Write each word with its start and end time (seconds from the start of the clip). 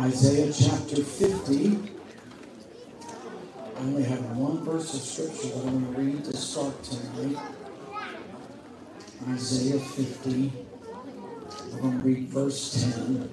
Isaiah 0.00 0.50
chapter 0.50 1.02
50. 1.02 1.78
I 3.76 3.80
only 3.80 4.04
have 4.04 4.24
one 4.36 4.64
verse 4.64 4.94
of 4.94 5.00
scripture 5.02 5.48
that 5.58 5.66
I'm 5.66 5.84
going 5.84 5.94
to 5.94 6.00
read 6.00 6.24
to 6.24 6.36
start 6.36 6.82
tonight. 6.82 7.36
Isaiah 9.28 9.78
50. 9.78 10.52
We're 11.72 11.80
going 11.80 11.98
to 11.98 12.04
read 12.04 12.28
verse 12.28 12.90
10. 12.94 13.30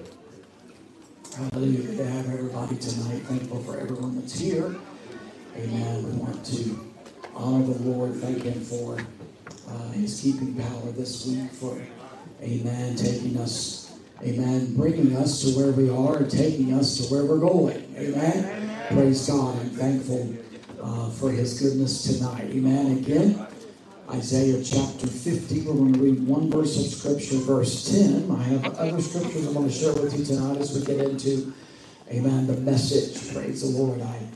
Hallelujah. 1.34 1.82
Good 1.82 1.96
to 1.96 2.04
have 2.04 2.28
everybody 2.28 2.76
tonight. 2.76 3.22
Thankful 3.22 3.62
for 3.62 3.78
everyone 3.78 4.20
that's 4.20 4.38
here. 4.38 4.76
Amen. 5.56 6.04
We 6.04 6.18
want 6.18 6.44
to 6.44 6.92
honor 7.34 7.72
the 7.72 7.82
Lord. 7.84 8.16
Thank 8.16 8.42
Him 8.42 8.60
for 8.60 8.98
uh, 9.66 9.90
His 9.92 10.20
keeping 10.20 10.54
power 10.56 10.92
this 10.92 11.26
week, 11.26 11.50
for, 11.52 11.80
amen, 12.42 12.96
taking 12.96 13.38
us, 13.38 13.79
amen, 14.22 14.74
bringing 14.74 15.16
us 15.16 15.42
to 15.42 15.58
where 15.58 15.72
we 15.72 15.88
are 15.90 16.18
and 16.18 16.30
taking 16.30 16.74
us 16.74 16.98
to 16.98 17.14
where 17.14 17.24
we're 17.24 17.38
going. 17.38 17.94
Amen. 17.96 18.86
Praise 18.88 19.26
God. 19.28 19.58
I'm 19.58 19.70
thankful 19.70 20.34
uh, 20.82 21.10
for 21.10 21.30
His 21.30 21.60
goodness 21.60 22.02
tonight. 22.02 22.44
Amen. 22.50 22.98
Again, 22.98 23.46
Isaiah 24.10 24.62
chapter 24.64 25.06
50. 25.06 25.62
We're 25.62 25.74
going 25.74 25.92
to 25.92 26.00
read 26.00 26.26
one 26.26 26.50
verse 26.50 26.78
of 26.78 26.86
Scripture, 26.86 27.36
verse 27.36 27.90
10. 27.90 28.30
I 28.30 28.42
have 28.42 28.74
other 28.76 29.00
scriptures 29.00 29.46
I 29.46 29.50
want 29.52 29.70
to 29.70 29.78
share 29.78 29.92
with 29.94 30.18
you 30.18 30.24
tonight 30.24 30.58
as 30.58 30.78
we 30.78 30.84
get 30.84 30.98
into, 30.98 31.52
amen, 32.10 32.46
the 32.46 32.56
message. 32.56 33.32
Praise 33.32 33.62
the 33.62 33.78
Lord. 33.78 34.00
I 34.02 34.30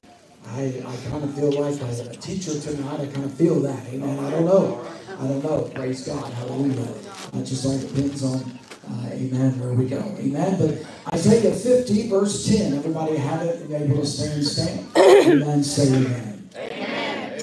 I, 0.47 0.85
I 0.87 0.97
kind 1.11 1.25
of 1.25 1.35
feel 1.35 1.51
like 1.61 1.81
as 1.83 2.01
a 2.01 2.11
teacher 2.17 2.59
tonight, 2.61 3.01
I 3.01 3.07
kind 3.07 3.25
of 3.25 3.35
feel 3.35 3.61
that. 3.61 3.87
Amen. 3.89 4.19
I 4.19 4.31
don't 4.31 4.45
know. 4.45 4.87
I 5.19 5.27
don't 5.27 5.43
know. 5.43 5.63
Praise 5.75 6.07
God. 6.07 6.33
Hallelujah. 6.33 6.95
It 7.35 7.45
just 7.45 7.67
all 7.67 7.79
depends 7.79 8.23
on, 8.23 8.59
uh, 8.89 9.09
amen, 9.13 9.59
where 9.61 9.73
we 9.73 9.89
go. 9.89 9.99
Amen. 10.19 10.59
But 10.59 11.15
Isaiah 11.15 11.55
50, 11.55 12.09
verse 12.09 12.47
10. 12.47 12.75
Everybody 12.75 13.17
have 13.17 13.43
it? 13.43 13.71
Are 13.71 13.77
able 13.77 13.97
to 13.97 14.07
stand? 14.07 14.45
Stand. 14.45 14.87
amen. 14.97 15.63
Say 15.63 15.95
amen. 15.95 16.49
amen. 16.57 17.41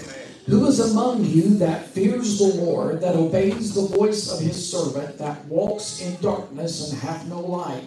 Who 0.47 0.65
is 0.65 0.79
among 0.79 1.23
you 1.23 1.57
that 1.59 1.85
fears 1.85 2.39
the 2.39 2.61
Lord, 2.61 2.99
that 3.01 3.15
obeys 3.15 3.73
the 3.73 3.95
voice 3.95 4.31
of 4.31 4.39
his 4.39 4.71
servant, 4.71 5.17
that 5.17 5.45
walks 5.45 6.01
in 6.01 6.19
darkness 6.21 6.91
and 6.91 6.99
hath 7.01 7.25
no 7.27 7.39
light? 7.39 7.83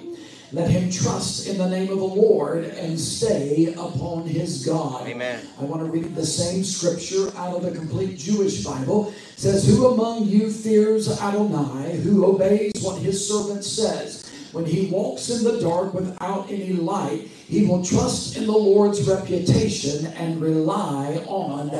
Let 0.54 0.70
him 0.70 0.88
trust 0.88 1.48
in 1.48 1.58
the 1.58 1.68
name 1.68 1.90
of 1.90 1.98
the 1.98 2.04
Lord 2.04 2.62
and 2.64 2.98
stay 2.98 3.74
upon 3.76 4.24
his 4.24 4.64
God. 4.64 5.04
Amen. 5.04 5.44
I 5.60 5.64
want 5.64 5.84
to 5.84 5.90
read 5.90 6.14
the 6.14 6.24
same 6.24 6.62
scripture 6.62 7.36
out 7.36 7.56
of 7.56 7.64
the 7.64 7.72
complete 7.72 8.16
Jewish 8.16 8.62
Bible. 8.62 9.08
It 9.08 9.40
says, 9.40 9.66
Who 9.66 9.88
among 9.88 10.26
you 10.26 10.52
fears 10.52 11.10
Adonai, 11.20 11.96
who 11.96 12.24
obeys 12.24 12.70
what 12.82 13.02
his 13.02 13.28
servant 13.28 13.64
says? 13.64 14.30
When 14.52 14.64
he 14.64 14.86
walks 14.86 15.28
in 15.28 15.42
the 15.42 15.60
dark 15.60 15.92
without 15.92 16.48
any 16.48 16.72
light, 16.72 17.22
he 17.48 17.66
will 17.66 17.84
trust 17.84 18.36
in 18.36 18.46
the 18.46 18.52
Lord's 18.52 19.08
reputation 19.08 20.06
and 20.06 20.40
rely 20.40 21.16
on 21.26 21.70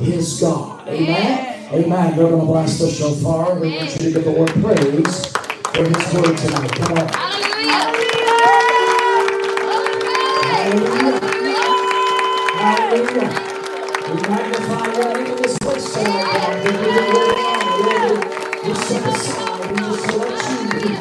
his 0.00 0.40
God. 0.40 0.88
Amen. 0.88 1.72
Amen. 1.72 2.16
We're 2.16 2.30
going 2.30 2.40
to 2.40 2.46
blast 2.46 2.80
the 2.80 2.90
shofar. 2.90 3.54
We 3.54 3.76
want 3.76 3.92
you 3.92 3.98
to 3.98 4.10
give 4.10 4.24
the 4.24 4.32
Lord 4.32 4.50
praise 4.50 5.26
for 5.26 5.84
his 5.84 6.14
word 6.14 6.36
tonight. 6.36 6.72
Come 6.72 6.98
on. 6.98 7.45
We 12.96 13.02
magnify 13.02 14.86
your 14.94 15.14
name 15.14 15.26
in 15.26 15.42
this 15.42 15.58
place 15.58 15.92
tonight, 15.92 16.32
God. 16.32 16.64
We 18.64 18.74
step 18.74 19.04
aside. 19.04 19.70
We 19.70 19.76
just 19.76 20.06
let 20.16 20.32
you 20.82 20.98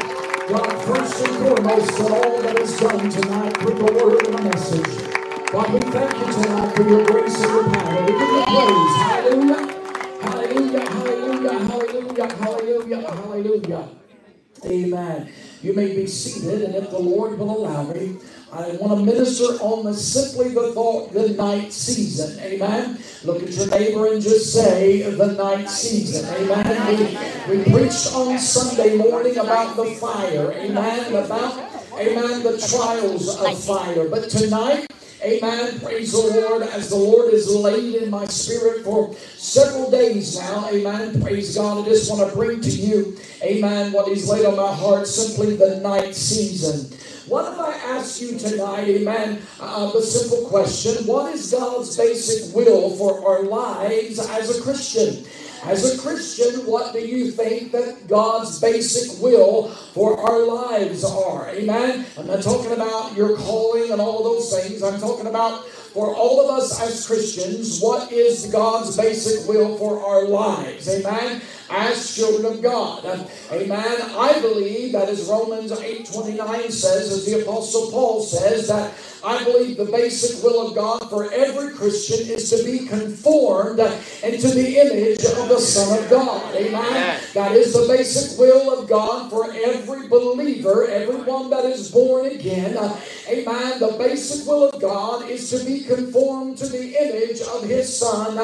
God 0.49 0.85
first 0.85 1.25
and 1.25 1.35
foremost 1.37 1.99
in 1.99 2.05
all 2.11 2.41
that 2.41 2.59
is 2.59 2.77
done 2.77 3.09
tonight 3.09 3.65
with 3.65 3.77
the 3.77 3.93
word 3.93 4.25
and 4.27 4.35
the 4.35 4.41
message. 4.43 4.91
God, 5.53 5.73
we 5.73 5.79
thank 5.79 6.13
you 6.19 6.33
tonight 6.33 6.75
for 6.75 6.83
your 6.83 7.05
grace 7.05 7.41
and 7.41 7.51
your 7.53 7.63
power. 7.63 8.01
We 8.01 8.11
give 8.11 8.29
you 8.29 8.43
praise. 8.43 8.95
Hallelujah. 8.99 9.63
Hallelujah. 10.21 10.83
Hallelujah. 10.89 11.59
Hallelujah. 11.59 12.27
Hallelujah. 12.35 13.11
Hallelujah. 13.11 13.89
Amen. 14.65 15.29
You 15.61 15.73
may 15.73 15.95
be 15.95 16.07
seated, 16.07 16.61
and 16.63 16.75
if 16.75 16.89
the 16.89 16.99
Lord 16.99 17.39
will 17.39 17.57
allow 17.57 17.83
me, 17.83 18.17
I 18.55 18.71
want 18.77 18.97
to 18.99 19.05
minister 19.05 19.61
on 19.61 19.83
the 19.83 19.93
simply 19.93 20.53
the 20.53 20.71
thought, 20.71 21.11
the 21.11 21.29
night 21.29 21.73
season. 21.73 22.39
Amen. 22.39 22.97
Look 23.25 23.43
at 23.43 23.49
your 23.49 23.67
neighbor 23.67 24.13
and 24.13 24.21
just 24.21 24.53
say 24.53 25.01
the 25.01 25.33
night 25.33 25.69
season. 25.69 26.25
Amen. 26.33 27.49
We, 27.49 27.57
we 27.57 27.63
preached 27.65 28.13
on 28.15 28.39
Sunday 28.39 28.95
morning 28.95 29.37
about 29.37 29.75
the 29.75 29.95
fire. 29.95 30.53
Amen. 30.53 31.13
About, 31.15 31.57
amen, 31.99 32.43
the 32.43 32.65
trials 32.69 33.37
of 33.41 33.63
fire. 33.65 34.07
But 34.07 34.29
tonight, 34.29 34.87
Amen. 35.21 35.79
Praise 35.79 36.11
the 36.11 36.19
Lord. 36.19 36.61
As 36.61 36.89
the 36.89 36.97
Lord 36.97 37.33
is 37.33 37.49
laid 37.49 37.95
in 37.95 38.11
my 38.11 38.25
spirit 38.27 38.83
for 38.83 39.15
several 39.15 39.89
days 39.89 40.37
now. 40.37 40.69
Amen. 40.69 41.19
Praise 41.19 41.55
God. 41.55 41.83
I 41.83 41.89
just 41.89 42.11
want 42.11 42.29
to 42.29 42.35
bring 42.35 42.61
to 42.61 42.69
you, 42.69 43.17
Amen, 43.41 43.91
what 43.91 44.07
He's 44.07 44.29
laid 44.29 44.45
on 44.45 44.55
my 44.55 44.71
heart 44.71 45.07
simply 45.07 45.55
the 45.55 45.79
night 45.79 46.13
season. 46.13 46.94
What 47.27 47.51
if 47.51 47.59
I 47.59 47.73
ask 47.95 48.21
you 48.21 48.37
tonight, 48.37 48.87
amen, 48.87 49.41
uh, 49.59 49.91
the 49.91 50.01
simple 50.01 50.47
question 50.47 51.07
what 51.07 51.33
is 51.33 51.51
God's 51.51 51.97
basic 51.97 52.55
will 52.55 52.95
for 52.97 53.27
our 53.27 53.41
lives 53.41 54.19
as 54.19 54.55
a 54.55 54.61
Christian? 54.61 55.25
As 55.63 55.91
a 55.91 55.99
Christian, 55.99 56.67
what 56.67 56.93
do 56.93 56.99
you 56.99 57.31
think 57.31 57.71
that 57.71 58.07
God's 58.07 58.59
basic 58.59 59.19
will 59.23 59.69
for 59.69 60.19
our 60.19 60.45
lives 60.45 61.03
are? 61.03 61.49
Amen. 61.49 62.05
I'm 62.15 62.27
not 62.27 62.43
talking 62.43 62.73
about 62.73 63.17
your 63.17 63.35
calling 63.37 63.91
and 63.91 63.99
all 63.99 64.23
those 64.23 64.53
things. 64.53 64.83
I'm 64.83 64.99
talking 64.99 65.25
about 65.25 65.65
for 65.95 66.13
all 66.13 66.41
of 66.41 66.59
us 66.59 66.79
as 66.81 67.07
Christians, 67.07 67.79
what 67.79 68.11
is 68.11 68.47
God's 68.47 68.97
basic 68.97 69.47
will 69.47 69.77
for 69.77 70.05
our 70.05 70.25
lives? 70.25 70.89
Amen. 70.89 71.41
As 71.69 72.15
children 72.15 72.45
of 72.45 72.61
God. 72.61 73.03
Amen. 73.51 74.01
I 74.01 74.39
believe 74.39 74.91
that 74.91 75.09
as 75.09 75.23
Romans 75.23 75.71
8:29 75.71 76.71
says, 76.71 77.11
as 77.11 77.25
the 77.25 77.41
Apostle 77.41 77.89
Paul 77.91 78.21
says, 78.21 78.67
that 78.67 78.93
I 79.25 79.43
believe 79.43 79.77
the 79.77 79.85
basic 79.85 80.43
will 80.43 80.67
of 80.67 80.75
God 80.75 81.09
for 81.09 81.31
every 81.31 81.73
Christian 81.73 82.29
is 82.29 82.49
to 82.51 82.63
be 82.63 82.85
conformed 82.85 83.79
into 83.79 84.47
the 84.49 84.77
image 84.77 85.25
of 85.25 85.49
the 85.49 85.59
Son 85.59 86.03
of 86.03 86.09
God. 86.11 86.53
Amen. 86.53 87.19
That 87.33 87.53
is 87.53 87.73
the 87.73 87.87
basic 87.87 88.37
will 88.37 88.79
of 88.79 88.87
God 88.87 89.31
for 89.31 89.51
every 89.51 90.07
believer, 90.07 90.87
everyone 90.87 91.49
that 91.49 91.65
is 91.65 91.91
born 91.91 92.27
again. 92.27 92.77
Amen. 93.27 93.79
The 93.79 93.95
basic 93.97 94.47
will 94.47 94.69
of 94.69 94.79
God 94.79 95.27
is 95.27 95.49
to 95.49 95.65
be 95.65 95.81
conformed 95.81 96.59
to 96.59 96.67
the 96.67 96.95
image 96.95 97.41
of 97.41 97.63
His 97.63 97.97
Son, 97.97 98.35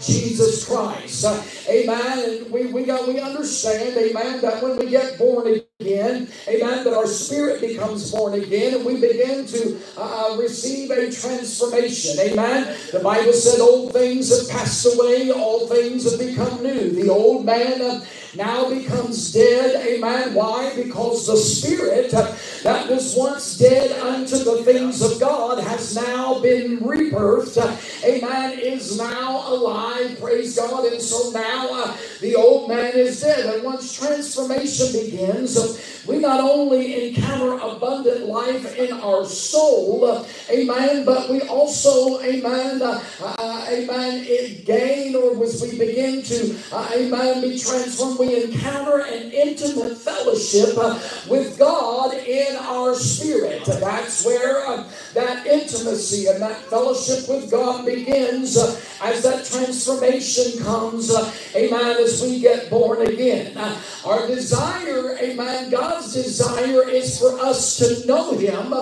Jesus 0.00 0.64
Christ. 0.64 1.24
Amen. 1.68 2.18
And 2.18 2.50
we, 2.52 2.66
we, 2.66 2.84
got, 2.84 3.08
we 3.08 3.18
understand, 3.18 3.96
amen, 3.96 4.40
that 4.42 4.62
when 4.62 4.76
we 4.76 4.88
get 4.88 5.18
born 5.18 5.48
again, 5.48 5.67
amen, 5.80 6.28
that 6.82 6.92
our 6.92 7.06
spirit 7.06 7.60
becomes 7.60 8.10
born 8.10 8.34
again 8.34 8.74
and 8.74 8.84
we 8.84 9.00
begin 9.00 9.46
to 9.46 9.78
uh, 9.96 10.36
receive 10.36 10.90
a 10.90 11.08
transformation. 11.08 12.18
Amen. 12.18 12.76
The 12.90 12.98
Bible 12.98 13.32
said, 13.32 13.60
Old 13.60 13.92
things 13.92 14.36
have 14.36 14.48
passed 14.50 14.84
away, 14.92 15.30
all 15.30 15.68
things 15.68 16.10
have 16.10 16.18
become 16.18 16.64
new. 16.64 16.90
The 16.90 17.08
old 17.10 17.44
man 17.44 17.80
uh, 17.80 18.04
now 18.34 18.68
becomes 18.68 19.32
dead. 19.32 19.86
Amen. 19.86 20.34
Why? 20.34 20.74
Because 20.74 21.26
the 21.26 21.36
spirit 21.36 22.10
that 22.10 22.88
was 22.88 23.14
once 23.16 23.58
dead 23.58 23.92
unto 24.00 24.38
the 24.38 24.62
things 24.64 25.02
of 25.02 25.18
God 25.20 25.62
has 25.62 25.94
now 25.94 26.40
been 26.40 26.78
rebirthed. 26.78 27.58
Amen. 28.04 28.58
Is 28.58 28.98
now 28.98 29.52
alive. 29.52 30.18
Praise 30.20 30.56
God. 30.56 30.84
And 30.86 31.00
so 31.00 31.30
now 31.30 31.68
uh, 31.70 31.96
the 32.20 32.34
old 32.34 32.68
man 32.68 32.92
is 32.94 33.20
dead. 33.20 33.54
And 33.54 33.64
once 33.64 33.92
transformation 33.92 34.92
begins, 34.92 36.04
we 36.08 36.18
not 36.18 36.40
only 36.40 37.08
encounter 37.08 37.58
abundant 37.58 38.26
life 38.26 38.76
in 38.76 38.92
our 38.92 39.24
soul, 39.26 40.24
amen, 40.50 41.04
but 41.04 41.28
we 41.30 41.42
also, 41.42 42.20
amen, 42.22 42.80
uh, 42.80 43.02
uh, 43.20 43.66
amen, 43.68 44.24
gain 44.64 45.14
or 45.14 45.42
as 45.44 45.60
we 45.60 45.78
begin 45.78 46.22
to, 46.22 46.56
uh, 46.72 46.90
amen, 46.94 47.42
be 47.42 47.58
transformed, 47.58 48.17
we 48.18 48.44
encounter 48.44 49.00
an 49.00 49.30
intimate 49.30 49.96
fellowship 49.96 50.76
uh, 50.76 50.98
with 51.28 51.58
God 51.58 52.14
in 52.14 52.56
our 52.56 52.94
spirit. 52.94 53.64
That's 53.64 54.24
where 54.24 54.66
uh, 54.66 54.88
that 55.14 55.46
intimacy 55.46 56.26
and 56.26 56.42
that 56.42 56.56
fellowship 56.62 57.28
with 57.28 57.50
God 57.50 57.84
begins 57.84 58.56
as 59.00 59.22
that 59.22 59.44
transformation 59.46 60.62
comes, 60.64 61.14
amen, 61.54 61.96
as 61.98 62.22
we 62.22 62.40
get 62.40 62.68
born 62.70 63.06
again. 63.06 63.56
our 64.04 64.26
desire, 64.26 65.16
amen, 65.18 65.70
God's 65.70 66.12
desire 66.12 66.88
is 66.88 67.18
for 67.18 67.38
us 67.40 67.76
to 67.78 68.06
know 68.06 68.36
Him, 68.36 68.72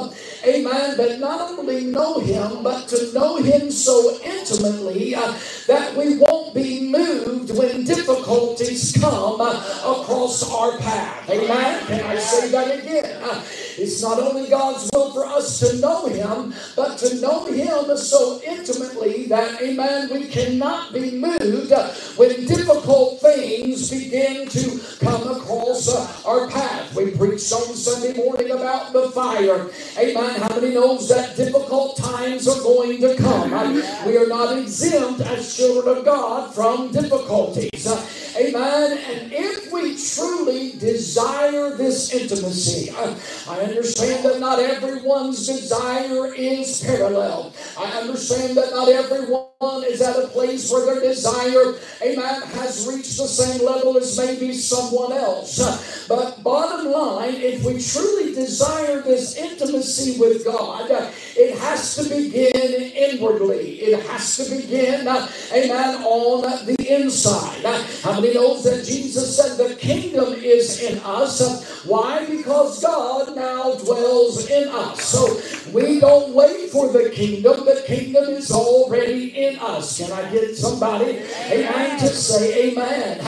amen, 0.47 0.97
but 0.97 1.19
not 1.19 1.41
only 1.41 1.85
know 1.85 2.19
Him, 2.21 2.63
but 2.63 2.89
to 2.89 3.13
know 3.13 3.37
Him 3.37 3.71
so 3.71 4.19
intimately 4.25 5.15
uh, 5.15 5.37
that 5.67 5.97
we 5.97 6.17
won't 6.17 6.55
be 6.55 6.89
moved 6.89 7.57
when 7.57 7.85
difficulties 7.85 8.97
come 9.01 9.41
across 9.41 10.49
our 10.51 10.79
path. 10.79 11.29
Amen. 11.29 11.87
Can 11.87 12.05
I 12.05 12.19
say 12.19 12.51
that 12.51 12.79
again? 12.79 13.43
It's 13.79 14.01
not 14.01 14.19
only 14.19 14.49
God's 14.49 14.89
will 14.93 15.13
for 15.13 15.27
us 15.27 15.61
to 15.61 15.79
know 15.81 16.07
Him, 16.07 16.55
but 16.75 16.97
to 16.99 17.21
know 17.21 17.45
Him 17.47 17.95
so 17.97 18.41
intimately 18.43 19.27
that, 19.27 19.61
amen, 19.61 20.09
we 20.11 20.29
cannot 20.29 20.95
be 20.95 21.11
moved 21.19 21.73
when 22.17 22.47
difficult 22.47 23.21
things 23.21 23.91
begin 23.91 24.49
to 24.49 24.81
come 25.01 25.29
across 25.37 26.25
our 26.25 26.49
path. 26.49 26.95
We 26.95 27.11
preached 27.11 27.53
on 27.53 27.75
Sunday 27.75 28.15
morning 28.17 28.51
about 28.53 28.95
the 28.95 29.11
fire. 29.11 29.69
Amen. 29.99 30.41
How 30.41 30.49
many 30.59 30.75
knows 30.75 31.09
that 31.11 31.37
difficult 31.37 31.99
times 31.99 32.49
are 32.49 32.63
going 32.63 33.01
to 33.03 33.15
come? 33.17 33.75
We 34.07 34.17
are 34.17 34.27
not 34.27 34.57
exempt 34.57 35.21
as 35.21 35.56
children 35.57 35.97
of 35.97 36.05
God 36.05 36.55
from 36.55 36.93
difficulties. 36.93 38.26
Amen. 38.39 38.99
And 38.99 39.33
if 39.33 39.73
we 39.73 39.97
truly 39.97 40.73
desire 40.73 41.75
this 41.77 42.13
intimacy, 42.13 42.91
I, 42.91 43.61
understand 43.61 44.25
that 44.25 44.41
not 44.41 44.59
everyone's 44.59 45.47
desire 45.47 46.35
is 46.35 46.83
parallel. 46.85 47.55
I 47.79 47.93
understand 47.93 48.57
that 48.57 48.71
not 48.71 48.89
everyone 48.89 49.85
is 49.85 50.03
at 50.03 50.23
a 50.23 50.29
place 50.29 50.71
where 50.71 50.85
their 50.87 51.01
desire, 51.01 51.79
amen, 52.03 52.43
has 52.43 52.87
reached 52.87 53.17
the 53.17 53.27
same 53.27 53.65
level 53.65 53.97
as 53.97 54.19
maybe 54.19 54.53
someone 54.53 55.13
else. 55.13 56.07
But 56.07 56.43
bottom 56.43 56.93
line, 56.93 57.35
if 57.35 57.65
we 57.65 57.81
truly 57.81 58.35
desire 58.35 59.01
this 59.01 59.37
intimacy 59.37 60.19
with 60.21 60.45
God, 60.45 60.91
it 60.91 61.59
has 61.59 61.97
to 61.97 62.09
begin 62.09 62.93
inwardly. 62.93 63.81
It 63.81 64.07
has 64.07 64.37
to 64.37 64.57
begin, 64.57 65.09
amen, 65.09 66.03
on 66.05 66.67
the 66.67 66.77
inside. 66.89 67.65
How 68.03 68.21
many 68.21 68.26
knows 68.35 68.65
that 68.65 68.85
Jesus 68.85 69.37
said 69.37 69.57
the 69.57 69.75
kingdom 69.77 70.35
is 70.35 70.83
in 70.83 70.99
us? 71.01 71.85
Why? 71.85 72.25
Because 72.27 72.83
God 72.83 73.35
now 73.37 73.75
dwells 73.75 74.49
in 74.49 74.69
us. 74.69 75.03
So 75.03 75.41
we 75.73 76.01
don't 76.01 76.35
wait 76.35 76.71
for 76.71 76.93
the 76.93 77.11
kingdom. 77.11 77.65
The 77.65 77.83
kingdom 77.87 78.25
is 78.31 78.51
already 78.51 79.29
in 79.37 79.59
us. 79.59 79.99
Can 79.99 80.13
I 80.13 80.31
get 80.31 80.57
somebody, 80.57 81.23
amen, 81.51 81.99
to 82.01 82.09
say 82.09 82.71
amen? 82.71 83.21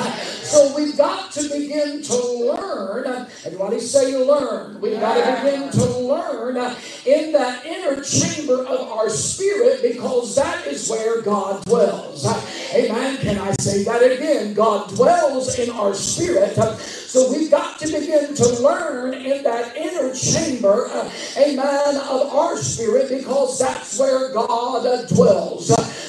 So 0.49 0.75
we've 0.75 0.97
got 0.97 1.31
to 1.33 1.43
begin 1.43 2.03
to 2.03 2.17
learn. 2.17 3.29
Everybody 3.45 3.81
say 3.81 4.17
learn. 4.17 4.81
We've 4.81 4.99
got 4.99 5.15
to 5.15 5.43
begin 5.43 5.71
to 5.73 5.99
learn 5.99 6.57
in 7.05 7.33
that 7.33 7.67
inner 7.67 8.03
chamber 8.03 8.65
of 8.65 8.89
our 8.89 9.11
spirit 9.11 9.83
because 9.83 10.35
that 10.37 10.67
is 10.67 10.89
where 10.89 11.21
God 11.23 11.65
dwells. 11.65 12.27
Amen. 12.75 13.19
Can 13.19 13.39
I 13.39 13.53
say 13.61 13.85
that 13.85 14.03
again? 14.03 14.55
God 14.55 14.88
dwells 14.89 15.59
in 15.59 15.71
our 15.71 15.95
spirit. 15.95 16.55
So 16.55 17.33
we've 17.33 17.51
got 17.51 17.79
to 17.81 17.87
begin 17.87 18.35
to 18.35 18.63
learn 18.63 19.15
in 19.15 19.43
that 19.43 19.77
inner 19.77 20.15
chamber, 20.15 20.89
uh, 20.91 21.11
amen, 21.37 21.97
of 21.97 22.33
our 22.35 22.57
spirit 22.57 23.09
because 23.09 23.59
that's 23.59 23.99
where 23.99 24.33
God 24.33 24.87
uh, 24.87 25.07
dwells. 25.07 25.69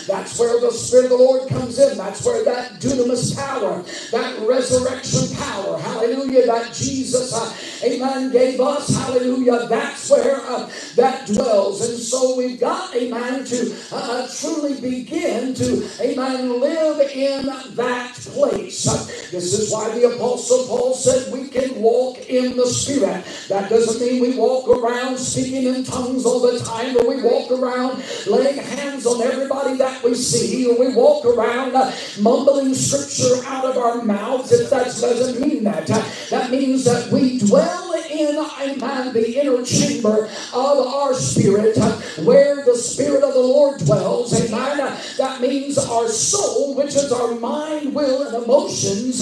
That's 0.10 0.40
where 0.40 0.60
the 0.60 0.72
Spirit 0.72 1.06
of 1.06 1.12
the 1.12 1.18
Lord 1.18 1.48
comes 1.50 1.78
in. 1.78 1.96
That's 1.96 2.26
where 2.26 2.44
that 2.44 2.82
dunamis 2.82 3.36
power, 3.36 3.84
that 4.12 4.40
resurrection 4.48 5.38
power, 5.38 5.78
hallelujah, 5.78 6.48
that 6.48 6.74
Jesus, 6.74 7.32
uh, 7.32 7.86
amen, 7.86 8.32
gave 8.32 8.60
us, 8.60 8.90
hallelujah, 8.90 9.68
that's 9.68 10.10
where 10.10 10.42
uh, 10.48 10.68
that 10.96 11.28
dwells. 11.28 11.88
And 11.88 12.00
so 12.00 12.36
we've 12.36 12.60
got, 12.60 12.96
amen, 12.96 13.46
to 13.46 13.76
uh, 13.92 14.28
truly 14.40 14.82
begin 14.82 15.54
to, 15.54 15.88
amen, 16.02 16.60
live 16.60 17.00
in 17.12 17.46
that 17.76 18.14
place. 18.16 18.69
This 18.70 19.54
is 19.58 19.72
why 19.72 19.90
the 19.98 20.16
Apostle 20.16 20.68
Paul 20.68 20.94
said 20.94 21.32
we 21.34 21.48
can 21.48 21.82
walk 21.82 22.18
in 22.30 22.56
the 22.56 22.66
Spirit. 22.66 23.26
That 23.48 23.70
doesn't 23.70 24.00
mean 24.00 24.22
we 24.22 24.38
walk 24.38 24.68
around 24.68 25.18
speaking 25.18 25.64
in 25.64 25.84
tongues 25.84 26.26
all 26.26 26.40
the 26.40 26.60
time, 26.60 26.96
or 26.98 27.08
we 27.08 27.22
walk 27.22 27.52
around 27.52 28.04
laying 28.28 28.58
hands 28.58 29.06
on 29.06 29.22
everybody 29.22 29.78
that 29.78 30.04
we 30.04 30.14
see 30.16 30.68
or 30.70 30.80
we 30.80 30.94
walk 30.94 31.26
around 31.26 31.76
uh, 31.76 31.92
mumbling 32.20 32.74
scripture 32.74 33.44
out 33.46 33.66
of 33.66 33.78
our 33.78 34.04
mouths, 34.04 34.52
if 34.52 34.70
that 34.70 34.86
doesn't 34.86 35.40
mean 35.46 35.64
that. 35.64 35.88
That 36.30 36.52
means 36.52 36.86
that 36.86 37.12
we 37.12 37.40
dwell 37.40 37.89
in, 38.20 38.38
amen, 38.38 39.14
the 39.14 39.40
inner 39.40 39.64
chamber 39.64 40.26
of 40.54 40.88
our 40.88 41.14
spirit 41.14 41.78
where 42.24 42.66
the 42.66 42.76
Spirit 42.76 43.24
of 43.24 43.34
the 43.34 43.40
Lord 43.40 43.80
dwells. 43.80 44.34
Amen. 44.34 44.78
That 45.18 45.42
means 45.42 45.78
our 45.78 46.08
soul, 46.08 46.76
which 46.76 46.96
is 46.96 47.12
our 47.12 47.36
mind, 47.36 47.94
will, 47.94 48.28
and 48.28 48.44
emotions, 48.44 49.22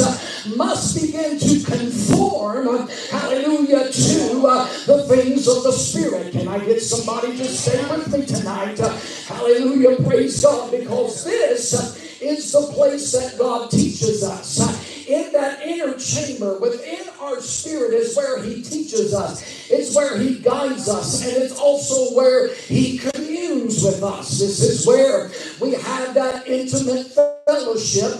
must 0.55 0.99
begin 0.99 1.37
to 1.39 1.63
conform, 1.63 2.87
hallelujah, 3.11 3.91
to 3.91 4.47
uh, 4.47 4.65
the 4.85 5.05
things 5.07 5.47
of 5.47 5.63
the 5.63 5.71
Spirit. 5.71 6.31
Can 6.31 6.47
I 6.47 6.59
get 6.59 6.81
somebody 6.81 7.37
to 7.37 7.45
stay 7.45 7.81
with 7.89 8.11
me 8.11 8.25
tonight? 8.25 8.77
hallelujah. 8.77 9.97
Praise 10.03 10.41
God 10.41 10.71
because 10.71 11.23
this 11.23 12.21
is 12.21 12.51
the 12.51 12.61
place 12.73 13.11
that 13.11 13.37
God 13.37 13.69
teaches 13.69 14.23
us. 14.23 14.76
In 15.07 15.31
that 15.31 15.61
inner 15.61 15.93
chamber 15.97 16.59
within 16.59 17.07
our 17.21 17.39
spirit 17.39 17.93
is 17.93 18.17
where 18.17 18.43
He 18.43 18.61
teaches 18.61 19.13
us, 19.13 19.69
it's 19.69 19.95
where 19.95 20.17
He 20.17 20.39
guides 20.39 20.89
us, 20.89 21.25
and 21.25 21.43
it's 21.43 21.57
also 21.57 22.13
where 22.13 22.53
He 22.53 22.97
communes 22.97 23.81
with 23.83 24.03
us. 24.03 24.39
This 24.39 24.59
is 24.59 24.85
where 24.85 25.31
we 25.61 25.75
have 25.75 26.13
that 26.15 26.45
intimate 26.45 27.36
fellowship 27.47 28.19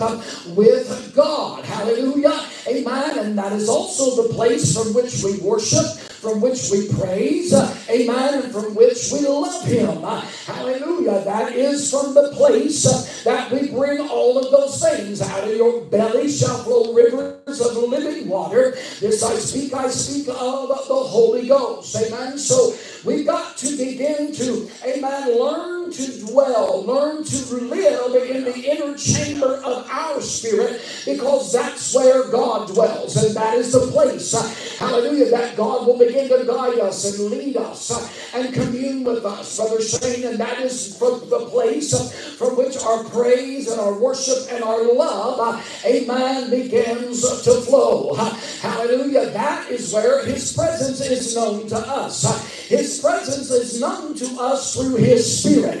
with 0.56 1.12
God. 1.14 1.64
Hallelujah. 1.64 2.40
Amen. 2.66 3.18
And 3.18 3.38
that 3.38 3.52
is 3.52 3.68
also 3.68 4.22
the 4.22 4.34
place 4.34 4.74
from 4.74 4.94
which 4.94 5.22
we 5.22 5.38
worship 5.40 6.08
from 6.18 6.40
which 6.40 6.70
we 6.72 6.88
praise, 6.98 7.52
amen, 7.88 8.42
and 8.42 8.52
from 8.52 8.74
which 8.74 9.10
we 9.12 9.20
love 9.20 9.64
Him. 9.64 10.02
Hallelujah. 10.46 11.22
That 11.24 11.52
is 11.52 11.90
from 11.90 12.12
the 12.12 12.32
place 12.34 13.22
that 13.22 13.50
we 13.52 13.70
bring 13.70 14.00
all 14.00 14.36
of 14.36 14.50
those 14.50 14.82
things. 14.82 15.22
Out 15.22 15.44
of 15.44 15.56
your 15.56 15.82
belly 15.82 16.28
shall 16.28 16.58
flow 16.64 16.92
rivers 16.92 17.60
of 17.60 17.76
living 17.76 18.28
water. 18.28 18.72
This 18.98 19.22
I 19.22 19.36
speak, 19.36 19.72
I 19.74 19.88
speak 19.88 20.28
of 20.28 20.68
the 20.68 20.94
Holy 20.94 21.46
Ghost. 21.46 21.94
Amen. 21.94 22.36
So 22.36 22.74
we've 23.04 23.26
got 23.26 23.56
to 23.58 23.76
begin 23.76 24.32
to, 24.34 24.68
amen, 24.84 25.38
learn 25.38 25.92
to 25.92 26.26
dwell, 26.26 26.84
learn 26.84 27.22
to 27.24 27.54
live 27.54 28.14
in 28.28 28.44
the 28.44 28.58
inner 28.58 28.98
chamber 29.18 29.56
of 29.64 29.88
our 29.90 30.20
spirit 30.20 30.80
because 31.04 31.52
that's 31.52 31.94
where 31.94 32.28
God 32.30 32.68
dwells. 32.68 33.16
And 33.16 33.34
that 33.36 33.56
is 33.56 33.72
the 33.72 33.86
place, 33.92 34.32
hallelujah, 34.78 35.30
that 35.30 35.56
God 35.56 35.86
will 35.86 35.98
begin 35.98 36.28
to 36.28 36.44
guide 36.44 36.78
us 36.78 37.18
and 37.18 37.30
lead 37.30 37.56
us 37.56 38.34
and 38.34 38.52
commune 38.52 39.04
with 39.04 39.24
us, 39.24 39.56
Brother 39.56 39.80
Shane. 39.80 40.24
And 40.24 40.38
that 40.38 40.60
is 40.60 40.96
from 40.98 41.28
the 41.28 41.46
place 41.46 42.36
from 42.36 42.56
which 42.56 42.76
our 42.78 43.04
praise 43.04 43.68
and 43.68 43.80
our 43.80 43.98
worship 43.98 44.52
and 44.52 44.62
our 44.62 44.92
love, 44.92 45.64
amen, 45.84 46.50
begins 46.50 47.20
to 47.42 47.60
flow. 47.62 48.14
Hallelujah. 48.60 49.30
That 49.30 49.70
is 49.70 49.92
where 49.92 50.24
His 50.24 50.52
presence 50.52 51.00
is 51.00 51.34
known 51.34 51.68
to 51.68 51.76
us. 51.76 52.68
His 52.68 53.00
presence 53.00 53.50
is 53.50 53.80
known 53.80 54.14
to 54.14 54.26
us 54.40 54.74
through 54.74 54.96
His 54.96 55.40
Spirit. 55.40 55.80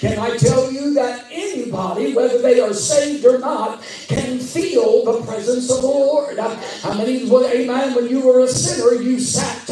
Can 0.00 0.18
I 0.18 0.36
tell 0.36 0.72
you 0.72 0.94
that 0.94 1.26
anybody, 1.30 2.14
whether 2.14 2.40
they 2.40 2.60
are 2.60 2.71
saved 2.74 3.24
or 3.24 3.38
not, 3.38 3.82
can 4.08 4.38
feel 4.38 5.04
the 5.04 5.22
presence 5.24 5.70
of 5.70 5.82
the 5.82 5.86
Lord? 5.86 6.38
How 6.38 6.94
many, 6.94 7.24
amen, 7.30 7.94
when 7.94 8.08
you 8.08 8.20
were 8.20 8.40
a 8.40 8.48
sinner, 8.48 9.00
you 9.00 9.18
sat 9.18 9.62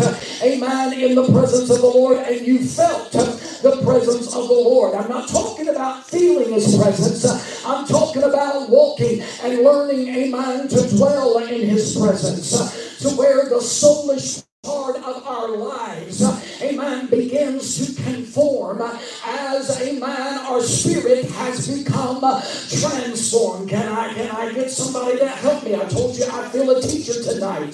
amen, 0.43 0.99
in 0.99 1.15
the 1.15 1.25
presence 1.33 1.71
of 1.71 1.81
the 1.81 1.87
Lord 1.87 2.19
and 2.19 2.47
you 2.47 2.65
felt 2.65 3.13
the 3.13 3.81
presence 3.85 4.35
of 4.35 4.49
the 4.49 4.55
Lord. 4.55 4.95
I'm 4.95 5.09
not 5.09 5.29
talking 5.29 5.69
about 5.69 6.07
feeling 6.07 6.53
His 6.53 6.77
presence, 6.77 7.25
I'm 7.65 7.87
talking 7.87 8.23
about 8.23 8.71
walking 8.71 9.23
and 9.43 9.63
learning, 9.63 10.09
amen, 10.09 10.69
to 10.69 10.97
dwell 10.97 11.39
in 11.39 11.69
His 11.69 11.97
presence 11.97 12.99
to 13.01 13.09
where 13.11 13.49
the 13.49 13.57
soulish 13.57 14.45
part 14.63 14.97
of 14.97 15.27
our 15.27 15.49
lives, 15.57 16.21
a 16.61 16.77
man 16.77 17.07
begins 17.07 17.95
to 17.95 18.03
conform 18.03 18.83
as, 18.83 19.81
a 19.81 19.99
man 19.99 20.39
our 20.47 20.61
spirit 20.61 21.25
has 21.31 21.83
become 21.83 22.21
transformed. 22.21 23.71
Can 23.71 23.89
I, 23.89 24.13
can 24.13 24.31
I 24.31 24.53
get 24.53 24.71
somebody 24.71 25.19
to 25.19 25.29
help 25.29 25.65
me? 25.65 25.75
I 25.75 25.85
told 25.87 26.17
you 26.17 26.27
I 26.31 26.49
feel 26.51 26.71
a 26.77 26.83
teacher 26.83 27.23
tonight. 27.23 27.73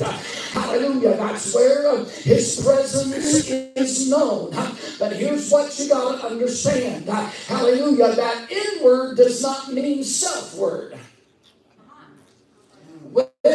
Hallelujah. 0.52 1.16
That's 1.16 1.54
where 1.54 2.04
his 2.04 2.64
presence 2.64 3.48
is 3.48 4.08
known. 4.08 4.50
But 4.98 5.16
here's 5.16 5.50
what 5.50 5.76
you 5.78 5.88
got 5.88 6.20
to 6.20 6.26
understand. 6.28 7.08
Hallelujah. 7.08 8.14
That 8.14 8.50
inward 8.50 9.16
does 9.16 9.42
not 9.42 9.72
mean 9.72 10.04
selfward. 10.04 10.95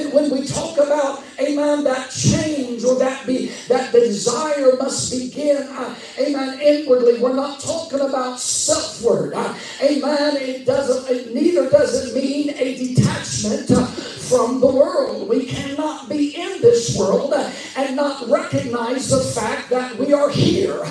When 0.09 0.29
we 0.29 0.47
talk 0.47 0.77
about, 0.77 1.23
amen, 1.39 1.83
that 1.83 2.09
change 2.09 2.83
or 2.83 2.97
that 2.99 3.25
be 3.25 3.51
that 3.67 3.91
desire 3.91 4.75
must 4.77 5.11
begin, 5.11 5.57
uh, 5.69 5.95
amen, 6.19 6.59
inwardly. 6.61 7.19
We're 7.19 7.35
not 7.35 7.59
talking 7.59 7.99
about 8.01 8.39
selfward. 8.39 9.33
Uh, 9.33 9.53
amen. 9.81 10.37
It 10.37 10.65
doesn't, 10.65 11.15
it 11.15 11.33
neither 11.33 11.69
does 11.69 12.07
it 12.07 12.15
mean 12.15 12.49
a 12.51 12.75
detachment 12.75 13.71
uh, 13.71 13.87
from 14.31 14.61
the 14.61 14.67
world. 14.67 15.27
We 15.27 15.45
cannot 15.45 16.07
be 16.07 16.33
in 16.33 16.61
this 16.61 16.97
world 16.97 17.33
and 17.75 17.95
not 17.97 18.29
recognize 18.29 19.09
the 19.09 19.19
fact 19.19 19.69
that 19.71 19.97
we 19.97 20.13
are 20.13 20.29
here. 20.29 20.81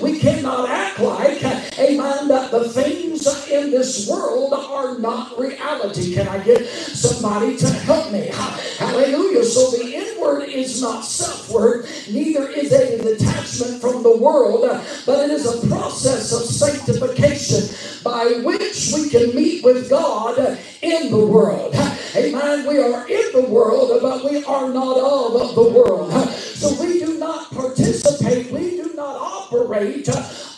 We 0.00 0.18
cannot 0.18 0.70
act 0.70 0.98
like, 1.00 1.42
amen, 1.78 2.28
that 2.28 2.50
the 2.50 2.70
things 2.70 3.26
in 3.50 3.70
this 3.70 4.08
world 4.08 4.54
are 4.54 4.98
not 4.98 5.38
reality. 5.38 6.14
Can 6.14 6.26
I 6.26 6.42
get 6.42 6.66
somebody 6.66 7.58
to 7.58 7.68
help 7.68 8.10
me? 8.12 8.30
Hallelujah. 8.78 9.44
So 9.44 9.72
the 9.72 9.94
inward 9.94 10.48
is 10.48 10.80
not 10.80 11.04
selfward, 11.04 11.86
neither 12.10 12.48
is 12.48 12.72
it 12.72 12.98
a 13.00 13.16
detachment 13.16 13.82
from 13.82 14.02
the 14.02 14.16
world, 14.16 14.62
but 15.04 15.28
it 15.28 15.30
is 15.30 15.44
a 15.44 15.66
process 15.68 16.32
of 16.32 16.42
sanctification 16.42 18.02
by 18.02 18.40
which 18.42 18.92
we 18.94 19.10
can 19.10 19.34
meet 19.34 19.62
with 19.64 19.90
God 19.90 20.58
in 20.80 21.10
the 21.10 21.26
world. 21.26 21.74
Amen. 22.14 22.66
We 22.66 22.78
are 22.78 22.85
in 23.08 23.32
the 23.32 23.46
world, 23.48 23.98
but 24.00 24.24
we 24.24 24.44
are 24.44 24.68
not 24.72 24.96
of 24.98 25.54
the 25.54 25.62
world. 25.62 26.12
So 26.30 26.72
we 26.82 27.00
do 27.00 27.18
not 27.18 27.50
participate, 27.50 28.50
we 28.50 28.76
do 28.82 28.92
not 28.94 29.16
operate 29.16 30.08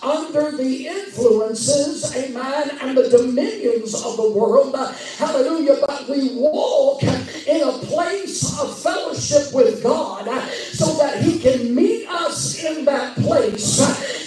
under 0.03 0.57
the 0.57 0.87
influences, 0.87 2.15
amen, 2.17 2.79
and 2.81 2.97
the 2.97 3.09
dominions 3.09 3.95
of 3.95 4.17
the 4.17 4.31
world. 4.31 4.77
Hallelujah. 5.17 5.77
But 5.87 6.09
we 6.09 6.31
walk 6.35 7.03
in 7.03 7.63
a 7.63 7.73
place 7.87 8.59
of 8.61 8.79
fellowship 8.79 9.53
with 9.53 9.83
God 9.83 10.27
so 10.73 10.97
that 10.99 11.23
He 11.23 11.39
can 11.39 11.75
meet 11.75 12.09
us 12.09 12.63
in 12.63 12.85
that 12.85 13.17
place, 13.17 13.79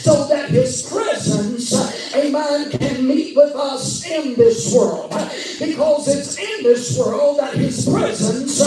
so 0.01 0.27
that 0.27 0.49
His 0.49 0.83
presence, 0.91 1.73
amen, 2.13 2.71
can 2.71 3.07
meet 3.07 3.35
with 3.35 3.55
us 3.55 4.05
in 4.05 4.35
this 4.35 4.73
world. 4.73 5.11
Because 5.59 6.07
it's 6.07 6.37
in 6.37 6.63
this 6.63 6.97
world 6.97 7.39
that 7.39 7.53
His 7.53 7.80
presence 7.89 8.59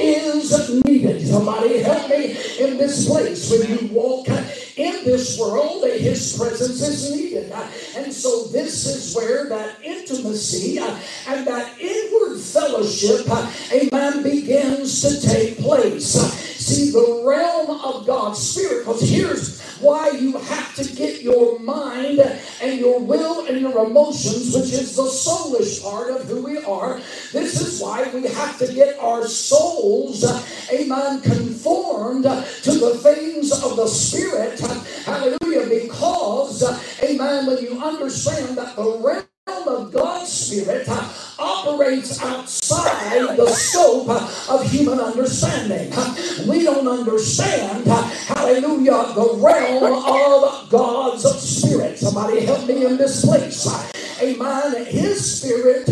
is 0.00 0.84
needed. 0.84 1.26
Somebody 1.26 1.78
help 1.82 2.08
me 2.08 2.36
in 2.60 2.78
this 2.78 3.08
place. 3.08 3.50
When 3.50 3.68
you 3.68 3.94
walk 3.94 4.28
in 4.76 5.04
this 5.04 5.38
world, 5.38 5.84
His 5.84 6.36
presence 6.36 6.80
is 6.80 7.12
needed. 7.12 7.52
And 7.96 8.12
so 8.12 8.44
this 8.48 8.86
is 8.86 9.14
where 9.14 9.48
that 9.48 9.82
intimacy 9.82 10.78
uh, 10.78 10.98
and 11.28 11.46
that 11.46 11.78
inward 11.80 12.38
fellowship, 12.38 13.26
uh, 13.28 13.52
amen, 13.72 14.22
begins 14.22 15.02
to 15.02 15.20
take 15.28 15.58
place. 15.58 16.16
Uh, 16.16 16.28
see, 16.28 16.90
the 16.90 17.22
realm 17.26 17.70
of 17.70 18.06
God's 18.06 18.38
Spirit, 18.38 18.86
because 18.86 19.02
here's 19.02 19.60
why 19.82 20.10
you 20.10 20.38
have 20.38 20.74
to 20.76 20.94
get 20.94 21.22
your 21.22 21.58
mind 21.58 22.20
and 22.62 22.78
your 22.78 23.00
will 23.00 23.46
and 23.46 23.60
your 23.60 23.84
emotions, 23.84 24.54
which 24.54 24.72
is 24.72 24.94
the 24.94 25.02
soulish 25.02 25.82
part 25.82 26.10
of 26.10 26.24
who 26.28 26.44
we 26.44 26.58
are. 26.58 27.00
This 27.32 27.60
is 27.60 27.80
why 27.80 28.08
we 28.14 28.22
have 28.28 28.58
to 28.58 28.72
get 28.72 28.98
our 29.00 29.26
souls, 29.26 30.24
amen, 30.72 31.20
conformed 31.22 32.22
to 32.22 32.70
the 32.70 32.96
things 33.02 33.50
of 33.50 33.76
the 33.76 33.88
Spirit. 33.88 34.61
Hallelujah. 35.04 35.66
Because, 35.68 36.62
amen, 37.02 37.46
when 37.46 37.58
you 37.62 37.82
understand 37.82 38.58
that 38.58 38.76
the 38.76 38.82
of 39.46 39.92
God's 39.92 40.30
Spirit 40.30 40.86
uh, 40.88 41.12
operates 41.38 42.22
outside 42.22 43.36
the 43.36 43.46
scope 43.48 44.08
uh, 44.08 44.54
of 44.54 44.70
human 44.70 45.00
understanding. 45.00 45.92
Uh, 45.92 46.14
we 46.48 46.62
don't 46.62 46.86
understand, 46.86 47.86
hallelujah, 47.86 49.12
the 49.14 49.38
realm 49.40 49.82
of 49.82 50.70
God's 50.70 51.24
Spirit. 51.40 51.98
Somebody 51.98 52.44
help 52.44 52.66
me 52.66 52.86
in 52.86 52.96
this 52.96 53.24
place. 53.24 53.66
Amen. 54.22 54.84
His 54.86 55.38
Spirit, 55.40 55.88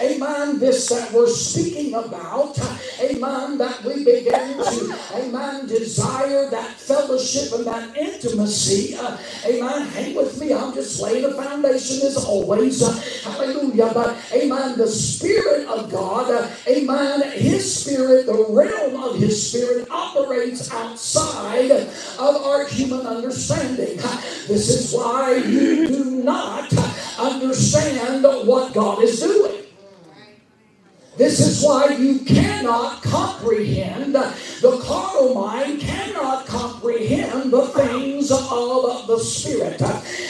amen, 0.00 0.60
this 0.60 0.88
that 0.88 1.12
we're 1.12 1.28
speaking 1.28 1.94
about, 1.94 2.56
amen, 3.00 3.58
that 3.58 3.82
we 3.82 4.04
began 4.04 4.56
to, 4.56 4.98
amen, 5.16 5.66
desire 5.66 6.48
that 6.50 6.70
fellowship 6.76 7.52
and 7.52 7.66
that 7.66 7.96
intimacy. 7.96 8.94
Uh, 8.94 9.18
amen. 9.44 9.88
Hang 9.88 10.14
with 10.14 10.38
me. 10.40 10.41
I'm 10.54 10.74
just 10.74 11.00
laying 11.00 11.22
the 11.22 11.34
foundation 11.34 12.06
as 12.06 12.16
always. 12.16 12.80
Hallelujah. 13.22 13.90
But, 13.94 14.16
amen, 14.32 14.78
the 14.78 14.86
Spirit 14.86 15.66
of 15.68 15.90
God, 15.90 16.50
amen, 16.66 17.22
His 17.32 17.82
Spirit, 17.82 18.26
the 18.26 18.46
realm 18.48 19.02
of 19.02 19.16
His 19.16 19.48
Spirit 19.50 19.88
operates 19.90 20.70
outside 20.72 21.70
of 21.70 22.36
our 22.44 22.66
human 22.66 23.06
understanding. 23.06 23.96
This 24.46 24.68
is 24.68 24.92
why 24.92 25.36
you 25.36 25.86
do 25.86 26.04
not 26.22 26.72
understand 27.18 28.24
what 28.24 28.72
God 28.72 29.02
is 29.02 29.20
doing. 29.20 29.61
This 31.16 31.40
is 31.40 31.62
why 31.62 31.94
you 31.96 32.20
cannot 32.20 33.02
comprehend, 33.02 34.14
the 34.14 34.80
carnal 34.82 35.34
mind 35.34 35.80
cannot 35.80 36.46
comprehend 36.46 37.52
the 37.52 37.66
things 37.66 38.30
of 38.30 39.06
the 39.06 39.18
Spirit. 39.18 39.80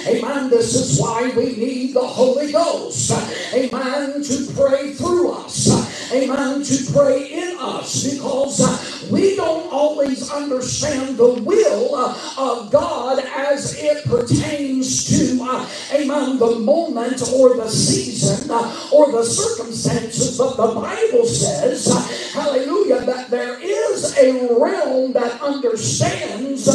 Amen. 0.06 0.50
This 0.50 0.74
is 0.74 1.00
why 1.00 1.32
we 1.36 1.56
need 1.56 1.94
the 1.94 2.04
Holy 2.04 2.50
Ghost. 2.50 3.12
Amen. 3.54 4.24
To 4.24 4.52
pray 4.56 4.92
through 4.94 5.30
us. 5.30 5.91
Amen. 6.12 6.62
To 6.62 6.92
pray 6.92 7.26
in 7.26 7.56
us 7.58 8.14
because 8.14 8.60
uh, 8.60 9.08
we 9.10 9.36
don't 9.36 9.72
always 9.72 10.30
understand 10.30 11.16
the 11.16 11.34
will 11.42 11.94
uh, 11.94 12.16
of 12.38 12.70
God 12.70 13.18
as 13.34 13.74
it 13.78 14.04
pertains 14.04 15.06
to, 15.08 15.42
uh, 15.42 15.68
amen, 15.92 16.38
the 16.38 16.58
moment 16.58 17.22
or 17.34 17.56
the 17.56 17.68
season 17.68 18.50
or 18.92 19.10
the 19.12 19.24
circumstances 19.24 20.38
But 20.38 20.56
the 20.56 20.74
Bible 20.80 21.24
says, 21.26 21.86
hallelujah, 22.32 23.00
that 23.06 23.30
there 23.30 23.58
is 23.60 24.16
a 24.18 24.54
realm 24.54 25.12
that 25.12 25.40
understands, 25.40 26.68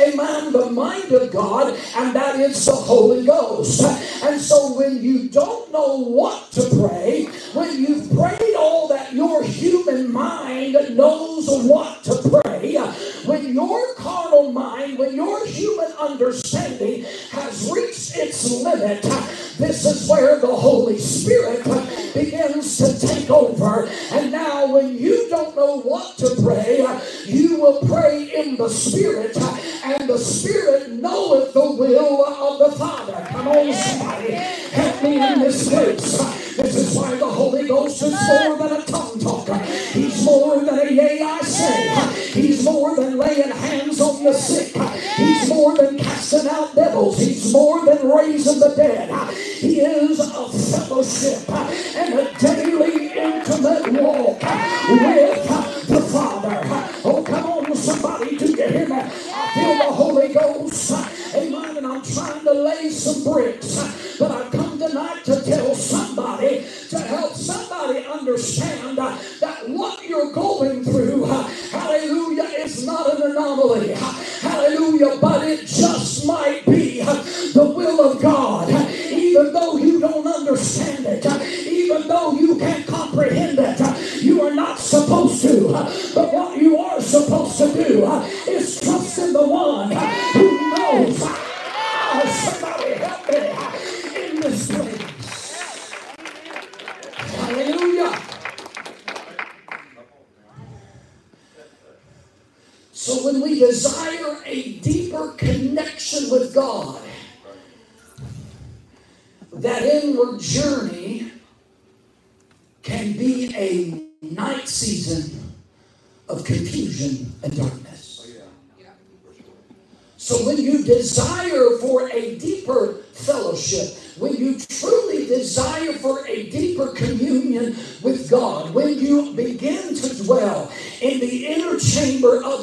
amen, 0.00 0.52
the 0.52 0.70
mind 0.70 1.12
of 1.12 1.30
God, 1.32 1.76
and 1.96 2.14
that 2.14 2.40
is 2.40 2.64
the 2.66 2.72
Holy 2.72 3.24
Ghost. 3.24 3.82
And 4.24 4.40
so 4.40 4.74
when 4.76 5.02
you 5.02 5.28
don't 5.28 5.72
know 5.72 5.98
what 5.98 6.50
to 6.52 6.62
pray, 6.70 7.26
when 7.54 7.80
you've 7.80 8.10
prayed 8.16 8.54
all 8.56 8.81
that 8.88 9.12
your 9.12 9.42
human 9.42 10.12
mind 10.12 10.74
knows 10.96 11.48
what 11.64 12.02
to 12.04 12.42
pray, 12.42 12.76
when 13.24 13.52
your 13.52 13.94
carnal 13.94 14.52
mind, 14.52 14.98
when 14.98 15.14
your 15.14 15.44
human 15.46 15.92
understanding 15.92 17.04
has 17.30 17.70
reached 17.70 18.16
its 18.16 18.50
limit, 18.50 19.02
this 19.58 19.84
is 19.84 20.08
where 20.08 20.38
the 20.38 20.54
Holy 20.54 20.98
Spirit 20.98 21.64
begins 22.14 22.78
to 22.78 23.06
take 23.06 23.30
over. 23.30 23.86
And 24.12 24.32
now, 24.32 24.66
when 24.66 24.98
you 24.98 25.28
don't 25.28 25.54
know 25.54 25.80
what 25.80 26.16
to 26.18 26.34
pray, 26.42 26.78
you 27.24 27.60
will 27.60 27.80
pray 27.86 28.24
in 28.34 28.56
the 28.56 28.68
Spirit, 28.68 29.36
and 29.84 30.08
the 30.08 30.18
Spirit 30.18 30.90
knoweth 30.90 31.52
the 31.52 31.70
will 31.72 32.24
of 32.24 32.58
the 32.58 32.76
Father. 32.76 33.24
Come 33.28 33.48
on, 33.48 33.72
somebody, 33.72 34.32
help 34.32 35.02
me 35.02 35.20
in 35.20 35.40
this 35.40 35.68
place. 35.68 36.18
This 36.56 36.76
is 36.76 36.94
why 36.94 37.14
the 37.14 37.26
Holy 37.26 37.66
Ghost 37.66 38.02
is 38.02 38.12
more 38.12 38.56
than 38.58 38.71
a 38.72 38.82
tongue 38.82 39.18
talker. 39.18 39.58
He's 39.92 40.24
more 40.24 40.64
than 40.64 40.78
a 40.78 40.90
yea, 40.90 41.22
I 41.22 41.40
say. 41.40 42.40
He's 42.40 42.64
more 42.64 42.96
than 42.96 43.18
laying 43.18 43.50
hands 43.50 44.00
on 44.00 44.24
the 44.24 44.32
sick. 44.32 44.74
He's 45.16 45.48
more 45.48 45.76
than 45.76 45.98
casting 45.98 46.48
out 46.48 46.74
devils. 46.74 47.18
He's 47.18 47.52
more 47.52 47.84
than 47.84 48.08
raising 48.08 48.58
the 48.58 48.74
dead. 48.74 49.10
He 49.34 49.80
is 49.80 50.18
a 50.18 50.48
fellowship 50.48 51.48
and 51.50 52.14
a 52.18 52.38
daily 52.38 53.12
intimate 53.12 54.02
walk 54.02 54.42
with 54.42 55.81
the 55.92 56.00
Father. 56.00 56.60
Oh, 57.04 57.22
come 57.22 57.44
on, 57.44 57.76
somebody, 57.76 58.36
do 58.36 58.46
you 58.46 58.56
hear 58.56 58.88
me? 58.88 58.96
I 58.96 59.50
feel 59.54 59.76
the 59.76 59.92
Holy 59.92 60.32
Ghost. 60.32 60.90
Amen. 61.34 61.76
And 61.76 61.86
I'm 61.86 62.02
trying 62.02 62.44
to 62.44 62.52
lay 62.52 62.88
some 62.88 63.30
bricks. 63.30 64.16
But 64.18 64.30
I've 64.30 64.50
come 64.52 64.78
tonight 64.78 65.24
to 65.24 65.42
tell 65.44 65.74
somebody, 65.74 66.66
to 66.90 66.98
help 66.98 67.34
somebody 67.34 68.06
understand 68.06 68.96
that 68.96 69.68
what 69.68 70.08
you're 70.08 70.32
going 70.32 70.84
through, 70.84 71.24
hallelujah, 71.24 72.44
is 72.58 72.86
not 72.86 73.14
an 73.14 73.30
anomaly. 73.30 73.92
Hallelujah. 73.92 75.18
But 75.20 75.46
it 75.46 75.66
just 75.66 76.26
might 76.26 76.64
be 76.64 77.02
the 77.02 77.72
will 77.76 78.12
of 78.12 78.22
God 78.22 78.70
even 79.32 79.52
though 79.54 79.76
you 79.78 79.98
don't 79.98 80.26
understand 80.26 81.06
it, 81.06 81.24
even 81.66 82.06
though 82.06 82.32
you 82.32 82.58
can't 82.58 82.86
comprehend 82.86 83.58
it, 83.58 83.61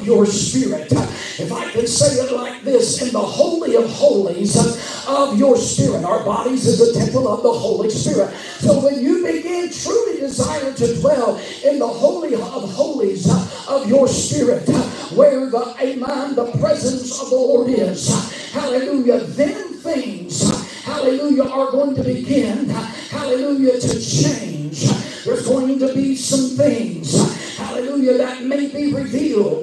your 0.10 0.26
spirit, 0.26 0.92
if 0.92 1.52
I 1.52 1.70
can 1.72 1.86
say 1.86 2.16
it 2.24 2.32
like 2.34 2.64
this, 2.64 3.00
in 3.04 3.14
the 3.14 3.20
Holy 3.20 3.76
of 3.76 3.88
Holies 3.92 4.58
of 5.08 5.38
your 5.38 5.56
spirit, 5.56 6.04
our 6.04 6.24
bodies 6.26 6.66
is 6.66 6.82
a 6.82 7.00
temple 7.00 7.28
of 7.28 7.44
the 7.44 7.52
Holy 7.54 7.92
Spirit. 7.92 8.34
So 8.58 8.84
when 8.84 9.04
you 9.04 9.24
begin 9.24 9.70
truly 9.72 10.20
desire 10.20 10.74
to 10.74 11.00
dwell 11.00 11.38
in 11.64 11.78
the 11.78 11.88
Holy 11.88 12.34
of 12.34 12.42
Holies 12.74 13.30
of 13.68 13.88
your 13.88 14.08
spirit, 14.08 14.68
where 15.14 15.48
the, 15.48 15.76
amen, 15.80 16.34
the 16.34 16.52
presence 16.60 17.22
of 17.22 17.30
the 17.30 17.36
Lord 17.36 17.70
is, 17.70 18.10
hallelujah, 18.52 19.20
then 19.26 19.74
things 19.74 20.50
hallelujah, 20.90 21.44
are 21.44 21.72
going 21.72 21.96
to 21.96 22.04
begin, 22.04 22.68
hallelujah, 23.10 23.80
to 23.80 23.94
change. 24.02 24.90
There's 25.24 25.46
going 25.48 25.78
to 25.80 25.94
be 25.94 26.16
some 26.16 26.58
things, 26.58 27.14
hallelujah, 27.58 28.18
that 28.18 28.44
may 28.44 28.68
be 28.68 28.94
revealed. 28.94 29.59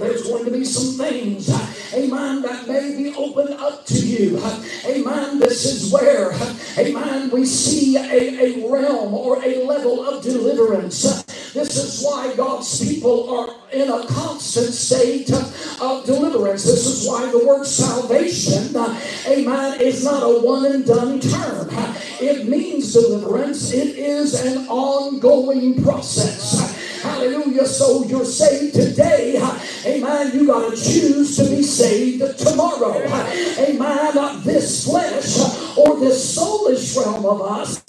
Some 0.66 1.06
things, 1.06 1.48
amen, 1.94 2.42
that 2.42 2.66
may 2.66 2.96
be 2.96 3.14
opened 3.14 3.54
up 3.54 3.86
to 3.86 3.94
you. 3.94 4.38
Amen. 4.84 5.38
This 5.38 5.64
is 5.64 5.92
where, 5.92 6.32
amen, 6.78 7.30
we 7.30 7.46
see 7.46 7.96
a, 7.96 8.62
a 8.62 8.70
realm 8.70 9.14
or 9.14 9.42
a 9.44 9.64
level 9.64 10.06
of 10.06 10.22
deliverance. 10.22 11.24
This 11.52 11.76
is 11.76 12.04
why 12.04 12.34
God's 12.36 12.84
people 12.84 13.30
are 13.34 13.54
in 13.72 13.88
a 13.88 14.06
constant 14.06 14.74
state 14.74 15.30
of 15.80 16.04
deliverance. 16.04 16.64
This 16.64 16.86
is 16.86 17.08
why 17.08 17.30
the 17.30 17.46
word 17.46 17.64
salvation, 17.64 18.76
amen, 19.26 19.80
is 19.80 20.04
not 20.04 20.22
a 20.22 20.40
one 20.40 20.66
and 20.66 20.84
done 20.84 21.20
term. 21.20 21.68
It 22.20 22.48
means 22.48 22.92
deliverance, 22.92 23.72
it 23.72 23.96
is 23.96 24.44
an 24.44 24.66
ongoing 24.68 25.82
process. 25.82 26.85
Hallelujah. 27.06 27.66
So 27.66 28.04
you're 28.04 28.24
saved 28.24 28.74
today. 28.74 29.40
Amen. 29.86 30.32
You 30.34 30.46
got 30.46 30.70
to 30.70 30.76
choose 30.76 31.36
to 31.36 31.44
be 31.44 31.62
saved 31.62 32.38
tomorrow. 32.38 32.96
Amen. 32.98 34.14
Not 34.14 34.44
This 34.44 34.84
flesh 34.84 35.38
or 35.76 36.00
this 36.00 36.36
soulish 36.36 36.96
realm 36.96 37.24
of 37.26 37.42
us, 37.42 37.82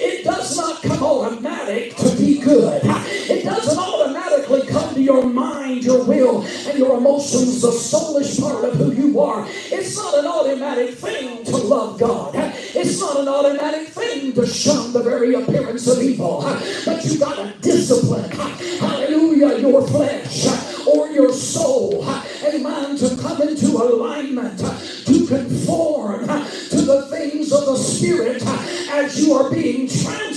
it 0.00 0.24
does 0.24 0.56
not 0.56 0.82
come 0.82 1.02
automatic 1.02 1.96
to 1.96 2.16
be 2.16 2.38
good. 2.38 2.82
It 2.84 3.44
doesn't 3.44 3.78
automatically 3.78 4.66
come 4.66 4.94
to 4.94 5.00
your 5.00 5.24
mind, 5.24 5.84
your 5.84 6.04
will, 6.04 6.42
and 6.42 6.78
your 6.78 6.98
emotions, 6.98 7.62
the 7.62 7.70
soulish 7.70 8.40
part 8.40 8.64
of 8.64 8.74
who 8.76 8.92
you 8.92 9.20
are. 9.20 9.46
It's 9.48 9.96
not 9.96 10.18
an 10.18 10.26
automatic 10.26 10.94
thing 10.94 11.44
to 11.44 11.56
love 11.56 11.98
God. 11.98 12.34
It's 12.80 12.98
not 12.98 13.20
an 13.20 13.28
automatic 13.28 13.88
thing 13.88 14.32
to 14.32 14.46
shun 14.46 14.94
the 14.94 15.02
very 15.02 15.34
appearance 15.34 15.86
of 15.86 16.02
evil. 16.02 16.40
But 16.86 17.04
you 17.04 17.18
got 17.18 17.36
to 17.36 17.52
discipline 17.60 18.30
hallelujah, 18.30 19.58
your 19.58 19.86
flesh 19.86 20.46
or 20.86 21.08
your 21.08 21.30
soul, 21.30 22.02
amen, 22.42 22.96
to 22.96 23.16
come 23.20 23.42
into 23.42 23.66
alignment, 23.76 24.58
to 24.58 25.26
conform 25.26 26.26
to 26.26 26.82
the 26.82 27.06
things 27.10 27.52
of 27.52 27.66
the 27.66 27.76
Spirit 27.76 28.42
as 28.90 29.20
you 29.20 29.34
are 29.34 29.50
being 29.50 29.86
transformed 29.86 30.29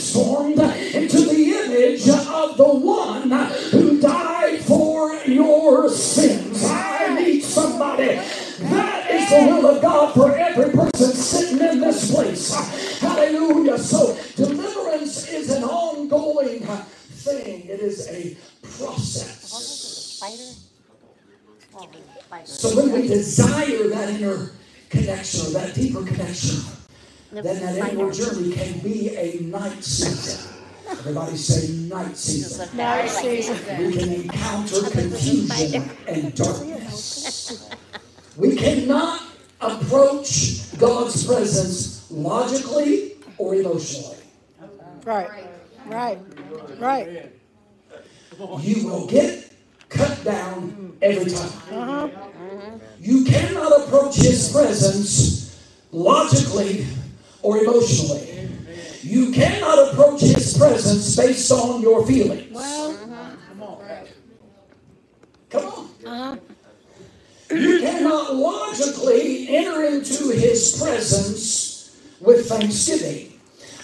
inner 24.24 24.52
connection 24.90 25.48
or 25.48 25.50
that 25.52 25.76
deeper 25.76 26.04
connection, 26.04 26.62
then 27.32 27.44
that 27.44 27.94
inward 27.94 28.14
journey 28.14 28.54
can 28.54 28.80
be 28.80 29.16
a 29.16 29.40
night 29.42 29.84
season. 29.84 30.50
Everybody 30.90 31.38
say 31.38 31.74
night 31.88 32.16
season. 32.16 32.78
Night 32.78 33.08
season. 33.08 33.58
We 33.78 33.94
can 33.94 34.14
encounter 34.14 34.82
confusion 34.90 35.90
and 36.08 36.36
darkness. 36.36 37.70
We 38.38 38.56
cannot 38.56 39.24
approach 39.62 40.78
God's 40.78 41.26
presence 41.26 42.12
logically 42.12 43.14
or 43.38 43.56
emotionally. 43.56 44.18
Right. 45.06 45.46
Right. 45.86 46.20
Right. 46.78 47.32
You 48.60 48.88
will 48.88 49.08
get 49.08 49.53
cut 49.94 50.24
down 50.24 50.72
mm. 50.72 50.94
every 51.02 51.32
time. 51.32 51.52
Uh-huh. 51.72 52.10
You 53.00 53.26
cannot 53.26 53.82
approach 53.82 54.16
His 54.16 54.52
presence 54.52 55.60
logically 55.92 56.86
or 57.42 57.58
emotionally. 57.58 58.50
You 59.02 59.32
cannot 59.32 59.94
approach 59.94 60.22
His 60.22 60.58
presence 60.58 61.16
based 61.16 61.52
on 61.52 61.82
your 61.82 62.06
feelings. 62.06 62.54
Well, 62.54 62.92
uh-huh. 62.92 64.06
Come 65.50 65.66
on. 65.66 65.90
Uh-huh. 66.06 66.38
You 67.52 67.80
cannot 67.80 68.36
logically 68.36 69.56
enter 69.56 69.84
into 69.84 70.30
His 70.32 70.82
presence 70.82 72.02
with 72.20 72.48
thanksgiving. 72.48 73.33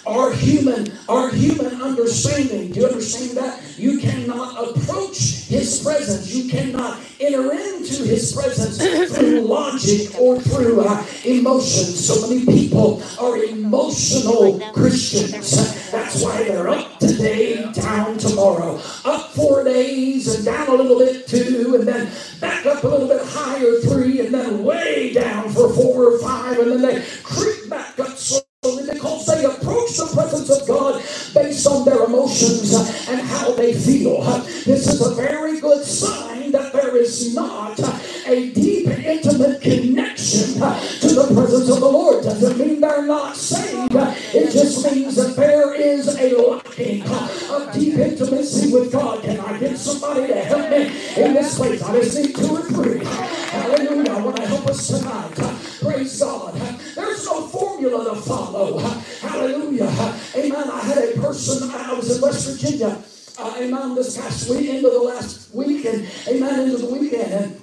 Our 0.06 0.32
human, 0.32 0.92
our 1.08 1.30
human 1.30 1.80
understanding. 1.80 2.72
Do 2.72 2.80
you 2.80 2.86
understand 2.86 3.36
that? 3.36 3.62
You 3.78 3.98
cannot 3.98 4.68
approach 4.68 5.46
His 5.46 5.82
presence. 5.82 6.34
You 6.34 6.50
cannot 6.50 6.98
enter 7.20 7.52
into 7.52 8.04
His 8.04 8.32
presence 8.32 8.78
through 9.14 9.40
logic 9.46 10.18
or 10.18 10.40
through 10.40 10.80
uh, 10.80 11.04
emotion. 11.24 11.84
So 11.84 12.28
many 12.28 12.46
people 12.46 13.02
are 13.20 13.36
emotional 13.36 14.58
Christians. 14.72 15.90
That's 15.90 16.22
why 16.22 16.44
they're 16.44 16.68
up 16.68 16.98
today, 16.98 17.70
down 17.72 18.16
tomorrow, 18.16 18.80
up 19.04 19.30
four 19.32 19.64
days 19.64 20.34
and 20.34 20.44
down 20.44 20.68
a 20.68 20.72
little 20.72 20.98
bit 20.98 21.26
two, 21.26 21.76
and 21.78 21.86
then 21.86 22.10
back 22.40 22.64
up 22.64 22.84
a 22.84 22.88
little 22.88 23.08
bit 23.08 23.22
higher 23.24 23.80
three, 23.80 24.20
and 24.20 24.32
then 24.34 24.64
way 24.64 25.12
down 25.12 25.50
for 25.50 25.72
four 25.74 26.14
or 26.14 26.18
five, 26.20 26.58
and 26.58 26.72
then 26.72 26.82
they 26.82 27.04
creep 27.22 27.68
back 27.68 27.98
up 27.98 28.16
slowly 28.16 28.49
because 28.62 29.24
they 29.24 29.42
approach 29.42 29.96
the 29.96 30.10
presence 30.12 30.50
of 30.50 30.68
God 30.68 31.02
based 31.32 31.66
on 31.66 31.86
their 31.86 32.04
emotions 32.04 32.74
and 33.08 33.18
how 33.22 33.52
they 33.52 33.72
feel. 33.72 34.20
This 34.66 34.86
is 34.86 35.00
a 35.00 35.14
very 35.14 35.58
good 35.60 35.82
sign 35.82 36.52
that 36.52 36.70
there 36.74 36.94
is 36.94 37.34
not 37.34 37.80
a 38.26 38.50
deep, 38.52 38.86
and 38.86 39.02
intimate 39.04 39.62
connection 39.62 40.54
to 40.54 41.08
the 41.08 41.30
presence 41.34 41.70
of 41.70 41.80
the 41.80 41.88
Lord. 41.90 42.22
Doesn't 42.22 42.58
mean 42.58 42.80
they're 42.80 43.06
not 43.06 43.34
saved. 43.34 43.94
It 43.94 44.52
just 44.52 44.84
means 44.92 45.16
that 45.16 45.36
there 45.36 45.74
is 45.74 46.08
a 46.18 46.36
lacking 46.36 47.02
of 47.04 47.72
deep 47.72 47.94
intimacy 47.94 48.72
with 48.72 48.92
God. 48.92 49.22
Can 49.22 49.40
I 49.40 49.58
get 49.58 49.78
somebody 49.78 50.26
to 50.26 50.34
help 50.34 50.70
me 50.70 50.86
in 51.16 51.32
this 51.32 51.56
place? 51.56 51.82
I 51.82 52.00
just 52.00 52.16
need 52.18 52.36
two 52.36 52.56
or 52.56 52.62
three. 52.62 53.04
Hallelujah. 53.04 54.12
I 54.12 54.20
want 54.20 54.36
to 54.36 54.46
help 54.46 54.66
us 54.66 54.86
tonight. 54.86 55.34
Praise 55.80 56.20
God. 56.20 56.54
There's 56.94 57.24
no 57.24 57.46
formula 57.80 58.14
to 58.14 58.20
follow. 58.20 58.78
Hallelujah. 58.78 59.88
Amen. 60.36 60.70
I 60.70 60.80
had 60.80 60.98
a 60.98 61.20
person, 61.20 61.70
I 61.70 61.94
was 61.94 62.16
in 62.16 62.22
West 62.22 62.48
Virginia, 62.48 63.02
uh, 63.38 63.54
amen, 63.58 63.94
this 63.94 64.16
past 64.16 64.50
week, 64.50 64.68
into 64.68 64.90
the 64.90 64.98
last 64.98 65.54
week, 65.54 65.84
and 65.86 66.06
amen, 66.28 66.60
into 66.60 66.78
the 66.78 66.86
weekend. 66.86 67.32
And, 67.32 67.60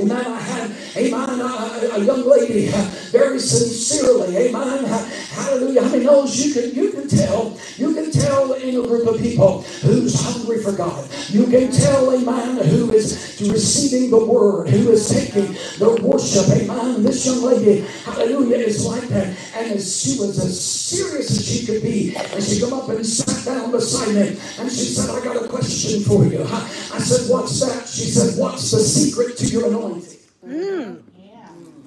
Amen. 0.00 0.26
I 0.26 0.40
had, 0.40 0.70
amen, 0.96 1.40
a, 1.40 1.94
a 1.94 2.04
young 2.04 2.26
lady, 2.28 2.66
very 3.12 3.38
sincerely, 3.38 4.36
amen. 4.36 4.84
Hallelujah. 5.30 5.82
How 5.84 5.88
many 5.90 6.04
knows 6.04 6.34
you 6.44 6.52
can 6.52 6.74
you 6.74 6.90
can 6.90 7.08
tell, 7.08 7.56
you 7.76 7.94
can 7.94 8.10
tell 8.10 8.54
in 8.54 8.76
a 8.76 8.82
group 8.82 9.06
of 9.06 9.20
people 9.20 9.62
who's 9.62 10.20
hungry 10.20 10.60
for 10.64 10.72
God. 10.72 11.08
You 11.28 11.46
can 11.46 11.70
tell, 11.70 12.12
amen, 12.12 12.66
who 12.66 12.90
is 12.92 13.38
receiving 13.40 14.10
the 14.10 14.24
word, 14.24 14.68
who 14.68 14.90
is 14.90 15.08
taking 15.08 15.52
the 15.78 16.00
worship, 16.02 16.48
amen. 16.50 17.04
This 17.04 17.24
young 17.26 17.42
lady, 17.42 17.82
hallelujah, 18.04 18.56
is 18.56 18.84
like 18.84 19.06
that. 19.08 19.36
And 19.54 19.72
as 19.74 20.02
she 20.02 20.18
was 20.18 20.44
as 20.44 20.60
serious 20.60 21.30
as 21.30 21.46
she 21.46 21.66
could 21.66 21.82
be, 21.82 22.16
and 22.16 22.42
she 22.42 22.58
come 22.58 22.72
up 22.72 22.88
and 22.88 23.06
sat 23.06 23.44
down 23.44 23.70
beside 23.70 24.12
me, 24.12 24.40
and 24.58 24.70
she 24.72 24.86
said, 24.86 25.08
I 25.10 25.22
got 25.22 25.44
a 25.44 25.46
question 25.48 26.02
for 26.02 26.24
you. 26.24 26.42
I 26.42 26.98
said, 26.98 27.30
What's 27.30 27.60
that? 27.60 27.88
She 27.88 28.10
said, 28.10 28.36
What's 28.38 28.72
the 28.72 28.80
secret 28.80 29.36
to 29.38 29.46
your 29.46 29.66
anointing? 29.68 29.83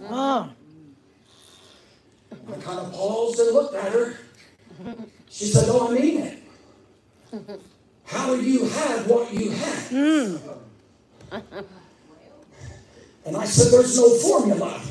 Oh, 0.09 0.49
I 2.29 2.55
kind 2.61 2.79
of 2.79 2.91
paused 2.93 3.39
and 3.39 3.53
looked 3.53 3.75
at 3.75 3.91
her. 3.91 4.17
She 5.29 5.45
said, 5.45 5.65
Oh, 5.67 5.89
I 5.89 5.99
mean 5.99 6.21
it. 6.21 6.43
How 8.05 8.35
do 8.35 8.41
you 8.41 8.65
have 8.65 9.07
what 9.07 9.33
you 9.33 9.51
have? 9.51 9.89
Mm. 9.89 10.39
And 13.25 13.35
I 13.35 13.45
said, 13.45 13.71
There's 13.71 13.97
no 13.97 14.09
formula. 14.19 14.81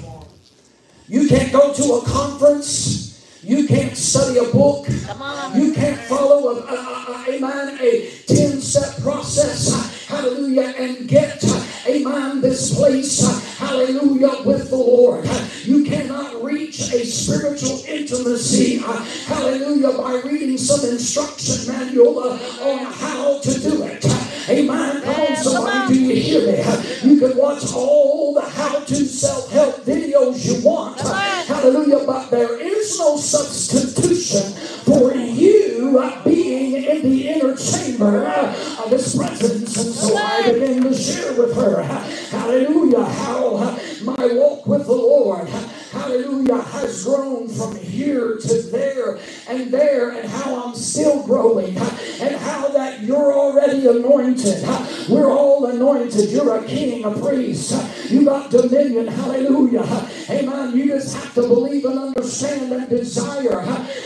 You 1.08 1.28
can't 1.28 1.52
go 1.52 1.72
to 1.72 1.94
a 1.94 2.02
conference. 2.02 3.40
You 3.42 3.66
can't 3.66 3.96
study 3.96 4.38
a 4.38 4.44
book. 4.52 4.88
You 4.88 5.72
can't 5.72 6.00
follow 6.00 6.48
a, 6.48 6.60
a, 6.60 6.74
a, 6.74 7.24
amen, 7.28 7.78
a 7.80 8.10
10 8.26 8.60
step 8.60 9.00
process. 9.02 9.95
Hallelujah. 10.06 10.74
And 10.78 11.08
get, 11.08 11.42
a 11.42 11.66
amen, 11.88 12.40
this 12.40 12.74
place. 12.74 13.26
Hallelujah. 13.58 14.42
With 14.44 14.70
the 14.70 14.76
Lord. 14.76 15.28
You 15.64 15.84
cannot 15.84 16.44
reach 16.44 16.92
a 16.92 17.04
spiritual 17.04 17.82
intimacy. 17.88 18.78
Hallelujah. 18.78 19.98
By 19.98 20.20
reading 20.24 20.58
some 20.58 20.88
instruction 20.88 21.72
manual 21.72 22.20
on 22.20 22.86
how 22.92 23.40
to 23.40 23.60
do 23.60 23.82
it. 23.82 24.25
Amen. 24.48 25.02
Come 25.02 25.14
on, 25.14 25.36
somebody, 25.36 25.94
do 25.94 26.00
you 26.00 26.14
hear 26.22 26.46
me? 26.46 27.10
You 27.10 27.18
can 27.18 27.36
watch 27.36 27.72
all 27.72 28.34
the 28.34 28.42
how-to 28.42 28.94
self-help 28.94 29.84
videos 29.84 30.44
you 30.44 30.64
want. 30.64 31.00
Hallelujah. 31.00 32.06
But 32.06 32.30
there 32.30 32.58
is 32.60 32.98
no 32.98 33.16
substitution 33.16 34.52
for 34.84 35.14
you 35.14 36.00
being 36.24 36.84
in 36.84 37.02
the 37.02 37.28
inner 37.28 37.56
chamber 37.56 38.26
of 38.26 38.90
His 38.90 39.16
presence. 39.16 39.76
And 39.76 39.94
so 39.94 40.16
I 40.16 40.52
began 40.52 40.82
to 40.82 40.94
share 40.94 41.32
with 41.40 41.54
her, 41.56 41.82
hallelujah, 41.82 43.04
how 43.04 43.78
my 44.06 44.26
walk 44.34 44.66
with 44.66 44.86
the 44.86 44.92
Lord 44.92 45.48
hallelujah, 45.96 46.60
has 46.60 47.04
grown 47.04 47.48
from 47.48 47.76
here 47.76 48.36
to 48.36 48.62
there 48.70 49.18
and 49.48 49.72
there, 49.72 50.10
and 50.10 50.28
how 50.28 50.64
I'm 50.64 50.74
still 50.74 51.22
growing, 51.22 51.76
and 51.76 52.36
how 52.36 52.68
that 52.68 53.02
you're 53.02 53.32
already 53.32 53.86
anointed. 53.86 54.62
We're 55.08 55.30
all 55.30 55.66
anointed. 55.66 56.30
You're 56.30 56.56
a 56.56 56.64
king, 56.64 57.04
a 57.04 57.10
priest. 57.10 58.10
You 58.10 58.24
got 58.24 58.50
dominion. 58.50 59.08
Hallelujah. 59.08 60.08
Amen. 60.30 60.76
You 60.76 60.86
just 60.86 61.16
have 61.16 61.34
to 61.34 61.42
believe 61.42 61.84
and 61.84 61.98
understand 61.98 62.72
and 62.72 62.88
desire. 62.88 63.60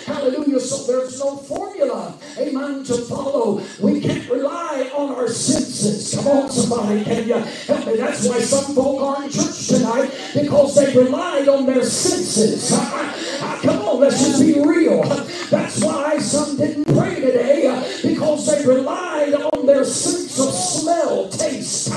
Hallelujah. 0.06 0.60
So 0.60 0.86
there's 0.86 1.18
no 1.18 1.36
formula, 1.36 2.18
amen, 2.38 2.84
to 2.84 2.98
follow. 3.02 3.62
We 3.80 4.00
can't 4.00 4.28
rely 4.30 4.90
on 4.94 5.14
our 5.14 5.28
senses. 5.28 6.14
Come 6.14 6.26
on, 6.26 6.50
somebody. 6.50 7.04
Can 7.04 7.28
you 7.28 7.34
help 7.34 7.86
me? 7.86 7.96
That's 7.96 8.28
why 8.28 8.40
some 8.40 8.74
folk 8.74 9.00
are 9.02 9.24
in 9.24 9.30
church 9.30 9.68
tonight 9.68 9.89
because 10.34 10.74
they 10.74 10.94
relied 10.94 11.48
on 11.48 11.66
their 11.66 11.82
senses. 11.84 12.70
Come 13.62 13.82
on, 13.82 14.00
let's 14.00 14.24
just 14.24 14.40
be 14.40 14.60
real. 14.60 15.02
That's 15.50 15.82
why 15.82 16.18
some 16.18 16.56
didn't 16.56 16.84
pray 16.84 17.20
today 17.20 18.00
because 18.02 18.46
they 18.46 18.64
relied 18.66 19.34
on 19.34 19.66
their 19.66 19.84
sense 19.84 20.38
of 20.38 20.52
smell, 20.52 21.28
taste, 21.28 21.88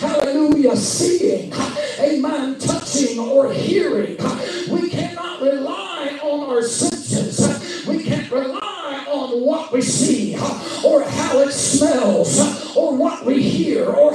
hallelujah, 0.00 0.76
seeing, 0.76 1.52
amen, 2.00 2.58
touching 2.58 3.18
or 3.18 3.52
hearing. 3.52 4.16
We 4.70 4.88
cannot 4.90 5.42
rely 5.42 6.18
on 6.22 6.48
our 6.50 6.62
senses. 6.62 7.86
We 7.86 8.02
can't 8.02 8.30
rely 8.30 9.04
on 9.08 9.40
what 9.40 9.72
we 9.72 9.82
see 9.82 10.36
or 10.84 11.02
how 11.02 11.38
it 11.40 11.52
smells 11.52 12.74
or 12.76 12.96
what 12.96 13.24
we 13.24 13.42
hear 13.42 13.86
or 13.86 14.11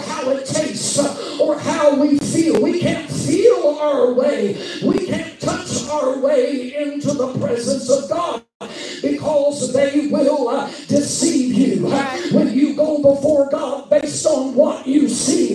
way. 4.38 4.56
We 4.84 5.08
can't 5.08 5.40
touch 5.40 5.88
our 5.90 6.20
way 6.20 6.76
into 6.76 7.14
the 7.14 7.34
presence 7.40 7.90
of 7.90 8.10
God 8.10 8.44
because 9.02 9.74
they 9.74 10.08
will 10.08 10.50
uh, 10.50 10.68
deceive 10.88 11.54
you. 11.54 11.88
When 12.32 12.54
you 12.54 12.76
go 12.76 13.02
before 13.02 13.50
God 13.50 13.90
based 13.90 14.26
on 14.26 14.56
what 14.56 14.88
you 14.88 15.08
see, 15.08 15.47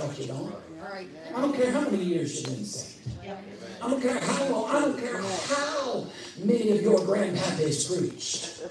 we 0.00 0.02
do. 0.02 0.06
Don't 0.06 0.08
act 0.08 0.08
like 0.08 0.18
you 0.18 0.26
don't. 0.26 0.54
I 1.34 1.40
don't 1.40 1.54
care 1.54 1.72
how 1.72 1.80
many 1.80 2.04
years 2.04 2.36
you've 2.36 2.56
been 2.56 2.64
saved. 2.64 3.08
I 3.82 3.90
don't 3.90 4.00
care 4.00 4.18
how 4.18 4.48
long. 4.48 4.70
I 4.70 4.80
don't 4.80 4.98
care 4.98 5.20
how 5.20 6.06
many 6.38 6.70
of 6.70 6.82
your 6.82 6.98
grandpappies 7.00 7.86
preached. 7.88 8.62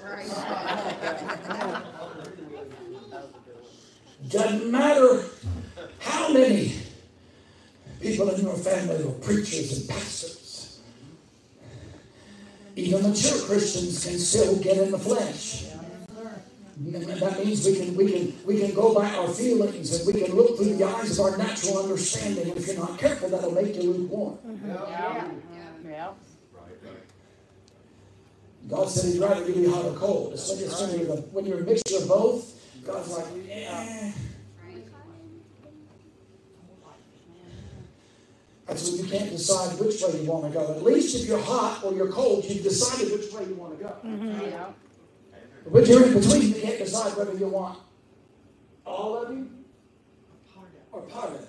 Doesn't 4.28 4.70
matter 4.70 5.24
how 6.00 6.32
many 6.32 6.74
people 8.00 8.28
in 8.30 8.40
your 8.42 8.56
family 8.56 9.04
are 9.04 9.12
preachers 9.12 9.78
and 9.78 9.88
pastors. 9.88 10.80
Even 12.74 13.02
mature 13.02 13.38
Christians 13.46 14.04
can 14.04 14.18
still 14.18 14.56
get 14.56 14.78
in 14.78 14.90
the 14.90 14.98
flesh. 14.98 15.64
That 16.78 17.42
means 17.42 17.64
we 17.64 17.76
can 17.76 17.96
we 17.96 18.12
can 18.12 18.34
we 18.44 18.60
can 18.60 18.74
go 18.74 18.94
by 18.94 19.08
our 19.14 19.28
feelings 19.28 19.98
and 19.98 20.06
we 20.06 20.20
can 20.20 20.36
look 20.36 20.58
through 20.58 20.76
the 20.76 20.84
eyes 20.84 21.18
of 21.18 21.24
our 21.24 21.36
natural 21.38 21.78
understanding. 21.82 22.48
If 22.48 22.66
you're 22.66 22.76
not 22.76 22.98
careful, 22.98 23.30
that'll 23.30 23.52
make 23.52 23.74
you 23.76 23.92
lukewarm. 23.92 24.38
Yeah. 24.66 26.12
God 28.68 28.90
said 28.90 29.14
He'd 29.14 29.20
rather 29.20 29.44
give 29.46 29.56
you 29.56 29.72
hot 29.72 29.86
or 29.86 29.94
cold. 29.94 30.32
It's 30.34 30.50
when, 30.50 30.58
it's 30.58 30.80
when, 30.80 30.98
you're, 30.98 31.16
when 31.16 31.46
you're 31.46 31.60
a 31.60 31.64
mixture 31.64 31.98
of 31.98 32.08
both. 32.08 32.84
God's 32.84 33.10
like, 33.10 33.26
eh. 33.48 34.12
That's 38.66 38.90
when 38.90 39.04
you 39.04 39.10
can't 39.10 39.30
decide 39.30 39.78
which 39.78 40.02
way 40.02 40.20
you 40.20 40.30
want 40.30 40.52
to 40.52 40.58
go. 40.58 40.72
At 40.74 40.82
least 40.82 41.14
if 41.14 41.28
you're 41.28 41.40
hot 41.40 41.84
or 41.84 41.94
you're 41.94 42.10
cold, 42.10 42.44
you've 42.44 42.64
decided 42.64 43.12
which 43.12 43.32
way 43.32 43.44
you 43.46 43.54
want 43.54 43.78
to 43.78 43.84
go. 43.84 43.96
Yeah. 44.04 44.66
But 45.72 45.86
you're 45.86 46.06
in 46.06 46.20
between, 46.20 46.42
you 46.42 46.54
can't 46.54 46.78
decide 46.78 47.16
whether 47.16 47.34
you 47.34 47.48
want 47.48 47.78
all 48.86 49.16
of 49.16 49.30
you 49.32 49.50
or 50.92 51.02
part 51.02 51.30
of 51.30 51.34
it. 51.36 51.48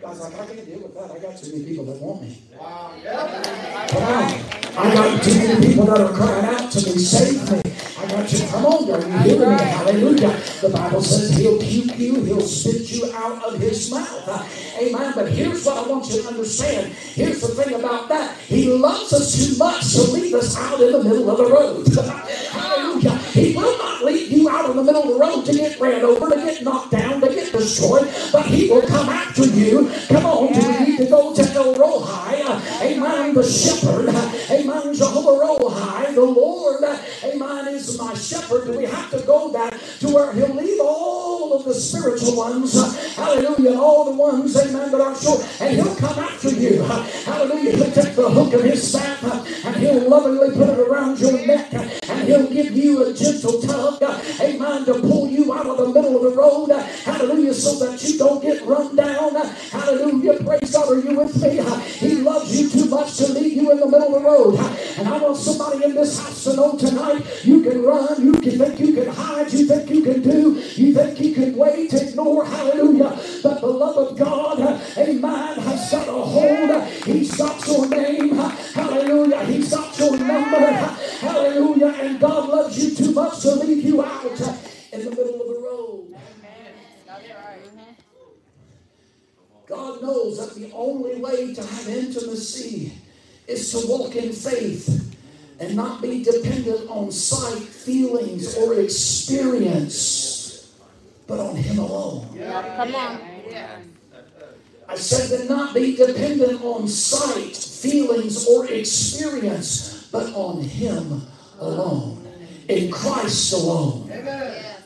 God's 0.00 0.20
like, 0.20 0.34
I 0.34 0.46
can't 0.46 0.66
deal 0.66 0.80
with 0.80 0.94
that. 0.94 1.10
I 1.10 1.18
got 1.18 1.36
too 1.36 1.52
many 1.52 1.64
people 1.64 1.84
that 1.86 2.00
want 2.00 2.22
me. 2.22 2.42
Wow. 2.58 2.92
Come 3.88 4.02
on. 4.02 4.76
I 4.78 4.94
got 4.94 5.22
too 5.22 5.34
many 5.34 5.66
people 5.66 5.86
that 5.86 6.00
are 6.00 6.12
crying 6.12 6.44
out 6.44 6.70
to 6.70 6.78
me, 6.78 6.98
save 6.98 7.50
me. 7.50 7.62
I 7.98 8.06
got 8.06 8.32
you. 8.32 8.46
Come 8.46 8.66
on, 8.66 8.86
girl. 8.86 9.02
You 9.02 9.18
hear 9.18 9.50
me? 9.50 9.56
Hallelujah. 9.56 10.40
The 10.60 10.68
Bible 10.68 11.00
says 11.00 11.36
he'll 11.36 11.58
puke 11.58 11.98
you, 11.98 12.22
he'll 12.24 12.40
spit 12.42 12.92
you 12.92 13.10
out 13.14 13.42
of 13.42 13.58
his 13.58 13.90
mouth. 13.90 14.78
Amen. 14.78 15.12
But 15.14 15.32
here's 15.32 15.64
what 15.64 15.78
I 15.78 15.88
want 15.88 16.06
you 16.10 16.22
to 16.22 16.28
understand. 16.28 16.92
Here's 16.92 17.40
the 17.40 17.48
thing 17.48 17.74
about 17.74 18.08
that. 18.10 18.36
He 18.40 18.68
loves 18.70 19.12
us 19.14 19.34
too 19.34 19.56
much 19.56 19.92
to 19.94 20.02
leave 20.12 20.34
us 20.34 20.56
out 20.58 20.78
in 20.80 20.92
the 20.92 21.02
middle 21.02 21.30
of 21.30 21.38
the 21.38 21.46
road. 21.46 21.86
He 23.36 23.54
will 23.54 23.76
not 23.76 24.02
leave 24.02 24.32
you 24.32 24.48
out 24.48 24.70
in 24.70 24.76
the 24.76 24.82
middle 24.82 25.02
of 25.02 25.08
the 25.08 25.14
road. 25.14 25.44
To 25.44 25.52
get 25.52 25.78
ran 25.78 26.02
over, 26.02 26.30
to 26.30 26.36
get 26.36 26.62
knocked 26.62 26.90
down, 26.92 27.20
to 27.20 27.28
get 27.28 27.45
destroyed, 27.58 28.12
but 28.32 28.46
he 28.46 28.68
will 28.68 28.82
come 28.82 29.08
after 29.08 29.46
you. 29.46 29.90
Come 30.08 30.26
on, 30.26 30.52
do 30.52 30.60
we 30.60 30.86
need 30.86 30.98
to 30.98 31.06
go 31.06 31.34
to 31.34 31.42
El 31.52 31.74
Roi? 31.74 32.26
Amen. 32.82 33.34
The 33.34 33.42
shepherd. 33.42 34.08
Amen. 34.08 34.94
Jehovah 34.94 35.44
Rohi, 35.44 36.14
the 36.14 36.22
Lord. 36.22 36.84
Amen. 37.24 37.68
Is 37.74 37.98
my 37.98 38.14
shepherd. 38.14 38.66
Do 38.66 38.78
we 38.78 38.84
have 38.84 39.10
to 39.10 39.18
go 39.20 39.52
back 39.52 39.74
to 40.00 40.08
where 40.08 40.32
he'll 40.32 40.54
leave 40.54 40.80
all 40.80 41.52
of 41.54 41.64
the 41.64 41.74
spiritual 41.74 42.36
ones? 42.36 42.74
Hallelujah. 43.14 43.78
All 43.78 44.04
the 44.04 44.12
ones, 44.12 44.56
amen, 44.56 44.90
that 44.92 45.00
are 45.00 45.16
sure. 45.16 45.42
And 45.60 45.76
he'll 45.76 45.96
come 45.96 46.18
after 46.18 46.50
you. 46.50 46.82
Hallelujah. 46.82 47.76
He'll 47.76 47.92
take 47.92 48.14
the 48.14 48.30
hook 48.30 48.52
of 48.52 48.62
his 48.62 48.88
staff 48.88 49.22
and 49.64 49.76
he'll 49.76 50.08
lovingly 50.08 50.50
put 50.50 50.68
it 50.68 50.78
around 50.78 51.18
your 51.18 51.46
neck 51.46 51.72
and 51.72 52.28
he'll 52.28 52.46
give 52.46 52.72
you 52.76 53.04
a 53.06 53.12
gentle 53.12 53.60
tug, 53.60 54.02
amen, 54.40 54.84
to 54.84 54.94
pull 55.00 55.28
you 55.28 55.52
out 55.52 55.66
of 55.66 55.76
the 55.78 55.88
middle 55.88 56.16
of 56.16 56.22
the 56.22 56.36
road, 56.36 56.70
hallelujah, 57.04 57.45
so 57.52 57.84
that 57.84 58.02
you 58.02 58.18
don't 58.18 58.42
get 58.42 58.64
run 58.64 58.94
down, 58.96 59.34
hallelujah, 59.70 60.42
praise 60.44 60.72
God, 60.72 60.92
are 60.92 61.00
you 61.00 61.16
with 61.16 61.42
me? 61.42 61.60
He 62.08 62.16
loves 62.16 62.60
you 62.60 62.68
too 62.68 62.88
much 62.88 63.16
to 63.18 63.32
leave 63.32 63.54
you 63.54 63.70
in 63.70 63.80
the 63.80 63.86
middle 63.86 64.14
of 64.14 64.22
the 64.22 64.28
road, 64.28 64.58
and 64.98 65.08
I 65.08 65.18
want 65.18 65.36
somebody 65.36 65.84
in 65.84 65.94
this 65.94 66.18
house 66.18 66.44
to 66.44 66.56
know 66.56 66.76
tonight, 66.76 67.24
you 67.44 67.62
can 67.62 67.82
run, 67.82 68.24
you 68.24 68.32
can 68.32 68.58
think 68.58 68.80
you 68.80 68.92
can 68.94 69.08
hide, 69.08 69.52
you 69.52 69.66
think 69.66 69.90
you 69.90 70.02
can 70.02 70.22
do, 70.22 70.54
you 70.74 70.94
think 70.94 71.20
you 71.20 71.34
can 71.34 71.56
wait, 71.56 71.92
ignore, 71.92 72.44
hallelujah, 72.44 73.18
but 73.42 73.60
the 73.60 73.66
love 73.66 73.96
of 73.96 74.18
God, 74.18 74.58
amen, 74.96 75.58
has 75.58 75.90
got 75.90 76.08
a 76.08 76.12
hold, 76.12 76.84
he's 77.04 77.36
got 77.36 77.66
your 77.66 77.88
name, 77.88 78.34
hallelujah, 78.36 79.44
he's 79.44 79.70
got 79.70 79.98
your 79.98 80.16
number, 80.16 80.66
hallelujah, 81.20 81.94
and 82.00 82.20
God 82.20 82.48
loves 82.48 82.78
you 82.82 82.94
too 82.94 83.12
much 83.12 83.40
to 83.40 83.54
leave 83.56 83.84
you 83.84 84.04
out 84.04 84.24
in 84.92 85.04
the 85.04 85.10
middle 85.10 85.40
of 85.40 85.48
the 85.48 85.60
road. 85.62 86.15
Mm-hmm. 87.22 87.92
God 89.66 90.02
knows 90.02 90.38
that 90.38 90.54
the 90.54 90.70
only 90.72 91.20
way 91.20 91.54
to 91.54 91.60
have 91.60 91.88
intimacy 91.88 92.92
is 93.46 93.70
to 93.72 93.86
walk 93.88 94.14
in 94.16 94.32
faith 94.32 95.14
and 95.58 95.74
not 95.74 96.02
be 96.02 96.22
dependent 96.22 96.88
on 96.90 97.10
sight, 97.10 97.62
feelings, 97.62 98.56
or 98.56 98.74
experience, 98.74 100.74
but 101.26 101.40
on 101.40 101.56
Him 101.56 101.78
alone. 101.78 102.28
Yeah. 102.34 102.76
Come 102.76 102.94
on. 102.94 103.20
I 104.88 104.94
said 104.94 105.40
to 105.40 105.48
not 105.48 105.74
be 105.74 105.96
dependent 105.96 106.62
on 106.62 106.86
sight, 106.86 107.56
feelings, 107.56 108.46
or 108.46 108.66
experience, 108.66 110.08
but 110.12 110.32
on 110.34 110.62
Him 110.62 111.22
alone. 111.58 112.22
In 112.68 112.92
Christ 112.92 113.52
alone, 113.52 114.12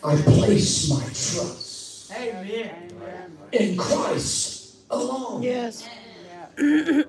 I 0.03 0.16
place 0.23 0.88
my 0.88 1.03
trust. 1.03 1.60
Amen. 2.12 2.92
In 3.53 3.77
Christ 3.77 4.77
alone. 4.90 5.42
Yes. 5.42 5.88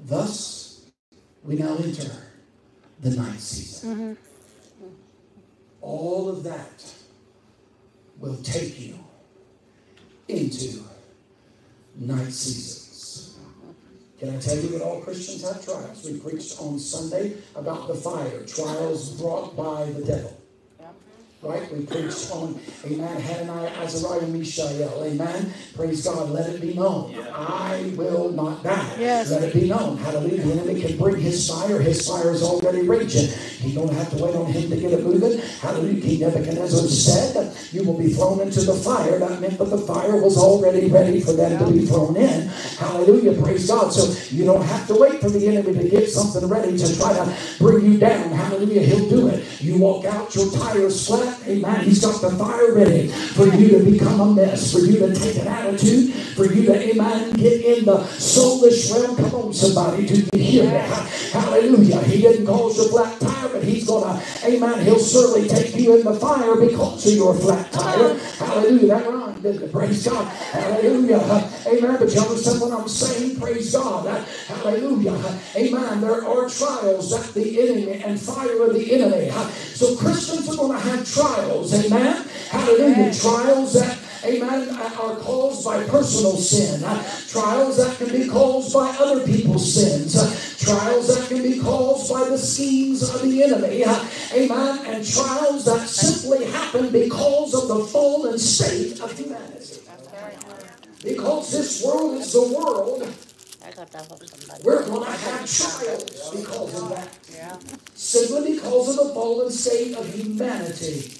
Thus, 0.00 0.90
we 1.42 1.56
now 1.56 1.76
enter 1.76 2.10
the 3.00 3.10
night 3.10 3.40
season. 3.40 3.94
Mm-hmm. 3.94 4.12
All 5.80 6.28
of 6.28 6.42
that 6.44 6.94
will 8.18 8.36
take 8.42 8.80
you 8.80 8.98
into 10.28 10.82
night 11.96 12.32
seasons. 12.32 13.38
Can 14.18 14.36
I 14.36 14.38
tell 14.38 14.56
you 14.56 14.68
that 14.68 14.82
all 14.82 15.00
Christians 15.00 15.42
have 15.42 15.64
trials? 15.64 16.04
We 16.04 16.18
preached 16.18 16.58
on 16.60 16.78
Sunday 16.78 17.34
about 17.56 17.88
the 17.88 17.94
fire, 17.94 18.44
trials 18.46 19.20
brought 19.20 19.56
by 19.56 19.84
the 19.86 20.04
devil. 20.04 20.40
Right? 21.44 21.70
We 21.70 21.84
preached 21.84 22.30
on, 22.30 22.58
amen, 22.86 23.20
Hananiah, 23.20 23.68
Azariah, 23.82 24.26
Mishael. 24.28 25.04
Amen. 25.04 25.52
Praise 25.76 26.02
God. 26.02 26.30
Let 26.30 26.48
it 26.48 26.60
be 26.60 26.72
known. 26.72 27.12
Yeah. 27.12 27.30
I 27.36 27.92
will 27.96 28.32
not 28.32 28.62
die. 28.62 28.96
Yes. 28.98 29.30
Let 29.30 29.42
it 29.42 29.52
be 29.52 29.68
known. 29.68 29.98
Hallelujah. 29.98 30.42
The 30.42 30.52
enemy 30.52 30.80
can 30.80 30.96
bring 30.96 31.20
his 31.20 31.46
fire. 31.48 31.78
His 31.80 32.08
fire 32.08 32.30
is 32.30 32.42
already 32.42 32.82
raging. 32.88 33.28
You 33.64 33.74
don't 33.74 33.92
have 33.92 34.10
to 34.10 34.22
wait 34.22 34.34
on 34.34 34.46
him 34.46 34.70
to 34.70 34.76
get 34.76 34.92
it 34.92 35.04
moving. 35.04 35.38
Hallelujah. 35.38 36.00
King 36.00 36.20
Nebuchadnezzar 36.20 36.88
said, 36.88 37.34
that 37.34 37.72
You 37.72 37.84
will 37.84 37.98
be 37.98 38.12
thrown 38.12 38.40
into 38.40 38.60
the 38.60 38.74
fire. 38.74 39.18
That 39.18 39.40
meant 39.40 39.58
that 39.58 39.70
the 39.70 39.78
fire 39.78 40.20
was 40.20 40.36
already 40.36 40.88
ready 40.88 41.20
for 41.20 41.32
them 41.32 41.58
to 41.58 41.72
be 41.72 41.86
thrown 41.86 42.16
in. 42.16 42.48
Hallelujah. 42.78 43.40
Praise 43.42 43.66
God. 43.66 43.92
So 43.92 44.12
you 44.34 44.44
don't 44.44 44.64
have 44.64 44.86
to 44.88 44.94
wait 44.94 45.20
for 45.20 45.30
the 45.30 45.46
enemy 45.48 45.74
to 45.74 45.88
get 45.88 46.08
something 46.08 46.48
ready 46.48 46.76
to 46.76 46.96
try 46.96 47.12
to 47.12 47.36
bring 47.58 47.92
you 47.92 47.98
down. 47.98 48.30
Hallelujah. 48.30 48.82
He'll 48.82 49.08
do 49.08 49.28
it. 49.28 49.60
You 49.60 49.78
walk 49.78 50.04
out, 50.04 50.34
your 50.34 50.50
tires 50.50 51.06
flat 51.06 51.34
Amen. 51.46 51.84
He's 51.84 52.00
got 52.00 52.20
the 52.22 52.30
fire 52.30 52.74
ready 52.74 53.08
for 53.08 53.46
you 53.46 53.78
to 53.78 53.90
become 53.90 54.20
a 54.20 54.34
mess, 54.34 54.72
for 54.72 54.78
you 54.78 54.98
to 55.00 55.14
take 55.14 55.36
an 55.36 55.48
attitude, 55.48 56.12
for 56.34 56.46
you 56.46 56.64
to, 56.66 56.90
amen, 56.90 57.34
get 57.34 57.60
in 57.60 57.84
the 57.84 58.04
soulless 58.06 58.90
realm. 58.90 59.16
Come 59.16 59.34
on, 59.34 59.52
somebody, 59.52 60.06
do 60.06 60.14
you 60.32 60.42
hear 60.42 60.64
me? 60.64 60.70
Hallelujah. 60.70 62.00
He 62.04 62.22
didn't 62.22 62.46
cause 62.46 62.78
your 62.78 62.88
black 62.88 63.18
tire, 63.18 63.53
but 63.54 63.62
he's 63.62 63.86
going 63.86 64.02
to, 64.02 64.46
amen, 64.46 64.84
he'll 64.84 64.98
certainly 64.98 65.48
take 65.48 65.74
you 65.76 65.96
in 65.96 66.04
the 66.04 66.14
fire 66.14 66.56
because 66.56 67.06
of 67.06 67.12
your 67.12 67.34
flat 67.34 67.70
tire. 67.70 68.18
Hallelujah. 68.18 68.86
That 68.88 69.08
rhymed, 69.08 69.42
didn't 69.42 69.62
it? 69.62 69.72
Praise 69.72 70.06
God. 70.06 70.26
Hallelujah. 70.26 71.50
Amen. 71.66 71.96
But 71.98 72.14
you 72.14 72.20
understand 72.20 72.60
what 72.60 72.72
I'm 72.72 72.88
saying? 72.88 73.38
Praise 73.38 73.72
God. 73.72 74.26
Hallelujah. 74.48 75.40
Amen. 75.54 76.00
There 76.00 76.26
are 76.26 76.48
trials 76.48 77.10
that 77.10 77.32
the 77.34 77.60
enemy 77.62 78.02
and 78.02 78.20
fire 78.20 78.64
of 78.64 78.74
the 78.74 78.92
enemy. 78.92 79.30
So 79.74 79.96
Christians 79.96 80.48
are 80.48 80.56
going 80.56 80.72
to 80.72 80.78
have 80.78 81.08
trials. 81.08 81.72
Amen. 81.72 82.26
Hallelujah. 82.50 83.14
Trials 83.14 83.74
that 83.74 83.98
amen, 84.24 84.68
are 84.70 85.16
caused 85.16 85.64
by 85.64 85.84
personal 85.84 86.36
sin, 86.36 86.80
trials 87.28 87.76
that 87.76 87.96
can 87.98 88.10
be 88.10 88.28
caused 88.28 88.72
by 88.72 88.88
other 88.98 89.24
people's 89.24 89.74
sins, 89.74 90.14
trials 90.64 91.14
that 91.14 91.28
can 91.28 91.42
be 91.42 91.58
caused 91.60 92.12
by 92.12 92.28
the 92.28 92.38
schemes 92.38 93.02
of 93.02 93.22
the 93.22 93.42
enemy, 93.42 93.84
amen, 94.34 94.78
and 94.86 95.06
trials 95.06 95.64
that 95.64 95.88
simply 95.88 96.46
happen 96.46 96.90
because 96.90 97.54
of 97.54 97.68
the 97.68 97.84
fallen 97.86 98.38
state 98.38 99.00
of 99.00 99.12
humanity. 99.18 99.80
Because 101.02 101.52
this 101.52 101.84
world 101.84 102.20
is 102.20 102.32
the 102.32 102.54
world 102.56 103.06
we're 104.62 104.84
going 104.84 105.04
to 105.04 105.10
have 105.10 105.50
trials 105.50 106.30
because 106.30 106.82
of 106.82 106.88
that. 106.90 107.08
Simply 107.94 108.54
because 108.54 108.98
of 108.98 109.08
the 109.08 109.14
fallen 109.14 109.50
state 109.50 109.96
of 109.96 110.06
humanity, 110.14 111.12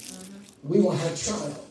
we 0.63 0.81
will 0.81 0.93
have 0.93 1.23
trials. 1.23 1.64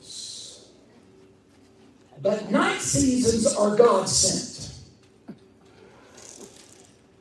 But 2.24 2.50
night 2.50 2.80
seasons 2.80 3.54
are 3.54 3.76
God 3.76 4.08
sent. 4.08 4.80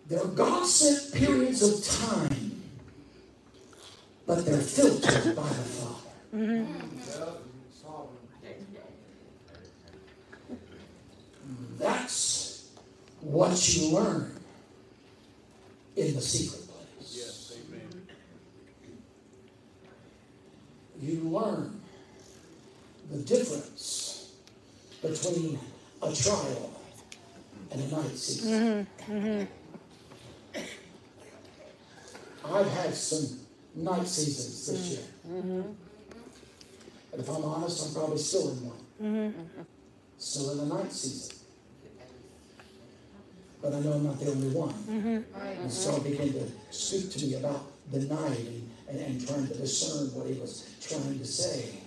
They're 0.06 0.24
God 0.26 0.64
sent 0.64 1.12
periods 1.12 1.60
of 1.60 1.84
time, 2.08 2.62
but 4.26 4.46
they're 4.46 4.58
filtered 4.58 5.34
by 5.34 5.42
the 5.42 5.54
Father. 5.54 6.10
Mm-hmm. 6.36 6.98
That's 11.78 12.70
what 13.22 13.74
you 13.74 13.96
learn 13.96 14.40
in 15.96 16.14
the 16.14 16.20
secret 16.20 16.68
place. 16.68 17.16
Yes, 17.16 17.58
amen. 17.68 18.06
You 21.00 21.28
learn 21.28 21.80
the 23.10 23.18
difference 23.18 24.01
between 25.02 25.58
a 26.02 26.12
trial 26.12 26.72
and 27.70 27.80
a 27.80 27.96
night 27.96 28.16
season. 28.16 28.86
Mm-hmm. 29.00 29.12
Mm-hmm. 29.12 30.60
I've 32.44 32.70
had 32.70 32.94
some 32.94 33.38
night 33.74 34.06
seasons 34.06 34.66
this 34.66 34.90
year. 34.90 35.06
Mm-hmm. 35.28 35.62
And 37.12 37.20
if 37.20 37.28
I'm 37.28 37.44
honest, 37.44 37.86
I'm 37.86 37.94
probably 37.94 38.18
still 38.18 38.50
in 38.50 38.66
one. 38.66 38.76
Mm-hmm. 39.02 39.62
Still 40.18 40.52
in 40.52 40.68
the 40.68 40.74
night 40.74 40.92
season 40.92 41.42
but 43.62 43.72
I 43.74 43.80
know 43.80 43.92
I'm 43.92 44.04
not 44.04 44.18
the 44.18 44.28
only 44.28 44.48
one. 44.48 44.74
Mm-hmm. 44.74 45.62
And 45.62 45.72
so 45.72 46.00
he 46.00 46.10
began 46.10 46.32
to 46.32 46.50
speak 46.70 47.12
to 47.12 47.24
me 47.24 47.34
about 47.34 47.62
the 47.92 48.00
night 48.00 48.38
and, 48.38 48.70
and, 48.88 48.98
and 48.98 49.26
trying 49.26 49.46
to 49.46 49.54
discern 49.54 50.08
what 50.14 50.26
he 50.26 50.40
was 50.40 50.68
trying 50.80 51.18
to 51.18 51.24
say. 51.24 51.78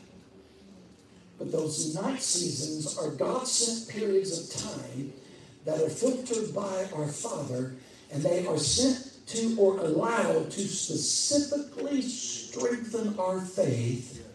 But 1.38 1.52
those 1.52 1.96
night 1.96 2.22
seasons 2.22 2.98
are 2.98 3.12
God 3.12 3.48
sent 3.48 3.90
periods 3.90 4.38
of 4.40 4.62
time 4.62 5.14
that 5.66 5.82
are 5.82 5.90
filtered 5.90 6.54
by 6.54 6.88
our 6.96 7.08
Father, 7.08 7.76
and 8.12 8.24
they 8.24 8.46
are 8.46 8.58
sent 8.58 9.12
to 9.28 9.56
or 9.60 9.80
allowed 9.80 10.52
to 10.52 10.62
specifically 10.62 12.02
strengthen 12.02 13.18
our 13.20 13.42
faith 13.42 14.26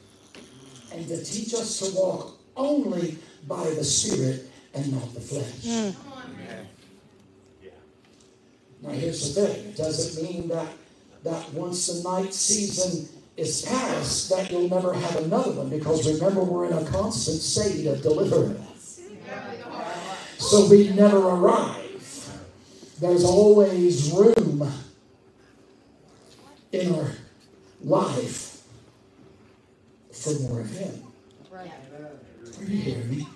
and 0.92 1.06
to 1.08 1.24
teach 1.24 1.54
us 1.54 1.78
to 1.78 1.96
walk 1.96 2.36
only 2.56 3.16
by 3.46 3.64
the 3.70 3.84
Spirit 3.84 4.50
and 4.74 4.92
not 4.92 5.14
the 5.14 5.20
flesh. 5.20 5.64
Mm. 5.64 5.94
Now, 8.82 8.90
here's 8.90 9.34
the 9.34 9.46
thing 9.46 9.66
it 9.66 9.76
doesn't 9.76 10.22
mean 10.22 10.48
that, 10.48 10.68
that 11.22 11.52
once 11.52 11.86
the 11.86 12.08
night 12.08 12.32
season 12.32 13.08
is 13.40 13.62
past, 13.62 14.29
that 14.29 14.50
you'll 14.50 14.68
never 14.68 14.92
have 14.92 15.16
another 15.16 15.53
one 15.53 15.70
because 15.70 16.07
remember, 16.07 16.42
we're 16.42 16.66
in 16.66 16.74
a 16.74 16.85
constant 16.90 17.40
state 17.40 17.87
of 17.87 18.03
deliverance. 18.03 19.00
So 20.38 20.68
we 20.68 20.90
never 20.90 21.18
arrive. 21.18 21.76
There's 23.00 23.24
always 23.24 24.11
room 24.12 24.70
in 26.72 26.94
our 26.94 27.12
life 27.83 28.62
for 30.12 30.38
more 30.40 30.61
of 30.61 30.70
Him. 30.70 31.03
Are 31.53 32.64
you 32.64 32.76
hearing 32.76 33.11
me? 33.11 33.26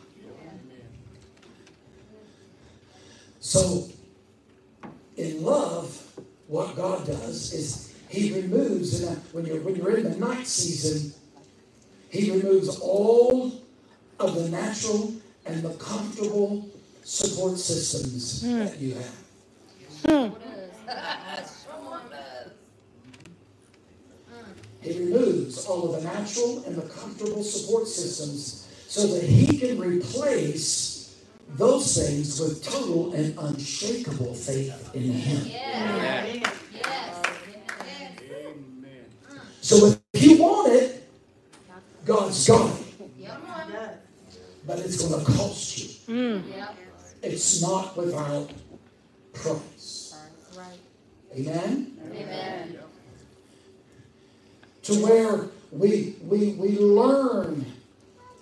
So, 3.40 3.88
in 5.16 5.42
love, 5.42 6.18
what 6.46 6.76
God 6.76 7.06
does 7.06 7.52
is 7.52 7.93
He 8.08 8.32
removes, 8.40 9.02
and 9.02 9.16
when 9.32 9.46
you're 9.46 9.60
when 9.60 9.76
you're 9.76 9.96
in 9.96 10.04
the 10.04 10.16
night 10.16 10.46
season, 10.46 11.12
He 12.10 12.30
removes 12.30 12.78
all 12.80 13.62
of 14.20 14.34
the 14.34 14.48
natural 14.48 15.14
and 15.46 15.62
the 15.62 15.74
comfortable 15.74 16.68
support 17.02 17.58
systems 17.58 18.42
mm. 18.42 18.64
that 18.64 18.78
you 18.78 18.94
have. 18.94 19.24
Mm. 20.04 20.36
He 24.80 24.98
removes 24.98 25.64
all 25.64 25.94
of 25.94 26.02
the 26.02 26.08
natural 26.08 26.62
and 26.66 26.76
the 26.76 26.82
comfortable 26.82 27.42
support 27.42 27.88
systems 27.88 28.68
so 28.86 29.06
that 29.06 29.24
he 29.24 29.58
can 29.58 29.78
replace 29.78 31.22
those 31.56 31.96
things 31.96 32.38
with 32.38 32.62
total 32.62 33.14
and 33.14 33.34
unshakable 33.38 34.34
faith 34.34 34.94
in 34.94 35.12
him. 35.12 35.46
Yeah. 35.46 36.50
So 39.64 39.94
if 40.12 40.22
you 40.22 40.42
want 40.42 40.72
it, 40.72 41.08
God's 42.04 42.46
got 42.46 42.70
it. 42.70 42.84
But 44.66 44.78
it's 44.78 45.02
going 45.02 45.24
to 45.24 45.32
cost 45.32 45.78
you. 45.78 46.14
Mm. 46.14 46.42
It's 47.22 47.62
not 47.62 47.96
without 47.96 48.50
price. 49.32 50.14
Amen? 51.36 51.98
Amen 52.14 52.78
to 54.84 55.02
where 55.02 55.48
we, 55.72 56.14
we, 56.22 56.52
we 56.52 56.78
learn 56.78 57.64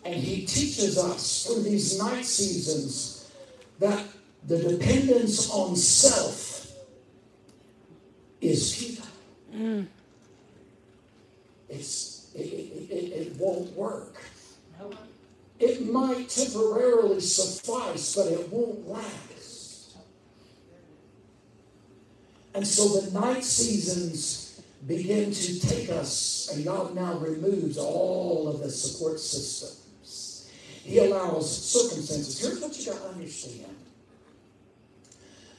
and 0.04 0.14
he 0.14 0.44
teaches 0.44 0.98
us 0.98 1.46
through 1.46 1.62
these 1.62 1.98
night 1.98 2.24
seasons 2.24 3.30
that 3.78 4.04
the 4.48 4.58
dependence 4.58 5.48
on 5.50 5.76
self 5.76 6.72
is 8.40 8.74
futile. 8.74 9.06
Mm. 9.54 9.86
It's, 11.72 12.30
it, 12.34 12.40
it, 12.40 12.90
it, 12.90 13.12
it 13.12 13.36
won't 13.36 13.72
work. 13.72 14.22
It 15.58 15.86
might 15.90 16.28
temporarily 16.28 17.20
suffice, 17.20 18.16
but 18.16 18.26
it 18.26 18.52
won't 18.52 18.86
last. 18.88 19.96
And 22.54 22.66
so 22.66 23.00
the 23.00 23.18
night 23.18 23.44
seasons 23.44 24.62
begin 24.86 25.30
to 25.32 25.60
take 25.60 25.88
us, 25.90 26.50
and 26.52 26.64
God 26.64 26.94
now 26.94 27.16
removes 27.18 27.78
all 27.78 28.48
of 28.48 28.60
the 28.60 28.70
support 28.70 29.20
systems. 29.20 30.50
He 30.82 30.98
allows 30.98 31.64
circumstances. 31.64 32.40
Here's 32.40 32.60
what 32.60 32.78
you 32.78 32.92
got 32.92 33.00
to 33.00 33.08
understand 33.10 33.76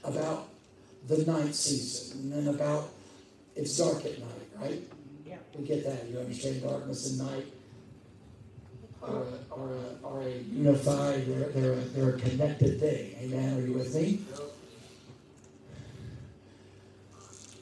about 0.03 0.49
the 1.07 1.25
night 1.25 1.55
season 1.55 2.33
and 2.33 2.49
about 2.49 2.89
it's 3.55 3.77
dark 3.77 4.03
at 4.05 4.19
night, 4.19 4.49
right? 4.59 4.81
We 5.55 5.65
get 5.65 5.85
that. 5.85 6.09
You 6.09 6.19
understand 6.19 6.63
darkness 6.63 7.11
and 7.11 7.29
night 7.29 7.45
are, 9.03 9.25
are, 9.51 9.77
are 10.03 10.21
a 10.21 10.31
unified, 10.51 11.27
they're, 11.27 11.49
they're, 11.49 11.75
they're 11.75 12.15
a 12.15 12.19
connected 12.19 12.79
thing. 12.79 13.15
Amen. 13.21 13.57
Are 13.57 13.61
you 13.65 13.73
with 13.73 13.93
me? 13.95 14.19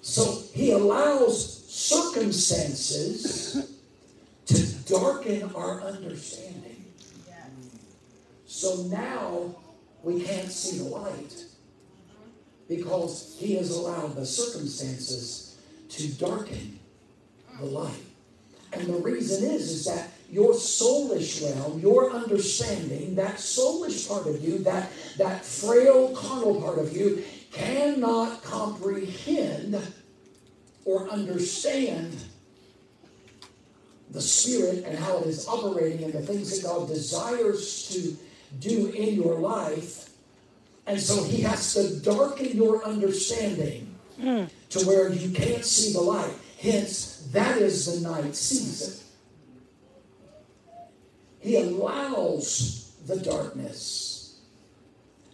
So 0.02 0.44
he 0.54 0.72
allows 0.72 1.66
circumstances 1.68 3.72
to 4.46 4.92
darken 4.92 5.52
our 5.56 5.82
understanding. 5.82 6.86
So 8.46 8.84
now 8.84 9.56
we 10.04 10.22
can't 10.22 10.52
see 10.52 10.78
the 10.80 10.84
light 10.84 11.46
because 12.68 13.38
he 13.40 13.56
has 13.56 13.72
allowed 13.72 14.16
the 14.16 14.26
circumstances 14.26 15.58
to 15.90 16.08
darken 16.14 16.81
the 17.62 17.68
light. 17.68 18.04
And 18.74 18.88
the 18.88 18.98
reason 18.98 19.50
is, 19.50 19.70
is 19.70 19.86
that 19.86 20.10
your 20.30 20.54
soulish 20.54 21.44
realm, 21.44 21.80
your 21.80 22.12
understanding, 22.12 23.16
that 23.16 23.36
soulish 23.36 24.08
part 24.08 24.28
of 24.28 24.42
you, 24.42 24.60
that, 24.60 24.90
that 25.18 25.46
frail 25.46 26.16
carnal 26.16 26.62
part 26.62 26.80
of 26.80 26.96
you, 26.96 27.24
cannot 27.52 28.42
comprehend 28.44 29.78
or 30.86 31.10
understand 31.10 32.16
the 34.12 34.22
Spirit 34.22 34.86
and 34.86 34.98
how 34.98 35.20
it 35.20 35.28
is 35.28 35.48
operating 35.48 36.04
and 36.04 36.14
the 36.14 36.22
things 36.22 36.62
that 36.62 36.68
God 36.68 36.88
desires 36.88 37.90
to 37.90 38.16
do 38.60 38.88
in 38.88 39.16
your 39.16 39.40
life. 39.40 40.10
And 40.88 41.00
so 41.00 41.24
He 41.24 41.42
has 41.42 41.74
to 41.74 42.00
darken 42.00 42.56
your 42.56 42.84
understanding 42.86 43.94
mm. 44.20 44.50
to 44.70 44.80
where 44.86 45.10
you 45.10 45.32
can't 45.32 45.66
see 45.66 45.94
the 45.94 46.02
light. 46.02 46.34
Hence, 46.60 47.11
that 47.32 47.58
is 47.58 48.02
the 48.02 48.10
night 48.10 48.36
season. 48.36 49.04
He 51.40 51.56
allows 51.58 52.94
the 53.06 53.18
darkness. 53.20 54.40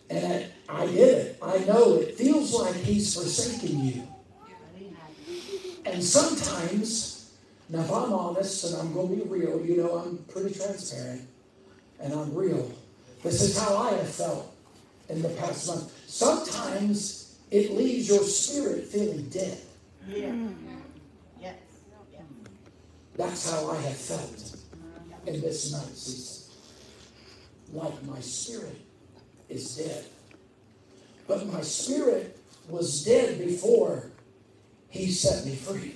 And 0.10 0.46
I 0.70 0.86
get 0.88 1.10
it. 1.10 1.40
I 1.42 1.60
know 1.66 1.96
it 1.96 2.16
feels 2.16 2.54
like 2.54 2.76
He's 2.76 3.14
forsaken 3.14 3.84
you. 3.84 4.08
And 5.86 6.04
sometimes, 6.04 7.34
now 7.70 7.82
if 7.82 7.92
I'm 7.92 8.14
honest 8.14 8.66
and 8.66 8.82
I'm 8.82 8.94
going 8.94 9.10
to 9.10 9.16
be 9.16 9.30
real, 9.30 9.66
you 9.66 9.78
know 9.78 9.98
I'm 9.98 10.18
pretty 10.30 10.54
transparent 10.54 11.28
and 12.00 12.14
I'm 12.14 12.34
real. 12.34 12.72
This 13.24 13.42
is 13.42 13.58
how 13.58 13.76
I 13.76 13.92
have 13.92 14.10
felt 14.10 14.54
in 15.10 15.22
the 15.22 15.30
past 15.30 15.68
month. 15.68 15.92
Sometimes 16.08 17.38
it 17.52 17.72
leaves 17.72 18.08
your 18.08 18.24
spirit 18.24 18.86
feeling 18.86 19.30
dead. 19.30 19.58
Yeah. 20.08 20.36
That's 23.18 23.52
how 23.52 23.72
I 23.72 23.82
have 23.82 23.98
felt 23.98 24.56
in 25.26 25.42
this 25.42 25.72
night 25.72 25.96
season. 25.96 26.54
Like 27.74 28.04
my 28.06 28.20
spirit 28.20 28.80
is 29.50 29.76
dead. 29.76 30.06
But 31.28 31.46
my 31.48 31.62
spirit 31.62 32.40
was 32.70 33.04
dead 33.04 33.40
before 33.40 34.12
he 34.90 35.12
set 35.12 35.46
me 35.46 35.56
free. 35.56 35.96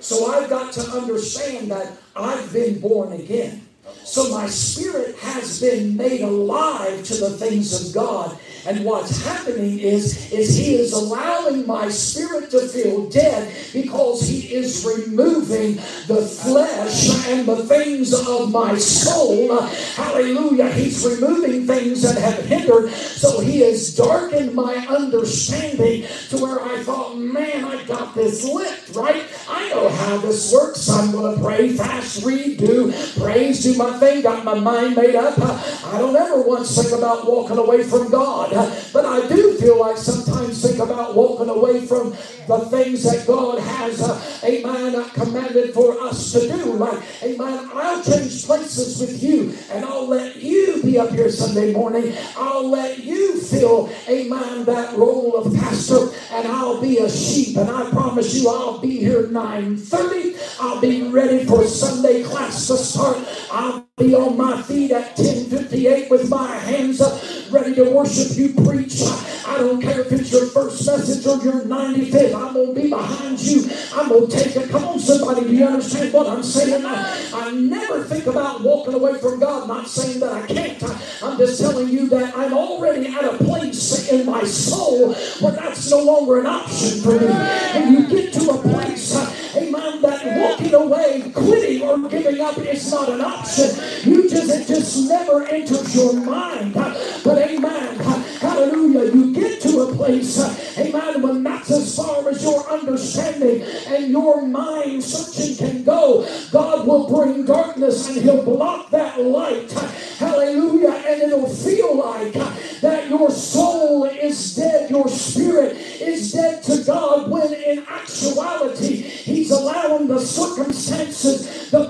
So 0.00 0.32
I've 0.32 0.50
got 0.50 0.72
to 0.74 0.90
understand 0.90 1.70
that 1.70 1.96
I've 2.14 2.52
been 2.52 2.80
born 2.80 3.12
again. 3.12 3.66
So 4.04 4.30
my 4.30 4.46
spirit 4.48 5.16
has 5.18 5.60
been 5.60 5.96
made 5.96 6.20
alive 6.20 7.04
to 7.04 7.14
the 7.14 7.30
things 7.30 7.88
of 7.88 7.94
God. 7.94 8.38
And 8.68 8.84
what's 8.84 9.24
happening 9.24 9.78
is, 9.78 10.30
is 10.30 10.54
he 10.54 10.74
is 10.74 10.92
allowing 10.92 11.66
my 11.66 11.88
spirit 11.88 12.50
to 12.50 12.68
feel 12.68 13.08
dead 13.08 13.50
because 13.72 14.28
he 14.28 14.54
is 14.54 14.84
removing 14.84 15.76
the 16.06 16.20
flesh 16.20 17.26
and 17.28 17.48
the 17.48 17.64
things 17.64 18.12
of 18.12 18.52
my 18.52 18.76
soul. 18.76 19.58
Hallelujah. 19.62 20.70
He's 20.72 21.02
removing 21.02 21.66
things 21.66 22.02
that 22.02 22.18
have 22.20 22.44
hindered. 22.44 22.90
So 22.90 23.40
he 23.40 23.60
has 23.60 23.96
darkened 23.96 24.54
my 24.54 24.74
understanding 24.86 26.06
to 26.28 26.36
where 26.36 26.62
I 26.62 26.82
thought, 26.82 27.16
man, 27.16 27.64
I 27.64 27.82
got 27.84 28.14
this 28.14 28.44
licked, 28.44 28.94
right? 28.94 29.24
I 29.48 29.70
know 29.70 29.88
how 29.88 30.18
this 30.18 30.52
works. 30.52 30.90
I'm 30.90 31.10
going 31.10 31.36
to 31.36 31.42
pray, 31.42 31.70
fast, 31.70 32.22
read, 32.22 32.58
do, 32.58 32.92
praise, 33.18 33.62
do 33.62 33.78
my 33.78 33.98
thing, 33.98 34.20
got 34.20 34.44
my 34.44 34.60
mind 34.60 34.94
made 34.94 35.14
up. 35.14 35.38
I 35.38 35.98
don't 35.98 36.14
ever 36.14 36.42
once 36.42 36.76
think 36.76 36.92
about 36.92 37.26
walking 37.26 37.56
away 37.56 37.82
from 37.82 38.10
God. 38.10 38.57
But 38.92 39.04
I 39.04 39.26
do 39.28 39.56
feel 39.58 39.78
like 39.78 39.96
sometimes 39.96 40.62
think 40.62 40.78
about 40.78 41.14
walking 41.14 41.48
away 41.48 41.86
from 41.86 42.10
the 42.10 42.58
things 42.70 43.02
that 43.04 43.26
God 43.26 43.58
has, 43.58 44.00
uh, 44.00 44.20
amen, 44.44 45.10
commanded 45.10 45.74
for 45.74 46.00
us 46.00 46.32
to 46.32 46.40
do. 46.40 46.72
Like, 46.72 47.02
amen, 47.22 47.70
I'll 47.72 48.02
change 48.02 48.44
places 48.46 49.00
with 49.00 49.22
you 49.22 49.54
and 49.70 49.84
I'll 49.84 50.08
let 50.08 50.36
you 50.36 50.82
be 50.82 50.98
up 50.98 51.10
here 51.10 51.30
Sunday 51.30 51.72
morning. 51.72 52.14
I'll 52.36 52.68
let 52.68 52.98
you 52.98 53.40
fill, 53.40 53.90
amen, 54.08 54.64
that 54.64 54.96
role 54.96 55.36
of 55.36 55.54
pastor 55.54 56.08
and 56.32 56.48
I'll 56.48 56.80
be 56.80 56.98
a 56.98 57.10
sheep. 57.10 57.56
And 57.56 57.70
I 57.70 57.90
promise 57.90 58.34
you 58.34 58.48
I'll 58.48 58.78
be 58.78 58.98
here 58.98 59.24
9.30. 59.24 60.58
I'll 60.60 60.80
be 60.80 61.08
ready 61.08 61.44
for 61.44 61.64
Sunday 61.66 62.22
class 62.22 62.66
to 62.68 62.76
start. 62.76 63.18
I'll 63.52 63.86
be 63.98 64.14
on 64.14 64.36
my 64.36 64.62
feet 64.62 64.92
at 64.92 65.16
10.58 65.16 66.10
with 66.10 66.28
my 66.30 66.56
hands 66.56 67.00
up 67.00 67.20
ready 67.50 67.74
to 67.74 67.84
worship 67.90 68.36
you 68.36 68.52
preach. 68.64 69.02
I 69.46 69.58
don't 69.58 69.80
care 69.80 70.00
if 70.00 70.12
it's 70.12 70.30
your 70.30 70.46
first 70.46 70.86
message 70.86 71.26
or 71.26 71.42
your 71.42 71.62
95th. 71.64 72.34
I'm 72.34 72.54
going 72.54 72.74
to 72.74 72.80
be 72.80 72.90
behind 72.90 73.40
you. 73.40 73.70
I'm 73.94 74.08
going 74.08 74.28
to 74.28 74.36
take 74.36 74.56
it. 74.56 74.70
Come 74.70 74.84
on, 74.84 74.98
somebody. 74.98 75.46
Do 75.46 75.54
you 75.54 75.64
understand 75.64 76.12
what 76.12 76.26
I'm 76.26 76.42
saying? 76.42 76.84
I, 76.84 77.30
I 77.32 77.50
never 77.52 78.04
think 78.04 78.26
about 78.26 78.62
walking 78.62 78.94
away 78.94 79.18
from 79.18 79.40
God, 79.40 79.68
not 79.68 79.88
saying 79.88 80.20
that 80.20 80.32
I 80.32 80.46
can't. 80.46 80.82
I, 80.82 81.00
I'm 81.22 81.38
just 81.38 81.60
telling 81.60 81.88
you 81.88 82.08
that 82.08 82.36
I'm 82.36 82.52
already 82.52 83.06
at 83.06 83.24
a 83.24 83.38
place 83.38 84.10
in 84.10 84.26
my 84.26 84.44
soul 84.44 85.14
where 85.40 85.52
that's 85.52 85.90
no 85.90 86.02
longer 86.02 86.40
an 86.40 86.46
option 86.46 87.00
for 87.00 87.18
me. 87.18 87.26
And 87.28 87.94
you 87.94 88.06
get 88.06 88.32
to 88.34 88.50
a 88.50 88.58
place, 88.58 89.16
uh, 89.16 89.56
amen, 89.56 90.02
that 90.02 90.38
walking 90.38 90.74
away, 90.74 91.30
quitting, 91.34 91.82
or 91.82 91.98
giving 92.08 92.40
up 92.40 92.58
is 92.58 92.90
not 92.90 93.08
an 93.08 93.20
option. 93.22 93.70
You 94.04 94.28
just, 94.28 94.50
it 94.50 94.66
just 94.66 95.08
never 95.08 95.46
enters 95.46 95.94
your 95.94 96.12
mind. 96.12 96.76
Uh, 96.76 96.94
but 97.24 97.37
but 97.38 97.50
amen. 97.52 97.96
Hallelujah. 98.40 99.14
You 99.14 99.32
get 99.32 99.60
to 99.62 99.82
a 99.82 99.94
place, 99.94 100.40
amen, 100.76 101.22
when 101.22 101.44
that's 101.44 101.70
as 101.70 101.94
far 101.94 102.28
as 102.28 102.42
your 102.42 102.68
understanding 102.68 103.62
and 103.62 104.10
your 104.10 104.44
mind 104.44 105.04
searching 105.04 105.56
can 105.56 105.84
go. 105.84 106.26
God 106.50 106.84
will 106.84 107.08
bring 107.08 107.44
darkness 107.44 108.08
and 108.08 108.22
he'll 108.22 108.42
block 108.42 108.90
that 108.90 109.20
light. 109.20 109.70
Hallelujah. 110.18 110.90
And 111.06 111.22
it'll 111.22 111.48
feel 111.48 111.96
like 111.96 112.32
that 112.80 113.08
your 113.08 113.30
soul 113.30 114.04
is 114.06 114.56
dead, 114.56 114.90
your 114.90 115.06
spirit 115.08 115.76
is 115.76 116.32
dead 116.32 116.64
to 116.64 116.82
God 116.82 117.30
when 117.30 117.52
in 117.52 117.86
actuality 117.88 118.96
he's 118.96 119.52
allowing 119.52 120.08
the 120.08 120.18
circumstances, 120.18 121.70
the 121.70 121.86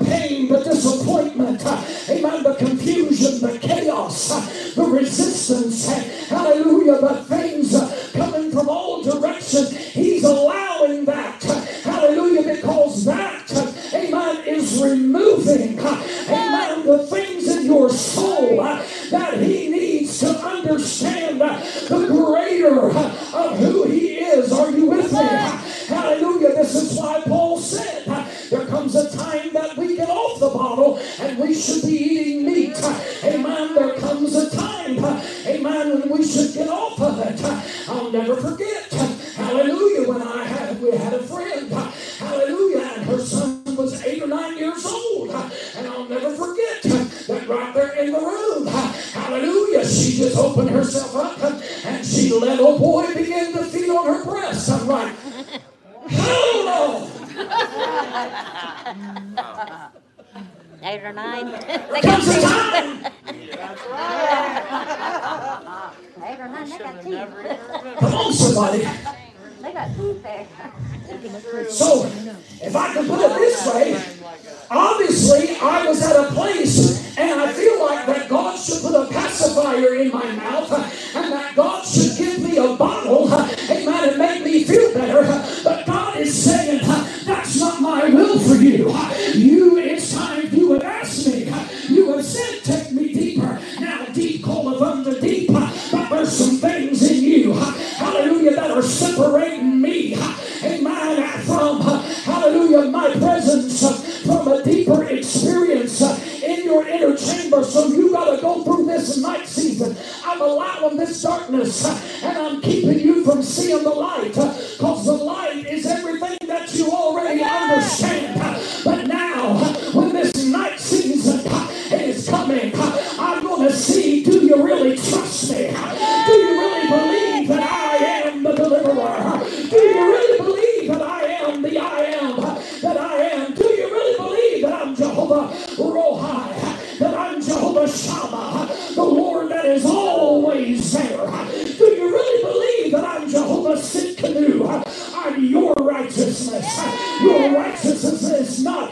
righteousness. 146.08 147.20
Your 147.20 147.52
righteousness 147.54 148.22
is 148.22 148.62
not 148.62 148.87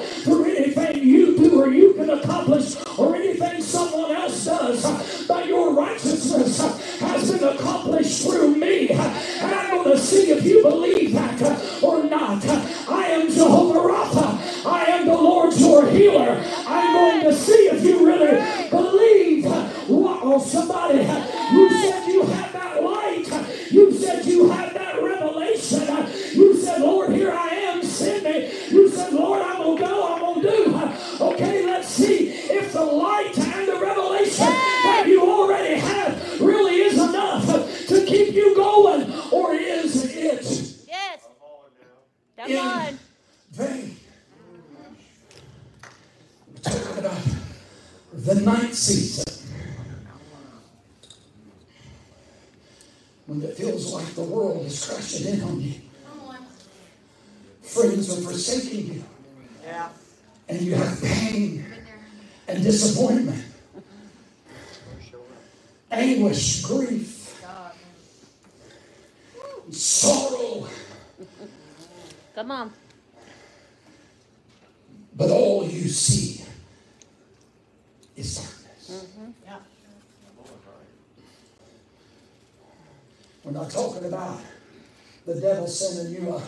devil 85.46 85.66
sending 85.68 86.12
you 86.12 86.34
a 86.34 86.42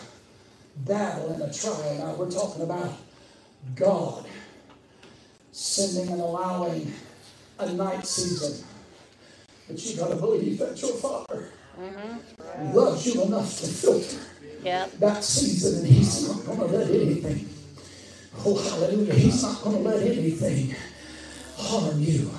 battle 0.78 1.32
and 1.32 1.42
a 1.42 1.52
trial. 1.52 1.94
Now 1.98 2.14
we're 2.14 2.30
talking 2.30 2.62
about 2.62 2.92
God 3.76 4.26
sending 5.52 6.12
and 6.12 6.20
allowing 6.20 6.92
a 7.60 7.72
night 7.74 8.04
season. 8.04 8.66
But 9.68 9.84
you've 9.84 9.98
gotta 10.00 10.16
believe 10.16 10.58
that 10.58 10.80
your 10.82 10.94
father 10.94 11.50
mm-hmm. 11.78 12.74
loves 12.74 13.06
you 13.06 13.22
enough 13.22 13.60
to 13.60 13.66
filter 13.66 14.18
Yep. 14.64 14.92
that 14.98 15.22
season, 15.22 15.84
and 15.84 15.94
he's 15.94 16.26
not 16.26 16.44
gonna 16.44 16.64
let 16.64 16.90
anything. 16.90 17.48
Oh 18.44 18.56
hallelujah! 18.56 19.14
He's 19.14 19.40
not 19.40 19.62
gonna 19.62 19.78
let 19.78 20.02
anything 20.02 20.74
harm 21.56 22.00
you 22.00 22.30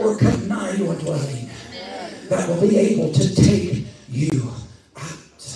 or 0.00 0.16
mm-hmm. 0.16 0.26
come 0.26 0.48
nigh 0.48 0.72
your 0.72 0.96
dwelling 0.96 1.48
that 2.28 2.48
will 2.48 2.60
be 2.60 2.76
able 2.76 3.12
to 3.12 3.34
take 3.36 3.86
you. 4.08 4.54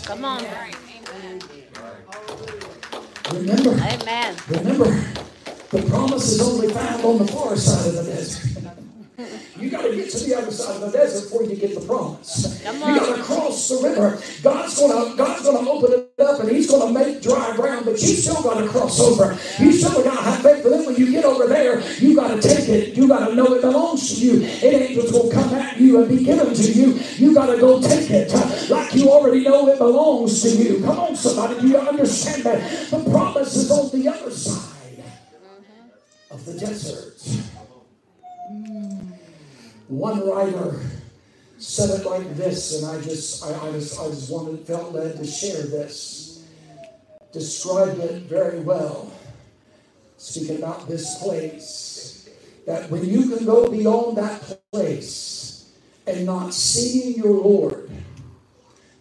Come 0.09 0.25
on. 0.25 0.43
Remember, 3.31 3.71
Amen. 3.73 4.37
remember, 4.49 5.05
the 5.69 5.85
promise 5.87 6.33
is 6.33 6.41
only 6.41 6.73
found 6.73 7.05
on 7.05 7.19
the 7.19 7.31
far 7.31 7.55
side 7.59 7.89
of 7.89 7.95
the 7.97 8.05
desert. 8.05 8.59
You 9.59 9.69
got 9.69 9.83
to 9.83 9.95
get 9.95 10.09
to 10.13 10.19
the 10.25 10.35
other 10.35 10.51
side 10.51 10.77
of 10.77 10.91
the 10.91 10.97
desert 10.97 11.25
before 11.25 11.43
you 11.43 11.57
get 11.57 11.75
the 11.75 11.85
promise. 11.85 12.65
You 12.65 12.81
got 12.81 13.17
to 13.17 13.23
cross 13.23 13.69
the 13.69 13.87
river. 13.87 14.19
God's 14.43 14.79
gonna 14.81 15.15
God's 15.15 15.45
gonna 15.45 15.69
open 15.69 15.93
it 15.93 16.25
up 16.25 16.41
and 16.41 16.49
He's 16.49 16.71
gonna 16.71 16.91
make 16.91 17.21
dry 17.21 17.55
ground, 17.55 17.85
but 17.85 18.01
you 18.01 18.09
still 18.17 18.43
got 18.43 18.63
to 18.63 18.69
cross 18.69 18.99
over. 19.01 19.37
You 19.63 19.73
still 19.73 20.03
got 20.03 20.17
to 20.17 20.23
have 20.23 20.41
faith. 20.41 20.63
But 20.63 20.71
then 20.71 20.87
when 20.87 20.97
you 20.97 21.11
get 21.11 21.27
over 21.27 21.47
there, 21.47 21.68
got 22.29 22.43
to 22.43 22.49
take 22.49 22.68
it. 22.68 22.97
You 22.97 23.09
got 23.09 23.29
to 23.29 23.35
know 23.35 23.55
it 23.55 23.62
belongs 23.62 24.14
to 24.14 24.20
you. 24.20 24.43
It 24.43 24.64
ain't 24.64 24.95
just 24.95 25.12
gonna 25.12 25.33
come 25.33 25.55
at 25.55 25.79
you 25.79 26.01
and 26.01 26.09
be 26.09 26.24
given 26.24 26.55
to 26.55 26.72
you. 26.72 27.01
You 27.16 27.35
got 27.35 27.47
to 27.47 27.59
go 27.59 27.81
take 27.81 28.11
it 28.11 28.33
uh, 28.35 28.74
like 28.74 28.95
you 28.95 29.11
already 29.11 29.45
know 29.45 29.68
it 29.68 29.79
belongs 29.79 30.43
to 30.43 30.51
you. 30.51 30.83
Come 30.83 30.99
on, 30.99 31.16
somebody. 31.16 31.61
Do 31.61 31.68
you 31.68 31.79
understand 31.79 32.43
that? 32.45 32.91
The 32.91 33.11
promise 33.11 33.57
is 33.57 33.70
on 33.70 33.99
the 33.99 34.09
other 34.09 34.31
side 34.31 35.05
of 36.31 36.45
the 36.45 36.55
desert. 36.55 37.14
One 39.89 40.29
writer 40.29 40.81
said 41.57 42.01
it 42.01 42.07
like 42.07 42.37
this, 42.37 42.83
and 42.83 42.91
I 42.91 43.03
just, 43.03 43.45
I, 43.45 43.68
I 43.68 43.72
just, 43.72 43.99
I 43.99 44.09
just 44.09 44.31
wanted, 44.31 44.66
felt 44.66 44.93
led 44.93 45.16
to 45.16 45.26
share 45.26 45.62
this. 45.62 46.47
Described 47.33 47.99
it 48.01 48.22
very 48.22 48.61
well. 48.61 49.12
Speaking 50.18 50.59
about 50.59 50.89
this 50.89 51.22
place, 51.22 51.88
that 52.69 52.91
when 52.91 53.03
you 53.03 53.35
can 53.35 53.47
go 53.47 53.71
beyond 53.71 54.19
that 54.19 54.61
place 54.71 55.73
and 56.07 56.27
not 56.27 56.53
seeing 56.53 57.16
your 57.16 57.33
Lord, 57.33 57.91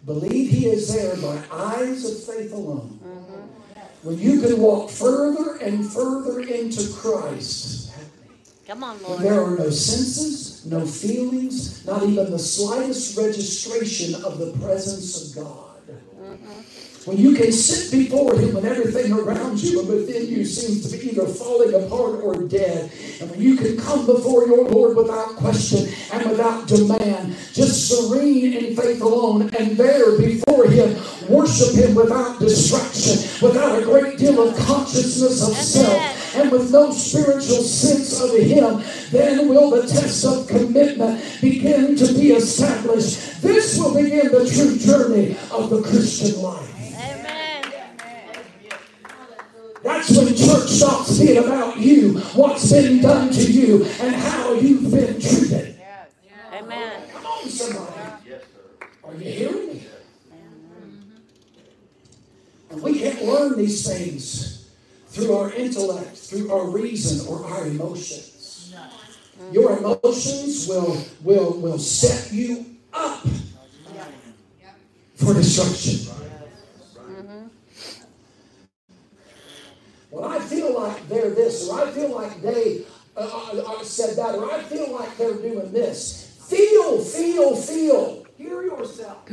believe 0.06 0.50
He 0.50 0.64
is 0.64 0.90
there 0.90 1.14
by 1.16 1.42
eyes 1.52 2.02
of 2.06 2.34
faith 2.34 2.50
alone. 2.54 2.98
Mm-hmm. 3.04 4.08
When 4.08 4.18
you 4.18 4.40
can 4.40 4.58
walk 4.58 4.88
further 4.88 5.56
and 5.56 5.86
further 5.86 6.40
into 6.40 6.90
Christ, 6.94 7.92
Come 8.66 8.84
on, 8.84 9.02
Lord. 9.02 9.20
there 9.20 9.44
are 9.44 9.58
no 9.58 9.68
senses, 9.68 10.64
no 10.64 10.86
feelings, 10.86 11.84
not 11.84 12.02
even 12.04 12.30
the 12.30 12.38
slightest 12.38 13.18
registration 13.18 14.14
of 14.24 14.38
the 14.38 14.52
presence 14.64 15.36
of 15.36 15.44
God. 15.44 15.67
When 17.08 17.16
you 17.16 17.34
can 17.34 17.50
sit 17.50 17.90
before 17.90 18.38
Him 18.38 18.52
when 18.52 18.66
everything 18.66 19.14
around 19.14 19.62
you 19.62 19.80
and 19.80 19.88
within 19.88 20.28
you 20.28 20.44
seems 20.44 20.84
to 20.84 20.94
be 20.94 21.08
either 21.08 21.24
falling 21.24 21.72
apart 21.72 22.20
or 22.22 22.42
dead, 22.42 22.92
and 23.18 23.30
when 23.30 23.40
you 23.40 23.56
can 23.56 23.78
come 23.78 24.04
before 24.04 24.46
your 24.46 24.68
Lord 24.68 24.94
without 24.94 25.28
question 25.36 25.88
and 26.12 26.28
without 26.30 26.68
demand, 26.68 27.34
just 27.54 27.88
serene 27.88 28.52
in 28.52 28.76
faith 28.76 29.00
alone, 29.00 29.48
and 29.58 29.74
there 29.78 30.18
before 30.18 30.68
Him, 30.68 31.00
worship 31.30 31.74
Him 31.76 31.94
without 31.94 32.40
distraction, 32.40 33.16
without 33.40 33.80
a 33.80 33.86
great 33.86 34.18
deal 34.18 34.46
of 34.46 34.54
consciousness 34.66 35.48
of 35.48 35.54
self, 35.54 36.36
and 36.36 36.52
with 36.52 36.70
no 36.70 36.92
spiritual 36.92 37.62
sense 37.62 38.20
of 38.20 38.36
Him, 38.38 38.82
then 39.12 39.48
will 39.48 39.70
the 39.70 39.88
test 39.88 40.26
of 40.26 40.46
commitment 40.46 41.24
begin 41.40 41.96
to 41.96 42.12
be 42.12 42.32
established. 42.32 43.40
This 43.40 43.78
will 43.78 43.94
begin 43.94 44.30
the 44.30 44.46
true 44.46 44.76
journey 44.76 45.38
of 45.50 45.70
the 45.70 45.80
Christian 45.80 46.42
life. 46.42 46.74
Amen. 47.00 47.28
That's 49.82 50.16
when 50.16 50.28
church 50.28 50.68
stops 50.68 51.18
being 51.18 51.38
about 51.38 51.78
you, 51.78 52.18
what's 52.34 52.70
been 52.70 53.00
done 53.00 53.30
to 53.30 53.52
you, 53.52 53.84
and 54.00 54.14
how 54.14 54.52
you've 54.54 54.90
been 54.90 55.20
treated. 55.20 55.80
Amen. 56.52 57.02
Come 57.12 57.26
on, 57.26 57.48
somebody. 57.48 57.94
Yes, 58.26 58.42
Are 59.04 59.14
you 59.14 59.30
hearing 59.30 59.68
me? 59.68 59.86
And 62.70 62.82
we 62.82 62.98
can't 62.98 63.24
learn 63.24 63.56
these 63.56 63.86
things 63.86 64.70
through 65.08 65.34
our 65.34 65.52
intellect, 65.52 66.16
through 66.16 66.52
our 66.52 66.68
reason, 66.68 67.26
or 67.28 67.44
our 67.46 67.66
emotions. 67.66 68.74
Your 69.52 69.78
emotions 69.78 70.66
will, 70.68 71.02
will, 71.22 71.52
will 71.60 71.78
set 71.78 72.32
you 72.32 72.66
up 72.92 73.24
for 75.14 75.34
destruction. 75.34 76.27
When 80.10 80.24
I 80.24 80.38
feel 80.38 80.74
like 80.78 81.08
they're 81.08 81.30
this, 81.30 81.68
or 81.68 81.86
I 81.86 81.90
feel 81.90 82.14
like 82.14 82.40
they 82.40 82.84
uh, 83.16 83.20
uh, 83.20 83.62
uh, 83.66 83.82
said 83.82 84.16
that, 84.16 84.34
or 84.34 84.50
I 84.50 84.62
feel 84.62 84.92
like 84.94 85.16
they're 85.16 85.34
doing 85.34 85.70
this, 85.72 86.38
feel, 86.48 86.98
feel, 87.02 87.56
feel. 87.56 88.26
Hear 88.36 88.62
yourself. 88.62 89.28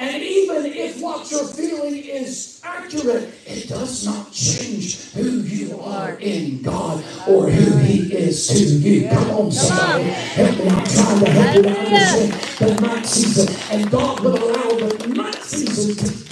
And 0.00 0.22
even 0.22 0.64
if 0.66 1.00
what 1.00 1.28
you're 1.28 1.44
feeling 1.44 1.96
is 1.96 2.60
accurate, 2.62 3.34
it 3.44 3.68
does 3.68 4.06
not 4.06 4.30
change 4.30 5.10
who 5.10 5.40
you 5.40 5.80
are 5.80 6.12
in 6.20 6.62
God 6.62 7.02
or 7.26 7.50
who 7.50 7.78
He 7.78 8.14
is 8.14 8.46
to 8.46 8.58
you. 8.62 9.08
Come 9.08 9.30
on, 9.30 9.50
somebody. 9.50 10.04
Help 10.04 10.56
me. 10.56 10.68
I'm 10.68 10.84
trying 10.84 11.24
to 11.24 11.30
help 11.30 11.56
you 11.56 11.62
to 11.62 11.78
understand 11.80 12.32
the 12.58 12.80
night 12.80 13.06
season. 13.06 13.56
And 13.72 13.90
God 13.90 14.20
will 14.20 14.36
allow 14.36 14.86
the 14.86 15.08
night 15.08 15.42
season 15.42 15.96
to 15.96 16.27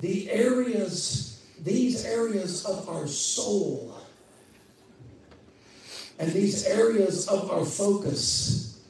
the 0.00 0.30
areas, 0.30 1.42
these 1.62 2.04
areas 2.04 2.64
of 2.64 2.88
our 2.88 3.06
soul 3.06 3.98
and 6.18 6.32
these 6.32 6.66
areas 6.66 7.28
of 7.28 7.50
our 7.50 7.64
focus 7.64 8.80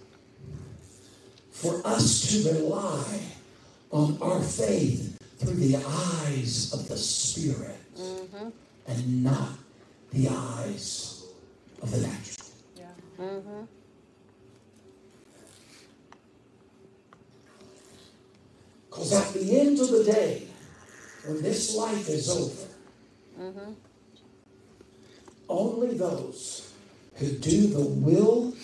for 1.50 1.80
us 1.84 2.30
to 2.30 2.52
rely 2.52 3.20
on 3.90 4.18
our 4.22 4.40
faith 4.40 5.18
through 5.38 5.54
the 5.54 5.76
eyes 5.76 6.72
of 6.72 6.88
the 6.88 6.96
Spirit 6.96 7.76
mm-hmm. 7.96 8.48
and 8.86 9.24
not 9.24 9.50
the 10.12 10.28
eyes 10.30 11.24
of 11.82 11.90
the 11.90 11.98
natural. 11.98 12.48
Mm-hmm. 13.20 13.64
Because 18.88 19.12
at 19.12 19.34
the 19.34 19.60
end 19.60 19.78
of 19.80 19.90
the 19.90 20.04
day, 20.04 20.47
when 21.28 21.42
this 21.42 21.76
life 21.76 22.08
is 22.08 22.30
over, 22.30 22.68
mm-hmm. 23.38 23.72
only 25.46 25.94
those 25.94 26.72
who 27.16 27.32
do 27.32 27.66
the 27.66 27.84
will 27.84 28.54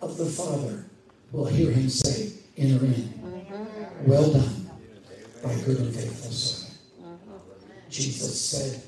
of 0.00 0.16
the 0.16 0.24
Father 0.24 0.86
will 1.30 1.44
hear 1.44 1.70
him 1.70 1.90
say, 1.90 2.32
Enter 2.56 2.86
in. 2.86 2.92
Mm-hmm. 2.92 4.10
Well 4.10 4.32
done, 4.32 4.70
thy 5.42 5.60
good 5.66 5.78
and 5.78 5.94
faithful 5.94 6.30
servant. 6.30 6.78
Mm-hmm. 7.02 7.90
Jesus 7.90 8.40
said, 8.40 8.82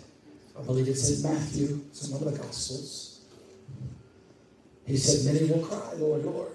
I 0.58 0.62
believe 0.62 0.88
it's 0.88 1.22
in 1.22 1.30
Matthew, 1.30 1.84
it's 1.90 2.08
in 2.08 2.14
one 2.18 2.26
of 2.26 2.32
the 2.32 2.38
Gospels. 2.38 3.20
He 4.86 4.96
said, 4.96 5.34
Many 5.34 5.50
will 5.50 5.66
cry, 5.66 5.92
Lord, 5.96 6.24
Lord. 6.24 6.52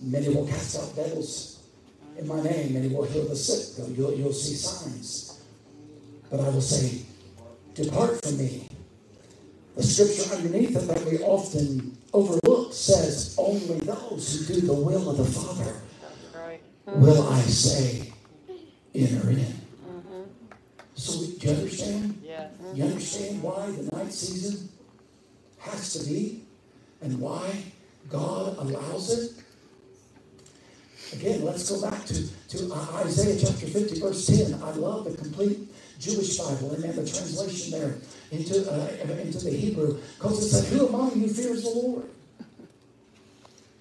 Many 0.00 0.28
will 0.28 0.46
cast 0.46 0.78
out 0.78 0.94
devils 0.94 1.64
in 2.16 2.28
my 2.28 2.40
name. 2.40 2.72
Many 2.72 2.86
will 2.88 3.02
heal 3.02 3.26
the 3.26 3.34
sick. 3.34 3.84
You'll, 3.96 4.14
you'll 4.14 4.32
see 4.32 4.54
signs. 4.54 5.29
But 6.30 6.40
I 6.40 6.48
will 6.48 6.60
say, 6.60 7.02
Depart 7.74 8.24
from 8.24 8.38
me. 8.38 8.68
The 9.76 9.82
scripture 9.82 10.34
underneath 10.34 10.76
it 10.76 10.86
that 10.86 11.04
we 11.06 11.18
often 11.18 11.96
overlook 12.12 12.72
says, 12.72 13.34
Only 13.38 13.78
those 13.80 14.46
who 14.46 14.54
do 14.54 14.66
the 14.66 14.74
will 14.74 15.10
of 15.10 15.16
the 15.16 15.24
Father 15.24 15.80
will 16.86 17.28
I 17.28 17.40
say, 17.42 18.12
enter 18.94 19.30
in. 19.30 19.46
So, 20.94 21.24
do 21.38 21.46
you 21.46 21.54
understand? 21.54 22.20
Yes. 22.22 22.50
You 22.74 22.84
understand? 22.84 23.42
why 23.42 23.70
the 23.70 23.96
night 23.96 24.12
season 24.12 24.68
has 25.58 25.94
to 25.94 26.06
be 26.06 26.42
and 27.00 27.18
why 27.18 27.64
God 28.10 28.58
allows 28.58 29.10
it? 29.10 29.32
Again, 31.14 31.44
let's 31.44 31.68
go 31.70 31.80
back 31.90 32.04
to, 32.06 32.28
to 32.48 32.72
Isaiah 32.74 33.40
chapter 33.40 33.66
50, 33.66 34.00
verse 34.00 34.26
10. 34.26 34.62
I 34.62 34.72
love 34.72 35.04
the 35.04 35.16
complete 35.16 35.69
Jewish 36.00 36.38
Bible, 36.38 36.72
and 36.72 36.82
then 36.82 36.96
the 36.96 37.06
translation 37.06 37.78
there 37.78 37.98
into, 38.30 38.72
uh, 38.72 38.88
into 39.20 39.44
the 39.44 39.50
Hebrew, 39.50 40.00
because 40.16 40.42
it 40.42 40.48
said, 40.48 40.72
Who 40.72 40.88
among 40.88 41.20
you 41.20 41.28
fears 41.28 41.62
the 41.62 41.68
Lord? 41.70 42.08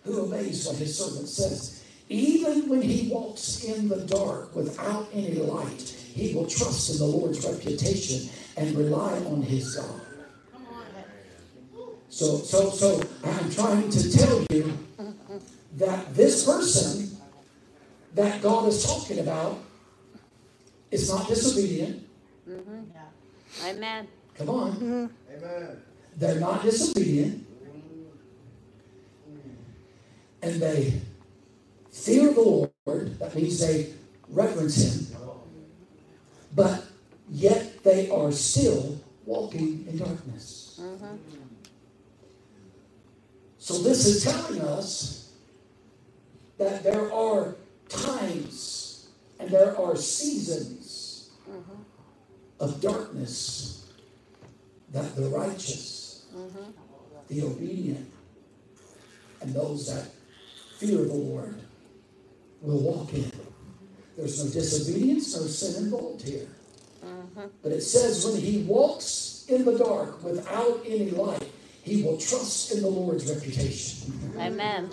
Who 0.04 0.22
obeys 0.22 0.68
what 0.68 0.76
his 0.76 0.98
servant 0.98 1.30
says? 1.30 1.84
Even 2.10 2.68
when 2.68 2.82
he 2.82 3.10
walks 3.10 3.64
in 3.64 3.88
the 3.88 4.06
dark 4.06 4.54
without 4.56 5.08
any 5.14 5.36
light, 5.36 5.82
he 6.14 6.34
will 6.34 6.48
trust 6.48 6.90
in 6.92 6.98
the 6.98 7.06
Lord's 7.06 7.46
reputation 7.46 8.30
and 8.58 8.76
rely 8.76 9.14
on 9.26 9.42
his 9.42 9.76
God. 9.76 10.02
So, 12.10 12.38
so, 12.40 12.72
so 12.72 13.02
I'm 13.24 13.50
trying 13.52 13.90
to 13.92 14.12
tell 14.12 14.46
you 14.50 14.78
that 15.78 16.14
this 16.16 16.44
person 16.44 17.16
that 18.16 18.42
God 18.42 18.68
is 18.68 18.84
talking 18.84 19.20
about 19.20 19.60
is 20.92 21.10
not 21.10 21.28
disobedient. 21.28 22.09
Mm-hmm. 22.50 23.66
Amen. 23.66 24.08
Come 24.38 24.50
on. 24.50 24.72
Mm-hmm. 24.74 25.06
Amen. 25.36 25.82
They're 26.18 26.40
not 26.40 26.64
disobedient. 26.64 27.46
And 30.42 30.62
they 30.62 31.02
fear 31.92 32.34
the 32.34 32.42
Lord. 32.42 32.72
That 33.20 33.36
means 33.36 33.60
they 33.60 33.94
reverence 34.30 34.78
Him. 34.78 35.18
But 36.56 36.86
yet 37.30 37.84
they 37.84 38.10
are 38.10 38.32
still 38.32 39.00
walking 39.26 39.86
in 39.88 39.98
darkness. 39.98 40.80
Mm-hmm. 40.82 41.16
So 43.60 43.78
this 43.80 44.06
is 44.06 44.24
telling 44.24 44.62
us 44.62 45.34
that 46.58 46.84
there 46.84 47.12
are 47.14 47.56
times 47.88 49.10
and 49.40 49.50
there 49.50 49.80
are 49.80 49.96
seasons. 49.96 50.89
Of 52.60 52.82
darkness 52.82 53.92
that 54.92 55.16
the 55.16 55.30
righteous, 55.30 56.26
mm-hmm. 56.36 56.72
the 57.28 57.44
obedient, 57.44 58.12
and 59.42 59.54
those 59.54 59.88
that 59.88 60.10
fear 60.78 60.98
the 60.98 61.14
Lord 61.14 61.56
will 62.62 62.80
walk 62.80 63.14
in. 63.14 63.32
There's 64.18 64.44
no 64.44 64.52
disobedience, 64.52 65.36
no 65.36 65.44
sin 65.44 65.86
involved 65.86 66.28
here. 66.28 66.48
Mm-hmm. 67.06 67.46
But 67.64 67.72
it 67.72 67.82
says 67.82 68.26
when 68.26 68.42
he 68.42 68.64
walks 68.64 69.46
in 69.48 69.64
the 69.64 69.78
dark 69.78 70.22
without 70.24 70.82
any 70.86 71.12
light, 71.12 71.48
he 71.84 72.04
will 72.04 72.18
trust 72.18 72.74
in 72.74 72.82
the 72.82 72.90
Lord's 72.90 73.32
reputation. 73.32 74.34
Amen. 74.38 74.90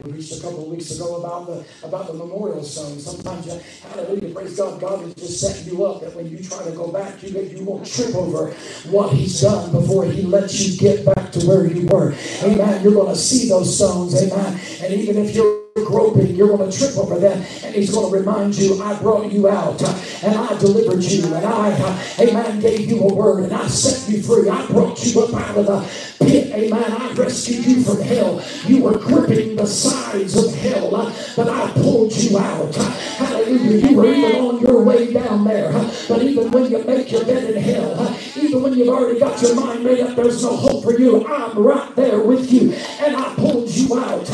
We 0.00 0.12
preached 0.12 0.38
a 0.38 0.40
couple 0.40 0.64
of 0.64 0.68
weeks 0.68 0.90
ago 0.96 1.16
about 1.16 1.46
the 1.46 1.64
about 1.86 2.06
the 2.06 2.14
memorial 2.14 2.62
stone. 2.62 2.98
Sometimes, 2.98 3.46
you, 3.46 3.60
hallelujah, 3.82 4.34
praise 4.34 4.56
God, 4.56 4.80
God 4.80 5.04
is 5.04 5.14
just 5.14 5.40
setting 5.40 5.72
you 5.72 5.84
up 5.84 6.00
that 6.00 6.14
when 6.16 6.30
you 6.30 6.42
try 6.42 6.64
to 6.64 6.72
go 6.72 6.90
back, 6.90 7.22
you 7.22 7.38
you 7.40 7.64
won't 7.64 7.86
trip 7.86 8.14
over 8.14 8.52
what 8.90 9.12
He's 9.12 9.40
done 9.40 9.70
before 9.70 10.06
He 10.06 10.22
lets 10.22 10.60
you 10.60 10.78
get 10.78 11.04
back 11.04 11.30
to 11.32 11.46
where 11.46 11.66
you 11.66 11.86
were. 11.86 12.14
Amen. 12.42 12.82
You're 12.82 12.94
going 12.94 13.12
to 13.12 13.20
see 13.20 13.48
those 13.48 13.76
stones. 13.76 14.14
Amen. 14.20 14.58
And 14.82 14.94
even 14.94 15.18
if 15.18 15.34
you're 15.34 15.62
groping, 15.74 16.34
you're 16.34 16.56
going 16.56 16.70
to 16.70 16.76
trip 16.76 16.96
over 16.96 17.18
them, 17.18 17.38
and 17.62 17.74
He's 17.74 17.90
going 17.90 18.10
to 18.10 18.18
remind 18.18 18.56
you, 18.56 18.82
I 18.82 18.98
brought 18.98 19.30
you 19.30 19.48
out, 19.48 19.82
uh, 19.82 20.02
and 20.22 20.34
I 20.34 20.58
delivered 20.58 21.02
you, 21.02 21.24
and 21.34 21.46
I, 21.46 21.72
uh, 21.72 22.02
amen, 22.20 22.60
gave 22.60 22.90
you 22.90 23.00
a 23.00 23.14
word, 23.14 23.44
and 23.44 23.52
I 23.52 23.66
set 23.68 24.10
you 24.10 24.22
free. 24.22 24.48
I 24.48 24.66
brought 24.66 25.04
you 25.04 25.22
up 25.22 25.34
out 25.34 25.56
of 25.56 25.66
the 25.66 25.80
pit, 26.24 26.52
amen. 26.52 26.92
I 26.92 27.12
rescued 27.12 27.64
you 27.64 27.82
from 27.82 28.00
hell. 28.00 28.42
You 28.66 28.82
were 28.82 28.98
gripping 28.98 29.56
the 29.56 29.66
sides 29.66 30.36
of 30.36 30.54
hell, 30.54 30.94
uh, 30.94 31.12
but 31.36 31.48
I 31.48 31.70
pulled 31.72 32.12
you 32.12 32.38
out. 32.38 32.74
Hallelujah. 32.74 33.88
You 33.88 33.96
were 33.96 34.06
even 34.06 34.36
on 34.40 34.60
your 34.60 34.82
way 34.82 35.12
down 35.12 35.44
there, 35.44 35.72
uh, 35.72 35.92
but 36.08 36.22
even 36.22 36.50
when 36.50 36.70
you 36.70 36.82
make 36.84 37.10
your 37.10 37.24
bed 37.24 37.50
in 37.50 37.62
hell, 37.62 37.94
uh, 38.00 38.16
even 38.36 38.62
when 38.62 38.74
you've 38.74 38.88
already 38.88 39.18
got 39.18 39.40
your 39.42 39.54
mind 39.54 39.84
made 39.84 40.00
up, 40.00 40.16
there's 40.16 40.42
no 40.42 40.56
hope 40.56 40.84
for 40.84 40.98
you. 40.98 41.26
I'm 41.26 41.58
right 41.58 41.94
there 41.96 42.20
with 42.20 42.50
you, 42.52 42.72
and 42.72 43.16
I 43.16 43.34
pulled 43.34 43.70
you 43.70 43.98
out. 43.98 44.26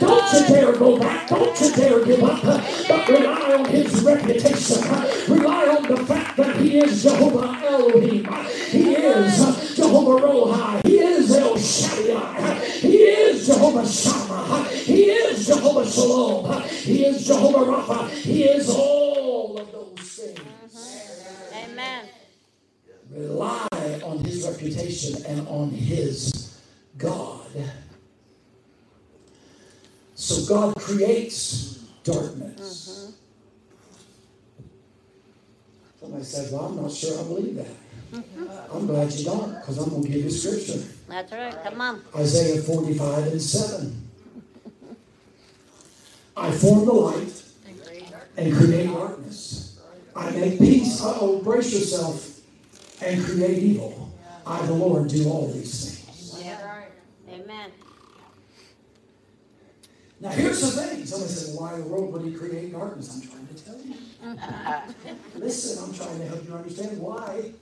Don't 0.00 0.32
you 0.32 0.46
dare 0.46 0.72
go 0.72 0.98
back. 0.98 1.28
Don't 1.28 1.60
you 1.60 1.72
dare 1.72 2.04
give 2.04 2.22
up. 2.22 2.42
But 2.42 3.08
rely 3.08 3.54
on 3.54 3.64
his 3.66 4.02
reputation. 4.02 4.82
Rely 5.28 5.66
on 5.68 5.82
the 5.88 6.04
fact 6.04 6.36
that 6.36 6.56
he 6.56 6.78
is 6.78 7.02
Jehovah 7.02 7.60
Elohim. 7.64 8.24
He 8.70 8.94
is 8.94 9.76
Jehovah 9.76 10.26
Rohi. 10.26 10.86
He 10.86 10.98
El 11.30 11.58
Shaddai. 11.58 12.54
He 12.80 12.96
is 12.96 13.46
Jehovah 13.46 13.86
Shammah. 13.86 14.64
He 14.68 15.04
is 15.04 15.46
Jehovah 15.46 15.90
Shalom. 15.90 16.62
He 16.62 17.04
is 17.04 17.26
Jehovah 17.26 17.70
Rapha. 17.70 18.10
He 18.10 18.44
is 18.44 18.68
all 18.68 19.58
of 19.58 19.72
those 19.72 20.00
things. 20.00 21.50
Amen. 21.54 22.08
Rely 23.10 23.68
on 24.04 24.24
his 24.24 24.46
reputation 24.46 25.24
and 25.26 25.46
on 25.48 25.70
his 25.70 26.60
God. 26.98 27.40
So 30.14 30.46
God 30.46 30.74
creates 30.76 31.78
darkness. 32.02 32.88
Mm-hmm. 32.88 33.12
Somebody 36.00 36.24
said, 36.24 36.52
Well, 36.52 36.66
I'm 36.66 36.76
not 36.76 36.92
sure 36.92 37.18
I 37.18 37.22
believe 37.24 37.56
that. 37.56 37.66
Mm-hmm. 38.12 38.76
I'm 38.76 38.86
glad 38.86 39.12
you 39.12 39.24
don't, 39.24 39.54
because 39.54 39.78
I'm 39.78 39.90
going 39.90 40.02
to 40.02 40.08
give 40.08 40.24
you 40.24 40.30
scripture. 40.30 40.93
That's 41.08 41.32
right. 41.32 41.62
Come 41.64 41.80
on. 41.80 42.02
Isaiah 42.16 42.62
45 42.62 43.26
and 43.26 43.42
7. 43.42 44.08
I 46.36 46.50
form 46.50 46.84
the 46.86 46.92
light 46.92 47.42
and 48.36 48.56
create 48.56 48.86
darkness. 48.86 49.80
I 50.16 50.30
make 50.30 50.58
peace. 50.58 51.00
oh, 51.02 51.40
brace 51.42 51.72
yourself 51.72 52.40
and 53.02 53.24
create 53.24 53.58
evil. 53.58 54.12
I, 54.46 54.64
the 54.66 54.74
Lord, 54.74 55.08
do 55.08 55.28
all 55.28 55.48
these 55.48 56.00
things. 56.00 56.44
Yeah. 56.44 56.84
Amen. 57.30 57.70
Now, 60.20 60.30
here's 60.30 60.60
the 60.60 60.82
thing. 60.82 61.06
Somebody 61.06 61.32
said, 61.32 61.58
why 61.58 61.74
in 61.74 61.82
the 61.82 61.86
world 61.88 62.12
would 62.12 62.22
he 62.22 62.32
create 62.32 62.72
darkness? 62.72 63.14
I'm 63.14 63.28
trying 63.28 63.46
to 63.46 63.64
tell 63.64 63.80
you. 63.80 63.94
Listen, 65.40 65.84
I'm 65.84 65.94
trying 65.94 66.18
to 66.18 66.26
help 66.26 66.46
you 66.46 66.54
understand 66.54 66.98
why. 66.98 67.52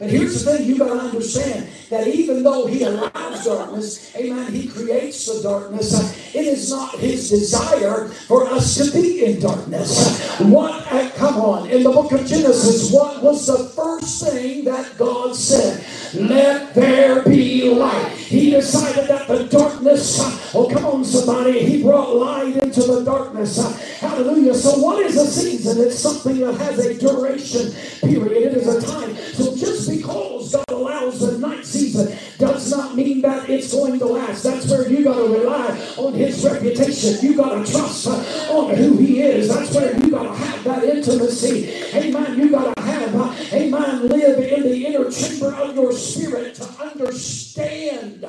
But 0.00 0.08
here's 0.08 0.42
the 0.42 0.56
thing 0.56 0.66
you 0.66 0.78
got 0.78 0.88
to 0.94 0.98
understand 0.98 1.68
that 1.90 2.06
even 2.08 2.42
though 2.42 2.66
he 2.66 2.84
allows 2.84 3.44
darkness, 3.44 4.16
amen, 4.16 4.50
he 4.50 4.66
creates 4.66 5.26
the 5.26 5.42
darkness, 5.42 6.34
it 6.34 6.46
is 6.46 6.70
not 6.70 6.98
his 6.98 7.28
desire 7.28 8.08
for 8.08 8.46
us 8.48 8.76
to 8.78 8.90
be 8.92 9.26
in 9.26 9.40
darkness. 9.40 10.38
What, 10.40 10.90
uh, 10.90 11.10
come 11.16 11.36
on, 11.36 11.68
in 11.68 11.82
the 11.82 11.90
book 11.90 12.12
of 12.12 12.26
Genesis, 12.26 12.90
what 12.90 13.22
was 13.22 13.46
the 13.46 13.58
first 13.76 14.24
thing 14.24 14.64
that 14.64 14.96
God 14.96 15.36
said? 15.36 15.84
Let 16.14 16.74
there 16.74 17.22
be 17.24 17.68
light. 17.68 18.19
He 18.30 18.50
decided 18.50 19.08
that 19.08 19.26
the 19.26 19.42
darkness, 19.48 20.20
oh, 20.54 20.70
come 20.72 20.86
on, 20.86 21.04
somebody, 21.04 21.66
he 21.66 21.82
brought 21.82 22.14
light 22.14 22.54
into 22.58 22.80
the 22.80 23.02
darkness. 23.04 23.58
Hallelujah. 23.98 24.54
So, 24.54 24.78
what 24.78 25.04
is 25.04 25.16
a 25.16 25.26
season? 25.26 25.84
It's 25.84 25.98
something 25.98 26.38
that 26.38 26.54
has 26.54 26.78
a 26.78 26.96
duration 26.96 27.72
period, 28.00 28.52
it 28.52 28.56
is 28.58 28.68
a 28.68 28.86
time. 28.86 29.16
So, 29.16 29.56
just 29.56 29.90
because 29.90 30.54
God 30.54 30.64
allows 30.68 31.18
the 31.18 31.38
night 31.38 31.66
season 31.66 32.16
does 32.38 32.70
not 32.70 32.94
mean 32.94 33.20
that 33.22 33.50
it's 33.50 33.72
going 33.72 33.98
to 33.98 34.06
last. 34.06 34.44
That's 34.44 34.70
where 34.70 34.88
you 34.88 35.02
got 35.02 35.16
to 35.16 35.26
rely 35.26 35.94
on 35.96 36.14
His 36.14 36.44
reputation. 36.44 37.18
You 37.28 37.36
got 37.36 37.66
to 37.66 37.72
trust 37.72 38.06
on 38.06 38.76
who 38.76 38.96
He 38.98 39.22
is. 39.22 39.48
That's 39.48 39.74
where 39.74 39.98
you 39.98 40.08
got 40.08 40.22
to 40.22 40.34
have 40.34 40.62
that 40.62 40.84
intimacy. 40.84 41.68
Amen. 41.96 42.38
You 42.38 42.50
got 42.52 42.76
to 42.76 42.79
have, 43.10 43.52
amen, 43.52 44.08
live 44.08 44.38
in 44.38 44.62
the 44.62 44.86
inner 44.86 45.10
chamber 45.10 45.54
of 45.54 45.74
your 45.74 45.92
spirit 45.92 46.54
to 46.56 46.64
understand 46.80 48.26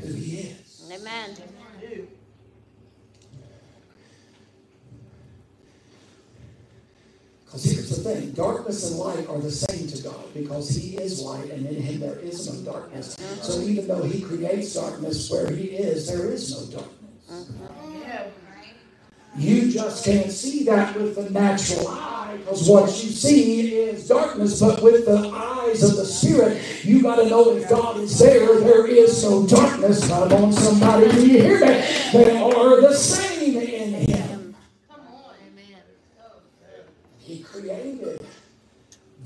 who 0.00 0.12
He 0.12 0.38
is. 0.38 0.90
Amen. 0.92 1.36
Because 7.44 7.64
here's 7.64 7.90
the 7.90 8.02
thing 8.02 8.30
darkness 8.32 8.90
and 8.90 8.98
light 8.98 9.28
are 9.28 9.38
the 9.38 9.50
same 9.50 9.86
to 9.88 10.02
God 10.02 10.32
because 10.32 10.70
He 10.70 10.96
is 10.96 11.20
light 11.20 11.50
and 11.50 11.66
in 11.66 11.82
Him 11.82 12.00
there 12.00 12.18
is 12.18 12.50
no 12.50 12.72
darkness. 12.72 13.14
So 13.42 13.60
even 13.60 13.86
though 13.86 14.04
He 14.04 14.22
creates 14.22 14.72
darkness 14.72 15.30
where 15.30 15.50
He 15.50 15.64
is, 15.64 16.06
there 16.06 16.32
is 16.32 16.50
no 16.50 16.78
darkness. 16.78 16.98
Mm-hmm. 17.30 18.41
You 19.34 19.70
just 19.70 20.04
can't 20.04 20.30
see 20.30 20.64
that 20.64 20.94
with 20.94 21.14
the 21.16 21.30
natural 21.30 21.88
eye 21.88 22.36
because 22.38 22.68
what 22.68 22.88
you 23.02 23.10
see 23.10 23.74
is 23.74 24.06
darkness, 24.06 24.60
but 24.60 24.82
with 24.82 25.06
the 25.06 25.30
eyes 25.30 25.82
of 25.82 25.96
the 25.96 26.04
Spirit, 26.04 26.60
you 26.84 27.02
got 27.02 27.16
to 27.16 27.28
know 27.28 27.56
if 27.56 27.68
God 27.68 27.98
is 27.98 28.18
there, 28.18 28.60
there 28.60 28.86
is 28.86 29.24
no 29.24 29.46
darkness. 29.46 30.06
Come 30.06 30.32
on, 30.32 30.52
somebody, 30.52 31.10
do 31.10 31.26
you 31.26 31.42
hear 31.42 31.60
that? 31.60 32.12
They 32.12 32.40
are 32.40 32.80
the 32.82 32.94
same 32.94 33.56
in 33.56 33.94
Him. 34.06 34.54
Come 34.90 35.00
on, 35.00 35.34
amen. 35.48 35.82
He 37.18 37.42
created 37.42 38.26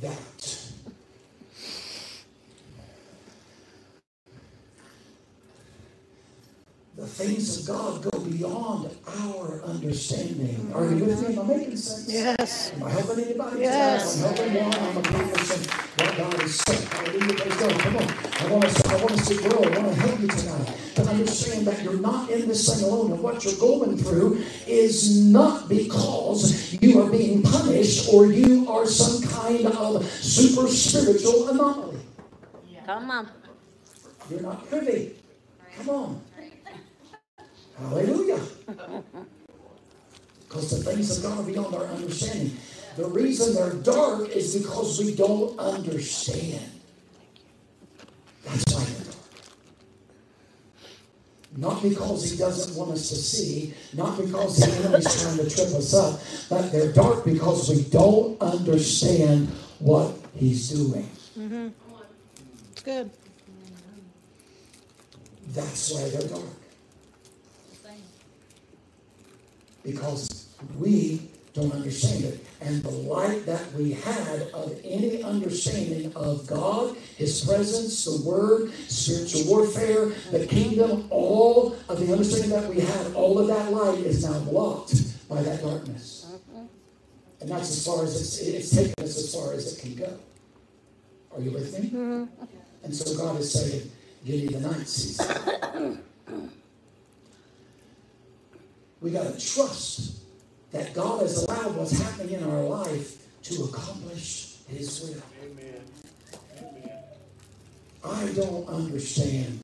that. 0.03 0.36
Things 7.17 7.61
of 7.61 7.75
God 7.75 8.03
go 8.03 8.21
beyond 8.21 8.91
our 9.23 9.63
understanding. 9.65 10.71
Are 10.75 10.85
you 10.85 11.03
with 11.07 11.27
me? 11.27 11.35
Am 11.35 11.51
I 11.51 11.57
making 11.57 11.77
sense? 11.79 12.13
Yes. 12.13 12.75
Am 12.75 12.83
I 12.83 12.91
helping 12.91 13.25
anybody? 13.25 13.61
Yes. 13.63 14.23
I'm 14.23 14.35
helping 14.35 14.55
one. 14.55 14.75
I'm 14.75 14.97
accomplishing 14.99 15.65
what 15.97 16.17
God 16.19 16.41
has 16.43 16.55
said. 16.57 16.89
Hallelujah. 16.93 17.35
Praise 17.41 17.57
God. 17.57 17.81
Come 17.81 17.97
on. 17.97 18.03
I 18.03 18.53
want 18.53 18.65
us, 18.67 18.85
I 18.85 18.97
want 18.97 19.13
us 19.13 19.29
to 19.29 19.35
grow. 19.37 19.63
I 19.63 19.79
want 19.79 19.95
to 19.95 19.95
help 19.95 20.21
you 20.21 20.29
tonight 20.29 20.77
to 20.97 21.03
understand 21.09 21.67
that 21.67 21.83
you're 21.83 22.01
not 22.01 22.29
in 22.29 22.49
this 22.49 22.69
thing 22.69 22.85
alone. 22.85 23.13
And 23.13 23.23
what 23.23 23.43
you're 23.45 23.55
going 23.55 23.97
through 23.97 24.45
is 24.67 25.25
not 25.25 25.71
because 25.71 26.75
you 26.83 27.01
are 27.01 27.11
being 27.11 27.43
punished 27.43 28.13
or 28.13 28.27
you 28.27 28.71
are 28.71 28.85
some 28.85 29.27
kind 29.27 29.65
of 29.65 30.05
super 30.05 30.69
spiritual 30.69 31.49
anomaly. 31.49 31.97
Come 32.85 33.11
on. 33.11 33.31
You're 34.31 34.43
not 34.43 34.69
privy. 34.69 35.17
Come 35.79 35.89
on. 35.89 36.21
Hallelujah. 37.79 38.41
Because 40.49 40.71
the 40.71 40.91
things 40.91 41.17
of 41.19 41.23
God 41.23 41.41
are 41.41 41.43
beyond 41.51 41.75
our 41.75 41.87
understanding. 41.87 42.57
The 42.97 43.05
reason 43.07 43.55
they're 43.55 43.75
dark 43.83 44.29
is 44.31 44.57
because 44.57 44.99
we 44.99 45.15
don't 45.15 45.59
understand. 45.59 46.71
That's 48.45 48.65
why 48.73 48.85
they're 48.85 49.05
dark. 49.05 49.17
Not 51.59 51.83
because 51.83 52.31
he 52.31 52.39
doesn't 52.39 52.77
want 52.79 52.93
us 52.93 53.09
to 53.11 53.17
see, 53.17 53.75
not 53.93 54.17
because 54.19 54.59
the 54.59 54.73
enemy's 54.79 55.23
trying 55.23 55.37
to 55.37 55.51
trip 55.51 55.69
us 55.75 55.93
up, 55.95 56.21
but 56.49 56.73
they're 56.73 56.93
dark 56.93 57.25
because 57.25 57.69
we 57.69 57.83
don't 57.91 58.41
understand 58.41 59.49
what 59.79 60.15
he's 60.35 60.71
doing. 60.71 61.11
Mm-hmm. 61.39 61.69
It's 62.73 62.83
good. 62.83 63.11
That's 65.49 65.93
why 65.93 66.09
they're 66.09 66.29
dark. 66.29 66.45
Because 69.87 70.49
we 70.79 71.31
don't 71.55 71.73
understand 71.73 72.25
it. 72.25 72.45
And 72.61 72.83
the 72.83 72.91
light 72.91 73.47
that 73.47 73.73
we 73.73 73.93
had 73.93 74.43
of 74.53 74.79
any 74.85 75.23
understanding 75.23 76.13
of 76.15 76.47
God, 76.47 76.97
His 77.17 77.45
presence, 77.45 78.05
the 78.05 78.29
Word, 78.29 78.73
spiritual 78.89 79.45
warfare, 79.47 80.07
the 80.33 80.47
kingdom, 80.47 81.07
all 81.11 81.77
of 81.89 82.01
the 82.01 82.13
understanding 82.13 82.51
that 82.51 82.69
we 82.69 82.81
had, 82.81 83.15
all 83.15 83.39
of 83.39 83.47
that 83.47 83.73
light 83.73 84.01
is 84.01 84.29
now 84.29 84.39
blocked 84.41 85.29
by 85.29 85.41
that 85.43 85.63
darkness. 85.63 86.27
And 87.41 87.51
that's 87.51 87.71
as 87.71 87.87
far 87.87 88.05
as 88.05 88.21
it's, 88.21 88.39
it's 88.41 88.71
taken 88.75 89.05
us 89.05 89.17
as 89.17 89.35
far 89.35 89.53
as 89.53 89.73
it 89.73 89.81
can 89.81 89.95
go. 89.95 90.19
Are 91.35 91.41
you 91.41 91.53
with 91.53 91.79
me? 91.79 91.91
Mm-hmm. 91.91 92.45
And 92.83 92.95
so 92.95 93.17
God 93.17 93.41
is 93.41 93.53
saying, 93.53 93.91
you 94.25 94.37
need 94.37 94.51
the 94.51 94.61
night 94.61 94.89
season. 94.89 96.03
We 99.07 99.13
got 99.13 99.39
to 99.39 99.55
trust 99.55 100.17
that 100.73 100.93
God 100.93 101.21
has 101.21 101.45
allowed 101.45 101.77
what's 101.77 101.97
happening 101.97 102.41
in 102.41 102.43
our 102.43 102.65
life 102.65 103.25
to 103.45 103.63
accomplish 103.63 104.57
His 104.67 105.01
will. 105.01 105.23
Amen. 105.45 105.81
I 108.05 108.33
don't 108.33 108.69
understand 108.69 109.61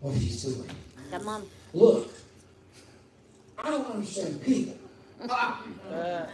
what 0.00 0.14
He's 0.16 0.42
doing. 0.42 0.68
Come 1.10 1.28
on. 1.28 1.46
Look, 1.72 2.10
I 3.56 3.70
don't 3.70 3.86
understand 3.86 4.42
people. 4.42 4.76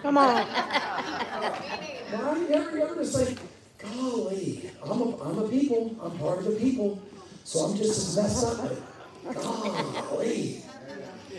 Come 0.02 0.18
on. 0.18 0.46
But 0.48 2.20
I 2.20 2.46
never 2.50 2.78
ever 2.80 2.96
just 2.96 3.16
think, 3.16 3.38
golly, 3.78 4.72
I'm 4.82 5.00
a, 5.00 5.22
I'm 5.22 5.38
a 5.38 5.48
people. 5.48 5.96
I'm 6.02 6.18
part 6.18 6.38
of 6.40 6.46
the 6.46 6.56
people. 6.58 7.00
So 7.44 7.60
I'm 7.60 7.76
just 7.76 8.08
as 8.08 8.16
messed 8.16 8.58
up. 8.58 9.34
Golly, 9.34 10.64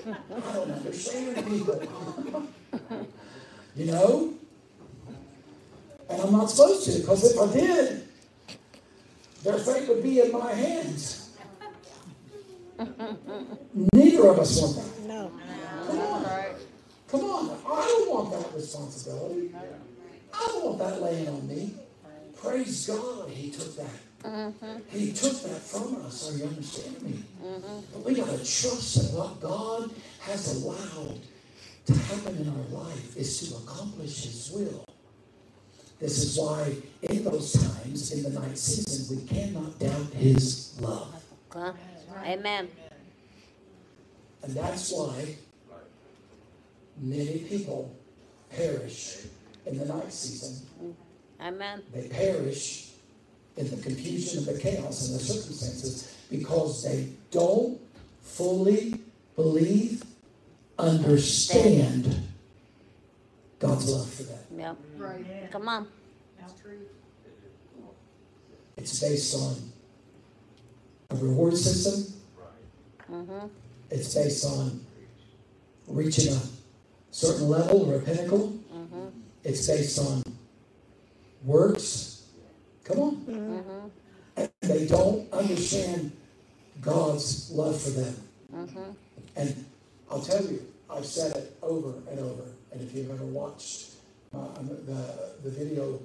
I 0.07 0.53
don't 0.53 0.71
understand 0.71 1.47
people. 1.47 2.47
you 3.75 3.85
know? 3.85 4.33
And 6.09 6.21
I'm 6.21 6.31
not 6.31 6.49
supposed 6.49 6.85
to, 6.85 6.99
because 6.99 7.31
if 7.31 7.39
I 7.39 7.53
did, 7.53 8.07
their 9.43 9.57
fate 9.57 9.87
would 9.87 10.03
be 10.03 10.19
in 10.19 10.31
my 10.31 10.53
hands. 10.53 11.29
Neither 13.93 14.27
of 14.27 14.39
us 14.39 14.61
want 14.61 14.75
that. 14.75 15.07
No. 15.07 15.31
Come 15.87 15.99
on. 15.99 16.25
Come 17.09 17.21
on. 17.21 17.59
I 17.67 17.85
don't 17.85 18.09
want 18.09 18.31
that 18.31 18.55
responsibility. 18.55 19.51
I 20.33 20.45
don't 20.47 20.65
want 20.65 20.79
that 20.79 21.01
laying 21.01 21.27
on 21.27 21.47
me. 21.47 21.73
Praise 22.41 22.87
God, 22.87 23.29
He 23.29 23.51
took 23.51 23.75
that. 23.77 24.10
Mm-hmm. 24.23 24.77
He 24.89 25.11
took 25.13 25.41
that 25.43 25.61
from 25.61 26.05
us. 26.05 26.29
Are 26.29 26.37
you 26.37 26.45
understanding 26.45 27.03
me? 27.03 27.23
Mm-hmm. 27.43 27.79
But 27.93 28.05
we 28.05 28.13
got 28.13 28.29
to 28.29 28.37
trust 28.37 28.95
that 28.95 29.17
what 29.17 29.39
God 29.41 29.89
has 30.21 30.63
allowed 30.63 31.19
to 31.87 31.93
happen 31.93 32.37
in 32.37 32.49
our 32.49 32.83
life 32.83 33.17
is 33.17 33.49
to 33.49 33.57
accomplish 33.57 34.25
His 34.25 34.51
will. 34.53 34.85
This 35.99 36.19
is 36.23 36.37
why, 36.37 36.75
in 37.01 37.23
those 37.23 37.53
times, 37.53 38.11
in 38.11 38.23
the 38.23 38.39
night 38.39 38.57
season, 38.57 39.17
we 39.17 39.23
cannot 39.25 39.79
doubt 39.79 40.13
His 40.13 40.79
love. 40.79 41.23
Amen. 42.23 42.67
And 44.43 44.53
that's 44.53 44.91
why 44.91 45.35
many 46.97 47.39
people 47.39 47.95
perish 48.49 49.25
in 49.65 49.77
the 49.77 49.85
night 49.85 50.11
season. 50.11 50.95
Amen. 51.39 51.81
They 51.93 52.07
perish 52.07 52.90
in 53.57 53.69
the 53.69 53.77
confusion 53.77 54.39
and 54.39 54.47
the 54.47 54.59
chaos 54.59 55.07
and 55.09 55.19
the 55.19 55.23
circumstances 55.23 56.17
because 56.29 56.83
they 56.83 57.09
don't 57.31 57.79
fully 58.21 58.99
believe, 59.35 60.03
understand 60.79 62.27
God's 63.59 63.89
love 63.89 64.09
for 64.09 64.23
them. 64.23 64.39
Yep. 64.57 64.77
Right. 64.97 65.51
Come 65.51 65.67
on. 65.67 65.87
It's 68.77 68.99
based 68.99 69.35
on 69.35 69.55
a 71.11 71.15
reward 71.15 71.55
system. 71.55 72.19
Mm-hmm. 73.11 73.47
It's 73.91 74.15
based 74.15 74.45
on 74.45 74.83
reaching 75.87 76.33
a 76.33 76.41
certain 77.11 77.47
level 77.49 77.91
or 77.91 77.97
a 77.97 77.99
pinnacle. 77.99 78.57
Mm-hmm. 78.73 79.07
It's 79.43 79.67
based 79.67 79.99
on 79.99 80.23
works. 81.43 82.20
Come 82.91 83.03
on. 83.03 83.15
Mm-hmm. 83.15 83.87
And 84.37 84.49
they 84.61 84.87
don't 84.87 85.31
understand 85.33 86.11
God's 86.81 87.51
love 87.51 87.79
for 87.81 87.91
them. 87.91 88.15
Mm-hmm. 88.53 88.91
And 89.35 89.65
I'll 90.09 90.21
tell 90.21 90.43
you, 90.43 90.65
I've 90.89 91.05
said 91.05 91.35
it 91.35 91.57
over 91.61 91.93
and 92.09 92.19
over. 92.19 92.43
And 92.71 92.81
if 92.81 92.93
you've 92.93 93.09
ever 93.11 93.25
watched 93.25 93.91
uh, 94.33 94.47
the, 94.61 95.33
the 95.43 95.49
video 95.49 95.99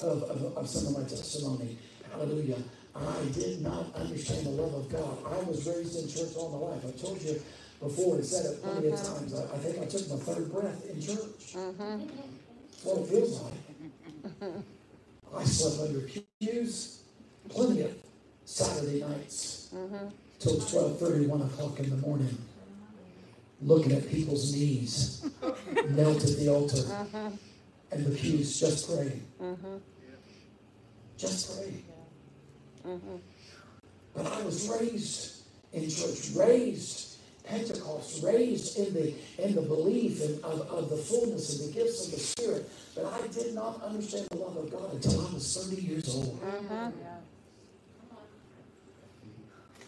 of, 0.00 0.22
of, 0.22 0.56
of 0.56 0.68
some 0.68 0.94
of 0.94 1.02
my 1.02 1.08
testimony, 1.08 1.76
hallelujah, 2.10 2.58
I 2.94 3.24
did 3.32 3.60
not 3.62 3.94
understand 3.94 4.46
the 4.46 4.50
love 4.50 4.74
of 4.74 4.90
God. 4.90 5.18
I 5.26 5.42
was 5.44 5.66
raised 5.66 5.98
in 6.00 6.08
church 6.08 6.36
all 6.36 6.50
my 6.50 6.74
life. 6.74 6.84
I 6.86 6.98
told 6.98 7.20
you 7.22 7.40
before 7.80 8.16
and 8.16 8.24
said 8.24 8.46
it 8.46 8.62
plenty 8.62 8.88
of 8.88 9.02
times. 9.02 9.34
I, 9.34 9.42
I 9.42 9.58
think 9.58 9.82
I 9.82 9.86
took 9.86 10.08
my 10.08 10.16
third 10.16 10.52
breath 10.52 10.88
in 10.88 11.00
church. 11.00 11.54
Mm-hmm. 11.54 12.02
It 12.86 13.08
feels 13.08 13.40
like. 13.40 14.64
I 15.36 15.44
slept 15.44 15.80
under 15.88 16.06
pews 16.40 17.02
plenty 17.48 17.82
of 17.82 17.94
Saturday 18.44 19.00
nights 19.00 19.52
Mm-hmm. 19.74 20.06
till 20.38 20.56
12:30, 20.56 21.26
1 21.26 21.42
o'clock 21.42 21.80
in 21.80 21.90
the 21.90 21.96
morning, 21.96 22.38
looking 23.60 23.90
at 23.92 24.08
people's 24.08 24.52
knees, 24.54 25.24
knelt 25.90 26.22
at 26.22 26.36
the 26.36 26.48
altar, 26.48 26.76
Mm-hmm. 26.76 27.28
and 27.90 28.06
the 28.06 28.10
pews 28.16 28.60
just 28.60 28.88
praying, 28.88 29.22
Mm-hmm. 29.42 29.76
just 31.18 31.56
praying. 31.58 31.84
Mm-hmm. 32.86 33.16
But 34.14 34.26
I 34.26 34.42
was 34.42 34.68
raised 34.68 35.42
in 35.72 35.90
church, 35.90 36.30
raised 36.36 37.16
Pentecost, 37.44 38.22
raised 38.22 38.78
in 38.78 38.94
the 38.94 39.14
in 39.38 39.54
the 39.56 39.62
belief 39.62 40.22
and 40.22 40.38
of, 40.44 40.60
of 40.70 40.88
the 40.90 40.96
fullness 40.96 41.58
and 41.58 41.68
the 41.68 41.74
gifts 41.74 42.06
of 42.06 42.12
the 42.12 42.20
Spirit. 42.20 42.70
But 42.94 43.06
I 43.06 43.26
did 43.28 43.54
not 43.54 43.82
understand 43.82 44.28
the 44.30 44.36
love 44.36 44.56
of 44.56 44.70
God 44.70 44.94
until 44.94 45.26
I 45.26 45.34
was 45.34 45.66
30 45.68 45.82
years 45.82 46.14
old. 46.14 46.40
Mm-hmm. 46.40 46.90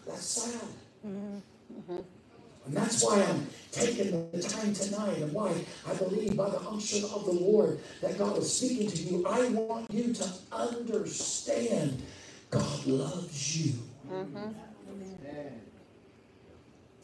That's 0.05 0.25
sad. 0.25 0.67
And 1.03 2.75
that's 2.75 3.03
why 3.03 3.23
I'm 3.23 3.47
taking 3.71 4.29
the 4.31 4.41
time 4.41 4.73
tonight 4.73 5.19
and 5.19 5.31
why 5.31 5.53
I 5.87 5.93
believe 5.93 6.35
by 6.35 6.49
the 6.49 6.59
unction 6.59 7.05
of 7.05 7.25
the 7.25 7.31
Lord 7.31 7.79
that 8.01 8.17
God 8.17 8.37
is 8.37 8.53
speaking 8.53 8.91
to 8.91 8.97
you. 9.03 9.25
I 9.25 9.47
want 9.49 9.89
you 9.89 10.13
to 10.13 10.29
understand 10.51 12.03
God 12.49 12.85
loves 12.85 13.57
you. 13.57 13.73
Mm-hmm. 14.11 14.49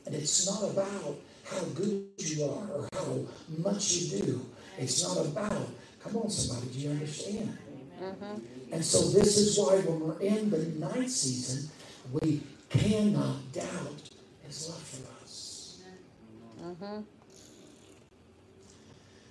And 0.06 0.16
it's 0.16 0.46
not 0.46 0.70
about 0.70 1.16
how 1.46 1.64
good 1.76 2.10
you 2.18 2.44
are 2.44 2.68
or 2.76 2.90
how 2.94 3.20
much 3.58 3.94
you 3.94 4.22
do. 4.22 4.46
It's 4.78 5.02
not 5.04 5.26
about, 5.26 5.70
come 6.04 6.18
on, 6.18 6.30
somebody, 6.30 6.72
do 6.74 6.80
you 6.80 6.90
understand? 6.92 7.58
Mm-hmm. 8.02 8.74
And 8.74 8.84
so 8.84 9.10
this 9.10 9.38
is 9.38 9.58
why 9.58 9.78
when 9.80 10.00
we're 10.00 10.20
in 10.20 10.50
the 10.50 10.66
night 10.80 11.10
season, 11.10 11.70
we 12.12 12.42
cannot 12.70 13.52
doubt 13.54 14.10
His 14.44 14.70
love 14.70 14.82
for 14.82 15.24
us. 15.24 15.80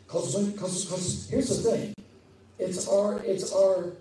Because 0.07 0.49
because 0.49 1.29
here's 1.31 1.49
the 1.49 1.71
thing, 1.71 1.95
it's 2.59 2.89
our, 2.89 3.21
it's 3.25 3.53
our 3.53 3.93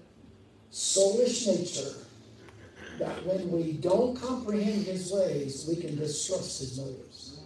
soulish 0.72 1.48
nature 1.48 1.96
that 3.00 3.26
when 3.26 3.52
we 3.52 3.74
don't 3.74 4.16
comprehend 4.16 4.86
His 4.86 5.12
ways, 5.12 5.66
we 5.68 5.76
can 5.76 5.98
distrust 5.98 6.60
His 6.60 6.78
motives. 6.78 7.40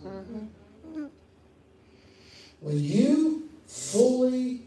When 2.59 2.79
you 2.79 3.49
fully 3.67 4.64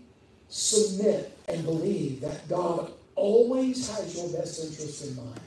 submit 0.48 1.36
and 1.48 1.64
believe 1.64 2.20
that 2.20 2.48
God 2.48 2.92
always 3.14 3.88
has 3.90 4.14
your 4.16 4.28
best 4.28 4.64
interest 4.64 5.04
in 5.06 5.16
mind, 5.16 5.40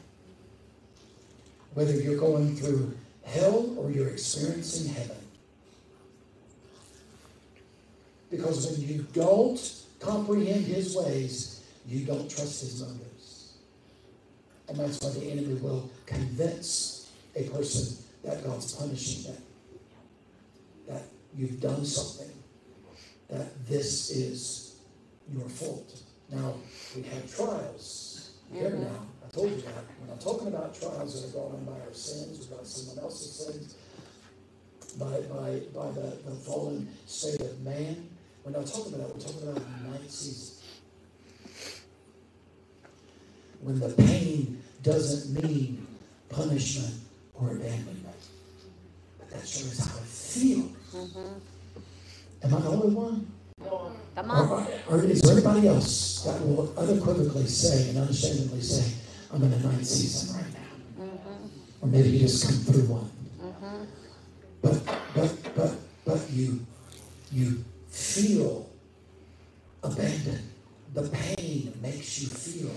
whether 1.74 1.94
you're 1.94 2.20
going 2.20 2.56
through 2.56 2.96
hell 3.24 3.74
or 3.78 3.92
you're 3.92 4.10
experiencing 4.10 4.94
heaven. 4.94 5.18
Because 8.30 8.72
when 8.72 8.88
you 8.88 9.06
don't 9.14 9.84
comprehend 10.00 10.66
his 10.66 10.96
ways, 10.96 11.64
you 11.88 12.06
don't 12.06 12.30
trust 12.30 12.62
his 12.62 12.82
motives. 12.82 13.54
And 14.70 14.78
that's 14.78 15.02
why 15.02 15.10
the 15.10 15.30
enemy 15.30 15.56
will 15.56 15.90
convince 16.06 17.12
a 17.36 17.44
person 17.44 17.98
that 18.24 18.44
God's 18.44 18.74
punishing 18.74 19.32
them, 19.32 19.42
that 20.88 21.04
you've 21.36 21.60
done 21.60 21.86
something, 21.86 22.34
that 23.30 23.68
this 23.68 24.12
is 24.12 24.71
your 25.34 25.50
fault. 25.50 26.02
Now, 26.30 26.56
we 26.96 27.04
have 27.04 27.36
trials 27.36 28.32
here 28.52 28.70
mm-hmm. 28.72 28.84
now. 28.84 29.08
I 29.26 29.30
told 29.32 29.50
you 29.52 29.62
that. 29.62 29.84
When 30.00 30.10
I'm 30.12 30.20
talking 30.20 30.48
about 30.48 30.80
trials 30.80 31.22
that 31.22 31.30
are 31.30 31.32
brought 31.32 31.56
on 31.56 31.66
by 31.66 31.86
our 31.86 31.94
sins 31.94 32.48
or 32.52 32.58
by 32.58 32.64
someone 32.64 33.04
else's 33.04 33.46
sins, 33.46 33.76
by, 34.98 35.22
by, 35.34 35.62
by 35.74 35.92
the, 35.92 36.18
the 36.26 36.36
fallen 36.36 36.88
state 37.06 37.40
of 37.42 37.62
man, 37.62 38.10
we're 38.44 38.52
not 38.52 38.66
talking 38.66 38.94
about 38.94 39.08
that. 39.08 39.16
We're 39.16 39.34
talking 39.34 39.50
about 39.50 39.64
the 39.84 39.90
night 39.90 40.12
season. 40.12 40.56
When 43.62 43.80
the 43.80 43.90
pain 43.90 44.62
doesn't 44.82 45.44
mean 45.44 45.86
punishment 46.30 46.96
or 47.36 47.52
abandonment. 47.52 48.16
But 49.20 49.30
that 49.30 49.44
is 49.44 49.80
how 49.80 49.98
it 49.98 50.04
feels. 50.06 50.72
Mm-hmm. 50.94 52.44
Am 52.44 52.56
I 52.56 52.60
the 52.60 52.70
only 52.70 52.96
one? 52.96 53.32
Come 54.16 54.32
on. 54.32 54.50
Or, 54.50 54.68
or, 54.90 55.04
is 55.04 55.22
there 55.22 55.34
anybody 55.34 55.68
else 55.68 56.24
that 56.24 56.42
will 56.46 56.74
unequivocally 56.78 57.48
say 57.48 57.90
and 57.90 58.00
unashamedly 58.00 58.62
say, 58.62 58.94
I'm 59.32 59.42
in 59.44 59.54
a 59.54 59.60
night 59.60 59.86
season 59.86 60.36
right 60.36 60.54
now? 60.54 61.06
Mm-hmm. 61.06 61.46
Or 61.82 61.88
maybe 61.88 62.10
you 62.10 62.20
just 62.20 62.46
come 62.46 62.58
through 62.58 62.94
one. 62.94 63.10
Mm-hmm. 63.42 63.84
But 64.62 64.86
but 65.16 65.56
but 65.56 65.76
but 66.06 66.30
you 66.30 66.66
you 67.32 67.64
feel 67.90 68.70
abandoned. 69.84 70.50
The 70.94 71.08
pain 71.08 71.74
makes 71.82 72.22
you 72.22 72.28
feel 72.28 72.76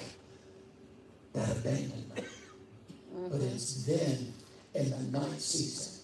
that 1.33 1.51
abandonment. 1.51 2.15
Mm-hmm. 2.17 3.29
But 3.29 3.41
it's 3.41 3.85
then 3.85 4.33
in 4.75 4.91
the 4.91 5.19
night 5.19 5.41
season 5.41 6.01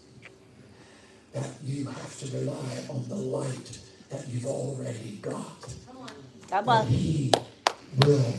that 1.33 1.49
you 1.65 1.87
have 1.87 2.19
to 2.19 2.37
rely 2.37 2.85
on 2.89 3.09
the 3.09 3.15
light 3.15 3.79
that 4.11 4.29
you've 4.29 4.47
already 4.47 5.19
got. 5.23 5.75
Come 6.51 6.69
on. 6.69 6.87
He 6.87 7.33
will 7.99 8.35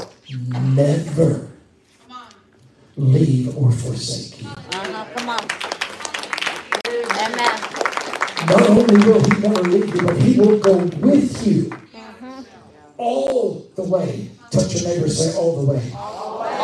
never 0.76 1.50
leave 2.98 3.58
or 3.58 3.72
forsake 3.72 4.42
you. 4.42 4.50
Uh-huh. 4.50 5.06
Come 5.16 5.30
on. 5.30 5.40
Amen. 6.88 7.60
Not 8.48 8.64
only 8.70 8.98
will 9.06 9.24
he 9.24 9.32
never 9.42 9.62
leave 9.64 9.96
you, 9.96 10.02
but 10.02 10.18
he 10.18 10.40
will 10.40 10.60
go 10.60 10.74
with 10.78 11.48
you 11.48 11.64
mm-hmm. 11.64 12.42
all 12.98 13.66
the 13.76 13.84
way. 13.84 14.30
Touch 14.50 14.74
your 14.76 14.84
neighbor, 14.90 15.08
say 15.08 15.38
all 15.38 15.64
the 15.64 15.72
way. 15.72 15.80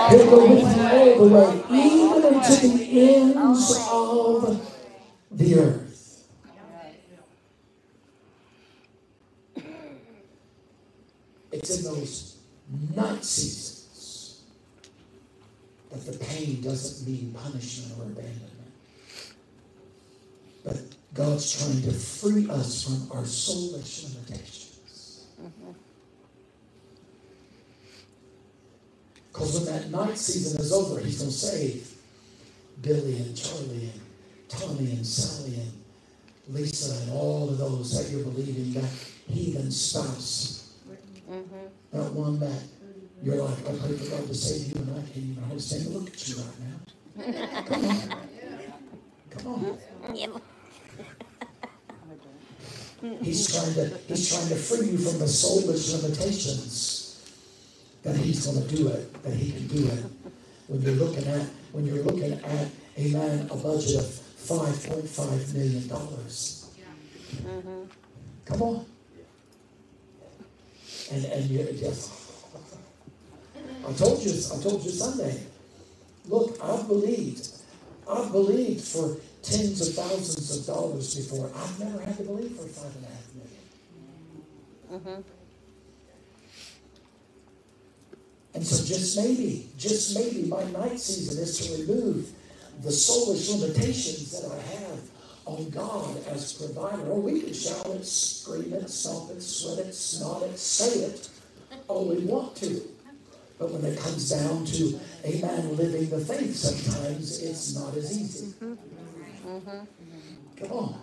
He'll 0.09 0.29
go 0.29 0.37
with 0.53 0.75
you 0.75 0.83
all 0.83 1.15
the 1.17 1.27
way, 1.33 1.49
even 1.71 2.23
unto 2.35 2.55
the 2.77 2.83
ends 3.15 3.87
of 3.89 4.61
the 5.31 5.59
earth. 5.59 5.83
It's 11.49 11.56
in 11.69 11.83
those 11.83 12.37
night 12.95 13.23
seasons 13.23 14.41
that 15.91 16.05
the 16.05 16.17
pain 16.25 16.61
doesn't 16.61 17.07
mean 17.07 17.33
punishment 17.33 17.93
or 17.97 18.03
abandonment. 18.03 18.51
But 20.63 20.77
God's 21.13 21.57
trying 21.57 21.81
to 21.83 21.91
free 21.91 22.49
us 22.49 22.83
from 22.83 23.17
our 23.17 23.23
soulish 23.23 24.13
limitations. 24.13 25.27
Because 29.31 29.53
when 29.53 29.65
that 29.65 29.89
night 29.91 30.17
season 30.17 30.59
is 30.59 30.73
over, 30.73 30.99
He's 30.99 31.19
going 31.19 31.31
to 31.31 31.37
save 31.37 31.93
Billy 32.81 33.17
and 33.17 33.35
Charlie 33.35 33.91
and 33.91 34.01
Tommy 34.49 34.91
and 34.91 35.05
Sally 35.05 35.55
and 35.55 35.71
Lisa 36.49 37.01
and 37.03 37.11
all 37.11 37.49
of 37.49 37.57
those 37.57 37.97
that 37.97 38.11
you're 38.11 38.25
believing 38.25 38.73
that 38.73 38.91
heathen 39.27 39.71
spouse 39.71 40.57
Mm-hmm. 40.57 40.66
One 42.17 42.39
that 42.39 42.63
you're 43.23 43.35
like, 43.43 43.57
oh, 43.65 43.69
I 43.69 43.77
pray 43.87 43.97
for 43.97 44.09
God 44.17 44.27
to 44.27 44.33
save 44.33 44.73
you, 44.73 44.81
and 44.81 44.91
I 44.91 45.01
can't 45.01 45.17
even 45.17 45.43
understand 45.43 45.83
to 45.83 45.89
look 45.89 46.09
at 46.09 46.27
you 46.27 46.35
right 46.35 46.59
now. 46.65 46.77
Come 47.67 47.85
on. 47.85 48.17
Come 49.29 49.47
on. 49.53 49.77
He's 53.21 53.47
trying 53.53 53.73
to 53.75 53.97
he's 54.07 54.27
trying 54.29 54.49
to 54.49 54.55
free 54.55 54.87
you 54.89 54.97
from 54.97 55.19
the 55.19 55.25
soulish 55.25 56.01
limitations 56.01 57.21
that 58.01 58.15
he's 58.15 58.45
going 58.45 58.67
to 58.67 58.75
do 58.75 58.87
it, 58.87 59.23
that 59.23 59.33
he 59.33 59.51
can 59.51 59.67
do 59.67 59.87
it. 59.87 60.03
When 60.67 60.81
you're 60.81 60.95
looking 60.95 61.27
at 61.27 61.47
when 61.71 61.85
you're 61.85 62.03
looking 62.03 62.33
at 62.33 62.69
a 62.97 63.11
man 63.11 63.47
a 63.51 63.55
budget 63.55 63.97
of 63.97 64.07
five 64.07 64.83
point 64.87 65.07
five 65.07 65.53
million 65.53 65.87
dollars. 65.87 66.71
Come 68.45 68.61
on. 68.63 68.85
And, 71.11 71.25
and 71.25 71.49
you 71.49 71.63
just, 71.73 72.11
I 73.87 73.93
told 73.93 74.21
you, 74.21 74.31
I 74.31 74.61
told 74.61 74.83
you 74.83 74.91
Sunday. 74.91 75.41
Look, 76.27 76.57
I've 76.61 76.87
believed. 76.87 77.47
I've 78.09 78.31
believed 78.31 78.83
for 78.83 79.17
tens 79.41 79.87
of 79.87 79.93
thousands 79.95 80.57
of 80.57 80.75
dollars 80.75 81.15
before. 81.15 81.49
I've 81.55 81.79
never 81.79 82.01
had 82.03 82.17
to 82.17 82.23
believe 82.23 82.51
for 82.51 82.67
five 82.67 82.95
and 82.95 83.05
a 83.05 83.07
half 83.07 83.33
million. 83.35 85.21
Mm-hmm. 85.21 85.21
And 88.53 88.65
so 88.65 88.85
just 88.85 89.17
maybe, 89.17 89.69
just 89.77 90.15
maybe 90.15 90.47
my 90.47 90.63
night 90.71 90.99
season 90.99 91.41
is 91.43 91.59
to 91.59 91.81
remove 91.81 92.29
the 92.81 92.89
soulish 92.89 93.49
limitations 93.59 94.31
that 94.31 94.51
I 94.51 94.55
have 94.55 94.99
on 95.47 95.69
God 95.69 96.17
as 96.27 96.53
provider. 96.53 97.09
Or 97.09 97.21
we 97.21 97.41
can 97.41 97.53
shout 97.53 97.87
it, 97.87 98.05
scream 98.05 98.73
it, 98.73 98.89
stomp 98.89 99.31
it, 99.31 99.41
sweat 99.41 99.79
it, 99.79 99.93
snot 99.93 100.43
it, 100.43 100.59
say 100.59 100.99
it 101.05 101.29
all 101.87 102.05
we 102.05 102.17
want 102.25 102.55
to. 102.57 102.81
But 103.57 103.71
when 103.71 103.85
it 103.85 103.97
comes 103.99 104.29
down 104.29 104.65
to 104.65 104.99
a 105.23 105.41
man 105.41 105.75
living 105.75 106.09
the 106.09 106.19
faith, 106.19 106.55
sometimes 106.55 107.41
it's 107.41 107.75
not 107.75 107.95
as 107.95 108.19
easy. 108.19 108.53
Mm-hmm. 108.61 109.79
Come 110.57 110.71
on. 110.71 111.01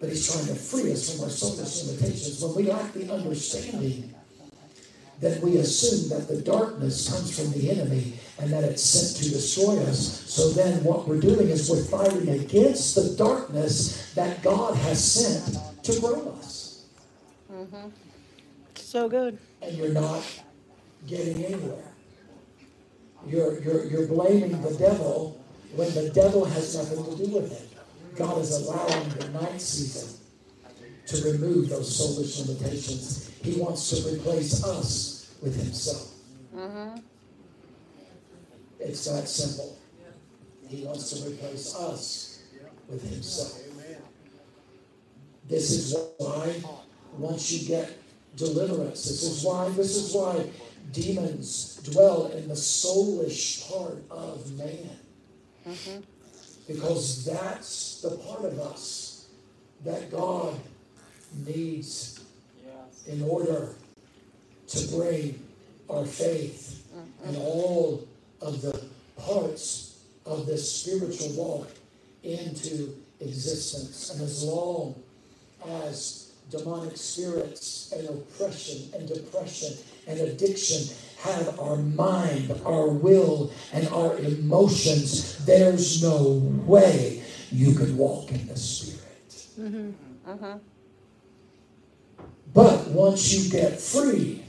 But 0.00 0.10
he's 0.10 0.32
trying 0.32 0.46
to 0.46 0.54
free 0.54 0.92
us 0.92 1.12
from 1.12 1.24
our 1.24 1.30
soulish 1.30 1.86
limitations. 1.86 2.42
When 2.42 2.54
we 2.54 2.70
lack 2.70 2.92
the 2.92 3.12
understanding 3.12 4.14
then 5.20 5.40
we 5.40 5.56
assume 5.56 6.08
that 6.10 6.28
the 6.28 6.40
darkness 6.40 7.10
comes 7.10 7.36
from 7.36 7.52
the 7.52 7.70
enemy 7.70 8.14
and 8.40 8.52
that 8.52 8.64
it's 8.64 8.82
sent 8.82 9.16
to 9.24 9.30
destroy 9.30 9.78
us. 9.84 10.24
So 10.26 10.50
then 10.50 10.82
what 10.84 11.08
we're 11.08 11.20
doing 11.20 11.48
is 11.48 11.68
we're 11.68 11.82
fighting 11.84 12.28
against 12.28 12.94
the 12.94 13.14
darkness 13.16 14.12
that 14.14 14.42
God 14.42 14.76
has 14.76 15.02
sent 15.02 15.58
to 15.84 16.00
grow 16.00 16.36
us. 16.38 16.86
Mm-hmm. 17.52 17.88
So 18.76 19.08
good. 19.08 19.38
And 19.60 19.76
you're 19.76 19.92
not 19.92 20.22
getting 21.06 21.44
anywhere. 21.44 21.92
You're, 23.26 23.60
you're, 23.60 23.84
you're 23.86 24.06
blaming 24.06 24.62
the 24.62 24.74
devil 24.74 25.42
when 25.74 25.92
the 25.94 26.10
devil 26.10 26.44
has 26.44 26.76
nothing 26.76 27.04
to 27.04 27.24
do 27.24 27.34
with 27.34 27.52
it. 27.52 28.16
God 28.16 28.38
is 28.38 28.52
allowing 28.52 29.08
the 29.10 29.28
night 29.30 29.60
season 29.60 30.18
to 31.06 31.32
remove 31.32 31.68
those 31.68 31.88
soulish 31.98 32.46
limitations. 32.46 33.30
He 33.42 33.60
wants 33.60 33.90
to 33.90 34.14
replace 34.14 34.64
us 34.64 35.34
with 35.42 35.56
Himself. 35.56 36.12
Mm-hmm. 36.54 37.00
It's 38.80 39.04
that 39.06 39.28
simple. 39.28 39.76
He 40.68 40.84
wants 40.84 41.10
to 41.12 41.28
replace 41.28 41.74
us 41.74 42.42
with 42.88 43.08
Himself. 43.08 43.62
This 45.48 45.70
is 45.70 45.96
why, 46.18 46.62
once 47.16 47.50
you 47.50 47.66
get 47.66 47.98
deliverance, 48.36 49.04
this 49.04 49.22
is 49.22 49.42
why, 49.42 49.70
this 49.70 49.96
is 49.96 50.14
why 50.14 50.50
demons 50.92 51.80
dwell 51.84 52.26
in 52.26 52.48
the 52.48 52.54
soulish 52.54 53.68
part 53.70 54.02
of 54.10 54.52
man. 54.58 54.90
Mm-hmm. 55.66 56.00
Because 56.66 57.24
that's 57.24 58.02
the 58.02 58.10
part 58.10 58.44
of 58.44 58.58
us 58.60 59.28
that 59.84 60.10
God 60.10 60.54
needs 61.46 62.20
in 63.06 63.22
order 63.22 63.74
to 64.66 64.88
bring 64.88 65.42
our 65.88 66.04
faith 66.04 66.86
and 67.24 67.36
all 67.38 68.06
of 68.40 68.62
the 68.62 68.80
parts 69.16 69.98
of 70.26 70.46
this 70.46 70.70
spiritual 70.70 71.30
walk 71.32 71.70
into 72.22 72.94
existence. 73.20 74.10
And 74.10 74.22
as 74.22 74.44
long 74.44 74.94
as 75.66 76.32
demonic 76.50 76.96
spirits 76.96 77.92
and 77.92 78.08
oppression 78.08 78.90
and 78.94 79.08
depression 79.08 79.76
and 80.06 80.20
addiction 80.20 80.94
have 81.18 81.58
our 81.58 81.76
mind, 81.76 82.60
our 82.64 82.88
will, 82.88 83.52
and 83.72 83.88
our 83.88 84.16
emotions, 84.18 85.44
there's 85.44 86.02
no 86.02 86.40
way 86.64 87.22
you 87.50 87.74
can 87.74 87.96
walk 87.96 88.30
in 88.30 88.46
the 88.46 88.56
Spirit. 88.56 89.46
Mm-hmm. 89.58 89.90
Uh-huh. 90.26 90.58
But 92.54 92.88
once 92.88 93.32
you 93.32 93.50
get 93.50 93.80
free 93.80 94.44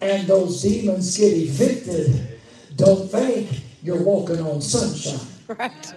and 0.00 0.26
those 0.26 0.62
demons 0.62 1.16
get 1.16 1.32
evicted, 1.32 2.35
don't 2.76 3.10
think 3.10 3.48
you're 3.82 4.02
walking 4.02 4.40
on 4.40 4.60
sunshine. 4.60 5.26
Right. 5.48 5.94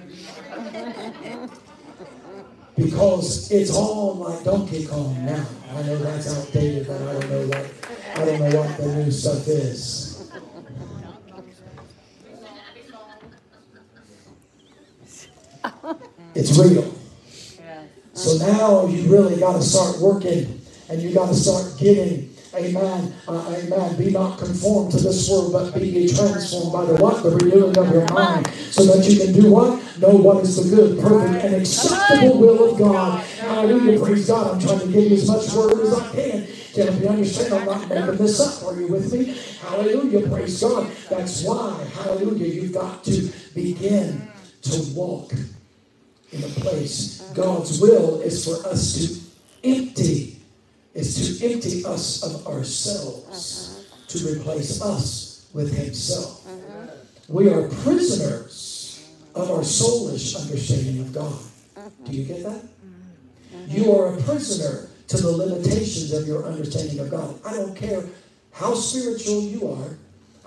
because 2.75 3.51
it's 3.51 3.71
all 3.75 4.15
like 4.15 4.43
Donkey 4.43 4.85
Kong 4.85 5.25
now. 5.25 5.45
I 5.71 5.81
know 5.83 5.97
that's 5.97 6.35
outdated, 6.35 6.87
but 6.87 7.01
I 7.01 7.13
don't 7.13 7.29
know 7.29 7.47
what 7.47 7.71
I 8.15 8.25
don't 8.25 8.39
know 8.39 8.59
what 8.59 8.77
the 8.77 8.95
new 8.95 9.11
stuff 9.11 9.47
is. 9.47 10.31
It's 16.35 16.57
real. 16.57 16.93
So 18.13 18.37
now 18.45 18.85
you 18.85 19.11
really 19.11 19.39
got 19.39 19.53
to 19.53 19.61
start 19.61 19.97
working 19.99 20.61
and 20.89 21.01
you 21.01 21.13
got 21.13 21.29
to 21.29 21.35
start 21.35 21.77
getting 21.77 22.28
Amen. 22.55 23.13
Uh, 23.27 23.55
amen. 23.57 23.95
Be 23.97 24.11
not 24.11 24.39
conformed 24.39 24.91
to 24.93 24.97
this 24.97 25.29
world, 25.29 25.53
but 25.53 25.73
be 25.79 25.87
ye 25.87 26.07
transformed 26.07 26.73
by 26.73 26.85
the 26.85 26.95
what? 27.01 27.21
The 27.21 27.29
renewing 27.29 27.77
of 27.77 27.91
your 27.91 28.07
mind. 28.11 28.47
So 28.71 28.85
that 28.85 29.07
you 29.07 29.19
can 29.19 29.33
do 29.33 29.51
what? 29.51 29.99
Know 29.99 30.15
what 30.15 30.43
is 30.43 30.55
the 30.55 30.75
good, 30.75 30.99
perfect, 30.99 31.45
and 31.45 31.55
acceptable 31.55 32.39
will 32.39 32.71
of 32.71 32.79
God. 32.79 33.23
Hallelujah. 33.23 33.99
Praise 33.99 34.27
God. 34.27 34.55
I'm 34.55 34.59
trying 34.59 34.79
to 34.79 34.87
give 34.87 35.11
you 35.11 35.17
as 35.17 35.27
much 35.27 35.53
word 35.53 35.79
as 35.79 35.93
I 35.93 36.11
can 36.11 36.47
to 36.73 36.83
help 36.83 37.01
you 37.01 37.09
understand. 37.09 37.53
I'm 37.53 37.65
not 37.65 37.87
making 37.87 38.17
this 38.17 38.39
up. 38.39 38.67
Are 38.67 38.79
you 38.79 38.87
with 38.87 39.13
me? 39.13 39.37
Hallelujah. 39.61 40.27
Praise 40.27 40.61
God. 40.61 40.91
That's 41.09 41.43
why, 41.43 41.83
hallelujah, 42.03 42.47
you've 42.47 42.73
got 42.73 43.03
to 43.03 43.31
begin 43.53 44.27
to 44.63 44.83
walk 44.95 45.33
in 46.31 46.43
a 46.43 46.47
place. 46.47 47.21
God's 47.35 47.79
will 47.79 48.21
is 48.21 48.43
for 48.43 48.67
us 48.67 48.93
to 48.95 49.69
empty 49.69 50.38
is 50.93 51.39
to 51.39 51.45
empty 51.51 51.85
us 51.85 52.23
of 52.23 52.47
ourselves 52.47 53.87
to 54.07 54.17
replace 54.33 54.81
us 54.81 55.47
with 55.53 55.75
Himself. 55.75 56.45
We 57.27 57.49
are 57.49 57.67
prisoners 57.67 59.07
of 59.35 59.51
our 59.51 59.59
soulish 59.59 60.39
understanding 60.39 61.01
of 61.01 61.13
God. 61.13 61.39
Do 62.05 62.11
you 62.11 62.25
get 62.25 62.43
that? 62.43 62.63
You 63.67 63.95
are 63.95 64.17
a 64.17 64.21
prisoner 64.21 64.89
to 65.07 65.17
the 65.17 65.31
limitations 65.31 66.13
of 66.13 66.27
your 66.27 66.45
understanding 66.45 66.99
of 66.99 67.09
God. 67.09 67.39
I 67.45 67.53
don't 67.53 67.75
care 67.75 68.03
how 68.51 68.73
spiritual 68.73 69.41
you 69.41 69.69
are. 69.69 69.97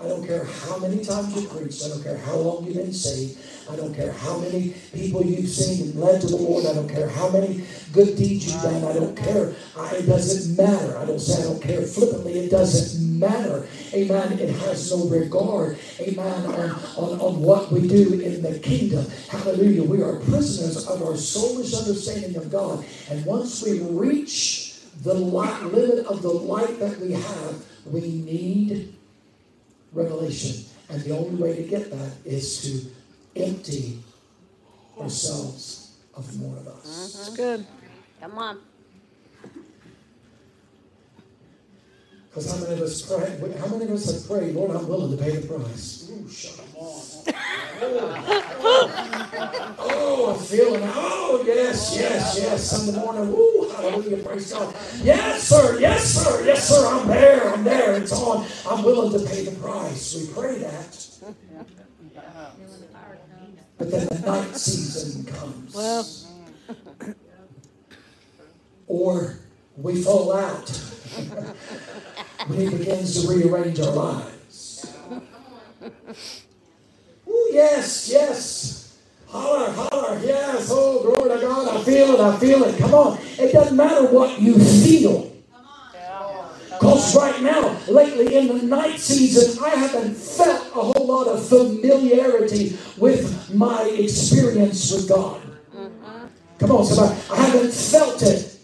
I 0.03 0.07
don't 0.09 0.25
care 0.25 0.43
how 0.43 0.77
many 0.79 1.03
times 1.03 1.35
you 1.41 1.47
preach. 1.47 1.83
I 1.83 1.89
don't 1.89 2.03
care 2.03 2.17
how 2.17 2.35
long 2.35 2.65
you've 2.65 2.75
been 2.75 2.93
saved. 2.93 3.37
I 3.71 3.75
don't 3.75 3.93
care 3.93 4.11
how 4.11 4.37
many 4.39 4.75
people 4.93 5.23
you've 5.25 5.49
seen 5.49 5.89
and 5.89 5.95
led 5.95 6.21
to 6.21 6.27
the 6.27 6.35
Lord. 6.35 6.65
I 6.65 6.73
don't 6.73 6.89
care 6.89 7.07
how 7.09 7.29
many 7.29 7.63
good 7.93 8.17
deeds 8.17 8.51
you've 8.51 8.61
done. 8.61 8.83
I 8.83 8.93
don't 8.93 9.15
care. 9.15 9.53
I, 9.77 9.95
it 9.95 10.05
doesn't 10.05 10.57
matter. 10.57 10.97
I 10.97 11.05
don't 11.05 11.19
say 11.19 11.41
I 11.41 11.45
don't 11.45 11.61
care 11.61 11.81
flippantly. 11.83 12.39
It 12.39 12.49
doesn't 12.49 13.19
matter. 13.19 13.67
Amen. 13.93 14.33
It 14.33 14.49
has 14.49 14.91
no 14.91 15.07
regard. 15.07 15.77
Amen. 15.99 16.45
On, 16.45 16.71
on, 16.97 17.21
on 17.21 17.41
what 17.41 17.71
we 17.71 17.87
do 17.87 18.19
in 18.19 18.41
the 18.41 18.59
kingdom. 18.59 19.05
Hallelujah. 19.29 19.83
We 19.83 20.01
are 20.01 20.19
prisoners 20.19 20.87
of 20.87 21.01
our 21.01 21.13
soulish 21.13 21.77
understanding 21.77 22.35
of 22.35 22.51
God. 22.51 22.85
And 23.09 23.25
once 23.25 23.63
we 23.63 23.79
reach 23.79 24.79
the 25.01 25.13
light, 25.13 25.63
limit 25.63 26.05
of 26.05 26.21
the 26.21 26.29
light 26.29 26.79
that 26.79 26.99
we 26.99 27.13
have, 27.13 27.65
we 27.85 28.01
need 28.01 28.95
revelation. 29.91 30.65
And 30.89 31.01
the 31.01 31.17
only 31.17 31.41
way 31.41 31.55
to 31.55 31.63
get 31.63 31.89
that 31.91 32.11
is 32.25 32.61
to 32.61 32.89
empty 33.35 33.99
ourselves 34.99 35.97
of 36.15 36.39
more 36.39 36.57
of 36.57 36.67
us. 36.67 36.85
Mm-hmm. 36.85 37.17
That's 37.17 37.35
good. 37.35 37.65
Come 38.21 38.37
on. 38.37 38.59
Because 42.33 42.51
how 42.51 42.57
many 42.65 42.73
of 42.73 42.81
us 42.81 43.01
pray? 43.03 43.53
How 43.59 43.67
many 43.67 43.85
of 43.85 43.91
us 43.91 44.11
have 44.11 44.27
prayed, 44.27 44.55
Lord, 44.55 44.75
I'm 44.75 44.87
willing 44.87 45.15
to 45.15 45.23
pay 45.23 45.35
the 45.35 45.47
price? 45.47 46.09
Ooh, 46.11 46.27
shut 46.27 46.59
on. 46.75 47.01
oh, 48.59 49.75
oh, 49.77 50.33
I'm 50.33 50.43
feeling. 50.43 50.81
Oh, 50.83 51.43
yes, 51.45 51.95
yes, 51.95 52.39
yes. 52.41 52.71
Sunday 52.71 52.97
morning. 52.99 53.29
Ooh, 53.31 53.69
hallelujah, 53.75 54.17
praise 54.23 54.51
God. 54.51 54.75
Yes, 55.03 55.43
sir. 55.47 55.79
Yes, 55.79 56.05
sir. 56.05 56.43
Yes, 56.43 56.67
sir. 56.69 56.87
I'm 56.87 57.07
there. 57.07 57.53
I'm 57.53 57.63
there. 57.63 57.93
It's 58.01 58.11
on. 58.11 58.47
I'm 58.67 58.83
willing 58.83 59.11
to 59.19 59.29
pay 59.29 59.45
the 59.45 59.51
price. 59.59 60.15
We 60.15 60.33
pray 60.33 60.57
that. 60.57 61.12
But 63.77 63.91
then 63.91 64.07
the 64.07 64.19
night 64.19 64.55
season 64.55 65.25
comes. 65.25 65.73
Well. 65.73 66.07
or 68.87 69.39
we 69.77 70.01
fall 70.03 70.33
out 70.33 70.69
when 72.47 72.59
he 72.59 72.69
begins 72.77 73.21
to 73.21 73.33
rearrange 73.33 73.79
our 73.79 73.91
lives. 73.91 74.93
Oh, 77.27 77.49
yes, 77.51 78.09
yes. 78.11 78.99
Holler, 79.27 79.71
holler, 79.71 80.19
yes. 80.23 80.69
Oh, 80.71 81.01
glory 81.01 81.35
to 81.35 81.41
God. 81.45 81.75
I 81.75 81.83
feel 81.83 82.13
it, 82.13 82.19
I 82.19 82.37
feel 82.37 82.63
it. 82.65 82.77
Come 82.77 82.93
on. 82.93 83.17
It 83.39 83.51
doesn't 83.51 83.75
matter 83.75 84.05
what 84.05 84.39
you 84.39 84.59
feel. 84.59 85.32
Because 86.79 87.15
right 87.15 87.41
now, 87.41 87.77
lately 87.87 88.35
in 88.35 88.47
the 88.47 88.63
night 88.63 88.99
season, 88.99 89.63
I 89.63 89.69
haven't 89.69 90.15
felt 90.15 90.67
a 90.67 90.81
whole 90.81 91.07
lot 91.07 91.27
of 91.27 91.47
familiarity 91.47 92.77
with 92.97 93.53
my 93.53 93.83
experience 93.83 94.91
with 94.91 95.07
God. 95.09 95.41
Come 96.59 96.71
on, 96.71 96.85
somebody. 96.85 97.19
I 97.31 97.35
haven't 97.45 97.73
felt 97.73 98.21
it 98.21 98.57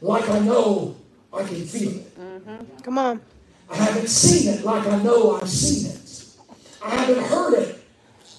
like 0.00 0.28
I 0.28 0.38
know 0.40 0.96
I 1.32 1.42
can 1.44 1.64
feel 1.66 1.90
it. 1.98 2.82
Come 2.82 2.98
on. 2.98 3.20
I 3.70 3.76
haven't 3.76 4.08
seen 4.08 4.54
it 4.54 4.64
like 4.64 4.86
I 4.86 5.02
know 5.02 5.36
I've 5.36 5.48
seen 5.48 5.90
it. 5.90 6.24
I 6.82 6.90
haven't 6.94 7.24
heard 7.24 7.54
it 7.54 7.84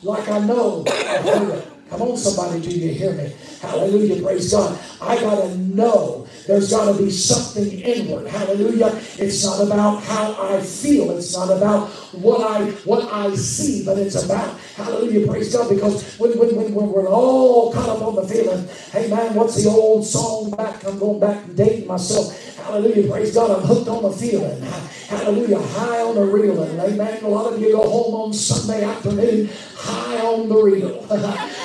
like 0.01 0.27
I 0.27 0.39
know 0.39 0.83
I've 0.87 1.23
heard 1.23 1.57
it. 1.59 1.68
Come 1.89 2.03
on, 2.03 2.17
somebody, 2.17 2.61
do 2.61 2.69
you 2.69 2.93
hear 2.93 3.13
me? 3.13 3.33
Hallelujah, 3.61 4.21
praise 4.21 4.51
God. 4.51 4.79
I 5.01 5.19
got 5.19 5.41
to 5.41 5.57
know 5.57 6.27
there's 6.45 6.69
got 6.69 6.95
to 6.95 7.03
be 7.03 7.09
something 7.09 7.79
inward. 7.79 8.27
Hallelujah. 8.27 8.99
It's 9.17 9.43
not 9.43 9.61
about 9.65 10.03
how 10.03 10.35
I 10.39 10.61
feel. 10.61 11.11
It's 11.17 11.35
not 11.35 11.49
about 11.49 11.89
what 12.13 12.41
I 12.41 12.71
what 12.85 13.11
I 13.11 13.35
see, 13.35 13.85
but 13.85 13.97
it's 13.97 14.23
about 14.23 14.59
hallelujah, 14.75 15.27
praise 15.27 15.53
God. 15.53 15.69
Because 15.69 16.17
when 16.17 16.37
when, 16.37 16.55
when, 16.55 16.73
when 16.73 16.89
we're 16.89 17.07
all 17.07 17.73
caught 17.73 17.89
up 17.89 18.01
on 18.01 18.15
the 18.15 18.27
feeling, 18.27 18.67
hey 18.91 19.09
man, 19.09 19.35
what's 19.35 19.61
the 19.61 19.69
old 19.69 20.05
song 20.05 20.51
back? 20.51 20.83
I'm 20.85 20.99
going 20.99 21.19
back 21.19 21.43
and 21.45 21.55
dating 21.57 21.87
myself. 21.87 22.48
Hallelujah, 22.63 23.09
praise 23.09 23.33
God. 23.33 23.51
I'm 23.51 23.63
hooked 23.63 23.87
on 23.87 24.03
the 24.03 24.11
feeling. 24.11 24.61
Hallelujah, 25.07 25.59
high 25.59 26.01
on 26.01 26.15
the 26.15 26.25
reeling. 26.25 26.79
Amen. 26.79 27.23
A 27.23 27.27
lot 27.27 27.53
of 27.53 27.59
you 27.59 27.71
go 27.71 27.89
home 27.89 28.13
on 28.15 28.33
Sunday 28.33 28.83
afternoon 28.83 29.49
high 29.79 30.19
on 30.19 30.49
the 30.49 30.55
reel. 30.55 31.05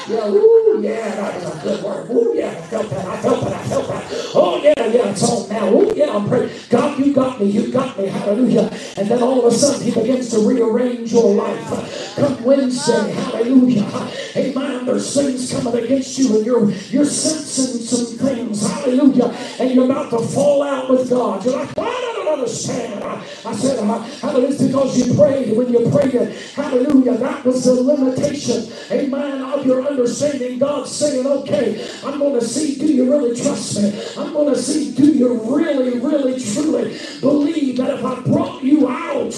yeah, 0.09 0.29
woo, 0.29 0.81
yeah, 0.83 1.15
that 1.17 1.35
was 1.35 1.57
a 1.57 1.63
good 1.63 1.85
word. 1.85 2.09
Woo, 2.09 2.35
yeah, 2.35 2.51
I 2.51 2.63
felt 2.63 2.91
that. 2.91 3.07
I 3.07 3.17
felt 3.21 3.45
that. 3.45 3.53
I 3.53 3.65
felt 3.65 3.89
that. 3.89 4.05
Oh, 4.35 4.61
yeah, 4.63 4.73
yeah, 4.77 5.11
it's 5.11 5.23
on 5.23 5.49
now. 5.49 5.71
Woo, 5.71 5.93
yeah, 5.95 6.17
I'm 6.17 6.29
praying. 6.29 6.51
God, 6.71 6.99
you 6.99 7.13
got 7.13 7.41
me. 7.41 7.47
You 7.47 7.73
got 7.73 7.99
me. 7.99 8.07
Hallelujah. 8.07 8.71
And 8.97 9.09
then 9.09 9.23
all 9.23 9.45
of 9.45 9.53
a 9.53 9.57
sudden, 9.57 9.83
He 9.83 9.91
begins 9.93 10.31
to 10.31 10.39
rearrange 10.39 11.13
your 11.13 11.35
life. 11.35 12.15
Come 12.17 12.45
Wednesday, 12.45 13.13
hallelujah. 13.13 14.11
Amen. 14.37 14.87
There's 14.87 15.15
things 15.15 15.53
coming 15.53 15.85
against 15.85 16.19
you, 16.19 16.37
and 16.37 16.47
you're 16.47 16.71
you're 16.71 17.05
sensing 17.05 17.81
some 17.81 18.19
things. 18.19 18.67
Hallelujah. 18.69 19.37
And 19.59 19.71
you're 19.73 19.87
about 19.87 20.11
to 20.11 20.19
fall 20.19 20.63
out 20.63 20.84
with 20.89 21.11
God. 21.11 21.45
You're 21.45 21.57
like, 21.57 21.79
I 21.79 22.13
don't 22.15 22.29
understand. 22.29 23.05
I, 23.05 23.55
said, 23.55 23.79
hallelujah, 23.79 24.49
it's 24.49 24.63
because 24.63 24.97
you 24.99 25.15
prayed. 25.15 25.57
When 25.57 25.73
you 25.73 25.91
prayed, 25.91 26.35
hallelujah, 26.55 27.17
that 27.19 27.45
was 27.45 27.65
the 27.65 27.75
limitation, 27.75 28.73
amen, 28.91 29.43
of 29.43 29.67
your 29.67 29.87
understanding. 29.87 30.59
God 30.59 30.87
saying, 30.89 31.27
okay, 31.27 31.87
I'm 32.05 32.19
going 32.19 32.39
to 32.39 32.45
see, 32.45 32.77
do 32.77 32.87
you 32.87 33.11
really 33.11 33.41
trust 33.41 33.83
me? 33.83 33.93
I'm 34.17 34.33
going 34.33 34.55
to 34.55 34.61
see, 34.61 34.93
do 34.93 35.13
you 35.13 35.57
really, 35.57 35.99
really, 35.99 36.41
truly 36.41 36.99
believe 37.21 37.77
that 37.79 37.99
if 37.99 38.05
I 38.05 38.21
brought 38.21 38.63
you 38.63 38.89
out, 38.89 39.35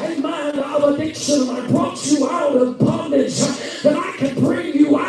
amen, 0.00 0.58
of 0.58 0.94
addiction, 0.94 1.48
I 1.50 1.66
brought 1.68 2.04
you 2.06 2.28
out 2.28 2.56
of 2.56 2.78
bondage, 2.78 3.38
that 3.82 3.96
I 3.96 4.16
can 4.16 4.34
questioning 4.36 5.03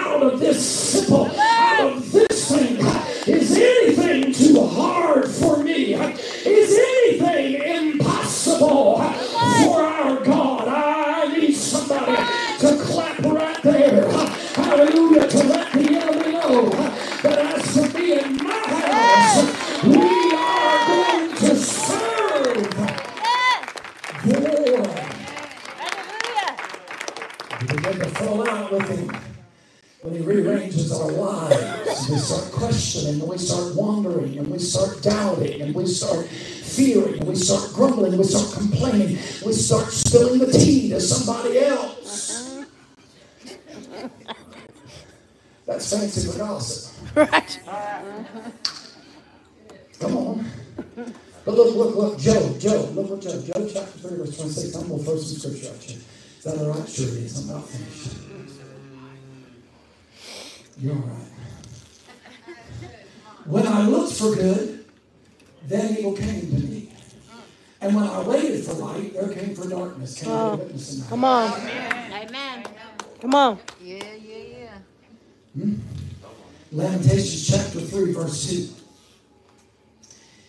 But 50.75 51.53
look, 51.53 51.75
look, 51.75 51.95
look, 51.95 52.19
Job, 52.19 52.59
Job, 52.59 52.95
look 52.95 53.09
what 53.11 53.21
Job, 53.21 53.45
Job 53.45 53.69
chapter 53.71 53.97
3, 53.99 54.17
verse 54.17 54.35
26. 54.37 54.75
I'm 54.75 54.87
going 54.89 54.99
to 54.99 55.05
throw 55.05 55.17
some 55.17 55.37
scripture 55.51 55.73
at 55.75 55.89
you. 55.89 55.97
Is 55.97 56.43
that 56.43 56.57
all 56.57 56.73
right? 56.73 56.89
Sure 56.89 57.07
it 57.07 57.13
is. 57.13 57.37
I'm 57.49 57.55
not 57.55 57.69
finished. 57.69 58.17
You're 60.79 60.93
all 60.95 60.99
right. 61.01 61.31
When 63.45 63.67
I 63.67 63.87
looked 63.87 64.13
for 64.13 64.35
good, 64.35 64.85
then 65.67 65.97
evil 65.97 66.13
came 66.13 66.41
to 66.41 66.47
me. 66.67 66.91
And 67.81 67.95
when 67.95 68.05
I 68.05 68.21
waited 68.21 68.65
for 68.65 68.73
light, 68.73 69.13
there 69.13 69.29
came 69.29 69.53
for 69.55 69.69
darkness. 69.69 70.19
Can 70.19 70.31
I 70.31 70.35
Oh. 70.41 70.57
be 70.57 70.63
witness 70.63 70.97
in? 70.99 71.07
Come 71.07 71.23
on. 71.25 71.51
Amen. 71.59 72.63
Come 73.21 73.35
on. 73.35 73.59
Yeah, 73.81 74.03
yeah, 74.15 74.37
yeah. 74.57 74.77
Hmm? 75.61 75.73
Lamentations 76.71 77.47
chapter 77.47 77.79
3, 77.81 78.11
verse 78.13 78.49
2. 78.49 78.74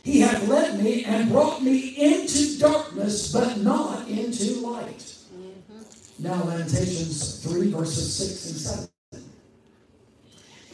He 0.06 0.20
hath 0.20 0.46
led 0.46 0.80
me 0.80 1.02
and 1.04 1.30
brought 1.30 1.64
me 1.64 1.88
into 1.96 2.60
darkness, 2.60 3.32
but 3.32 3.58
not 3.58 4.06
into 4.06 4.60
light. 4.60 4.98
Mm-hmm. 5.34 6.22
Now, 6.22 6.44
Lamentations 6.44 7.42
3, 7.42 7.72
verses 7.72 8.14
6 8.14 8.46
and 8.46 8.88
7. 9.12 9.30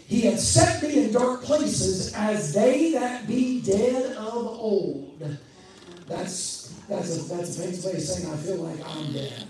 He 0.07 0.21
hath 0.21 0.39
set 0.39 0.83
me 0.83 1.05
in 1.05 1.13
dark 1.13 1.45
places 1.45 2.13
as 2.13 2.53
they 2.53 2.93
that 2.93 3.27
be 3.27 3.63
dead 3.63 4.15
of 4.17 4.35
old. 4.35 5.19
That's, 6.07 6.75
that's, 6.87 7.17
a, 7.17 7.35
that's 7.35 7.59
a 7.59 7.63
fancy 7.63 7.89
way 7.89 7.95
of 7.95 8.03
saying 8.03 8.31
I 8.31 8.37
feel 8.37 8.57
like 8.57 8.87
I'm 8.87 9.15
dead. 9.15 9.49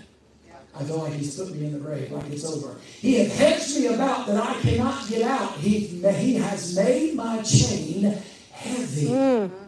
I 0.73 0.83
feel 0.85 0.99
like 0.99 1.11
he's 1.11 1.37
put 1.37 1.53
me 1.53 1.65
in 1.65 1.73
the 1.73 1.79
grave, 1.79 2.09
like 2.09 2.31
it's 2.31 2.45
over. 2.45 2.77
He 3.01 3.15
hath 3.15 3.37
hedged 3.37 3.77
me 3.81 3.87
about 3.87 4.27
that 4.27 4.37
I 4.37 4.53
cannot 4.61 5.09
get 5.09 5.23
out. 5.23 5.57
He, 5.57 5.79
he 5.79 6.35
has 6.35 6.73
made 6.73 7.15
my 7.15 7.41
chain 7.41 8.17
heavy. 8.53 9.07
Mm. 9.07 9.62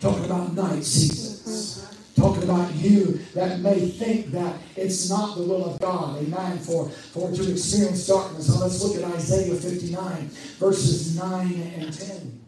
Talking 0.00 0.24
about 0.26 0.54
night 0.54 0.84
seasons. 0.84 1.86
Talking 2.14 2.44
about 2.44 2.74
you 2.74 3.20
that 3.34 3.60
may 3.60 3.88
think 3.88 4.32
that 4.32 4.56
it's 4.76 5.08
not 5.08 5.36
the 5.36 5.42
will 5.44 5.64
of 5.64 5.80
God. 5.80 6.18
Amen. 6.18 6.58
For, 6.58 6.88
for 6.88 7.30
to 7.32 7.50
experience 7.50 8.06
darkness. 8.06 8.48
Now 8.48 8.62
let's 8.62 8.82
look 8.82 8.96
at 8.96 9.04
Isaiah 9.14 9.54
59, 9.54 10.28
verses 10.58 11.16
9 11.16 11.62
and 11.78 11.92
10. 11.92 12.40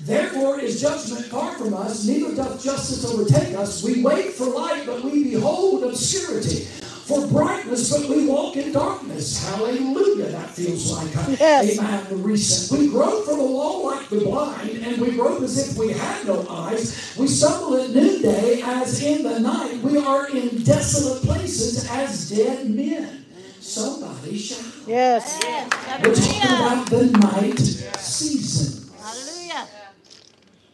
Therefore 0.00 0.60
is 0.60 0.80
judgment 0.80 1.26
far 1.26 1.56
from 1.56 1.72
us, 1.72 2.06
neither 2.06 2.34
doth 2.34 2.62
justice 2.62 3.04
overtake 3.10 3.54
us. 3.54 3.82
We 3.82 4.02
wait 4.02 4.32
for 4.32 4.46
light, 4.46 4.84
but 4.86 5.02
we 5.02 5.24
behold 5.24 5.84
obscurity. 5.84 6.66
For 7.06 7.26
brightness, 7.26 7.90
but 7.92 8.08
we 8.08 8.26
walk 8.26 8.56
in 8.56 8.72
darkness. 8.72 9.46
Hallelujah. 9.46 10.26
That 10.30 10.48
feels 10.50 10.90
like 10.90 11.14
a, 11.14 11.36
Yes. 11.38 11.78
amen, 11.78 12.06
the 12.08 12.16
recent. 12.16 12.80
We 12.80 12.88
grope 12.88 13.26
for 13.26 13.36
the 13.36 13.42
wall 13.44 13.84
like 13.86 14.08
the 14.08 14.20
blind, 14.20 14.70
and 14.70 14.98
we 15.00 15.10
grope 15.12 15.42
as 15.42 15.58
if 15.72 15.76
we 15.76 15.92
had 15.92 16.26
no 16.26 16.46
eyes. 16.48 17.14
We 17.18 17.26
stumble 17.28 17.76
at 17.76 17.90
noonday 17.90 18.62
as 18.62 19.02
in 19.02 19.22
the 19.22 19.38
night. 19.38 19.82
We 19.82 19.98
are 19.98 20.28
in 20.30 20.62
desolate 20.64 21.22
places 21.24 21.86
as 21.90 22.30
dead 22.30 22.70
men. 22.70 23.26
Somebody 23.60 24.38
shout. 24.38 24.64
Yes. 24.86 25.38
Yes. 25.42 25.70
We're 26.02 26.14
talking 26.14 26.42
about 26.42 26.86
the 26.90 27.06
night 27.18 27.58
season. 27.98 28.90
Hallelujah. 29.02 29.68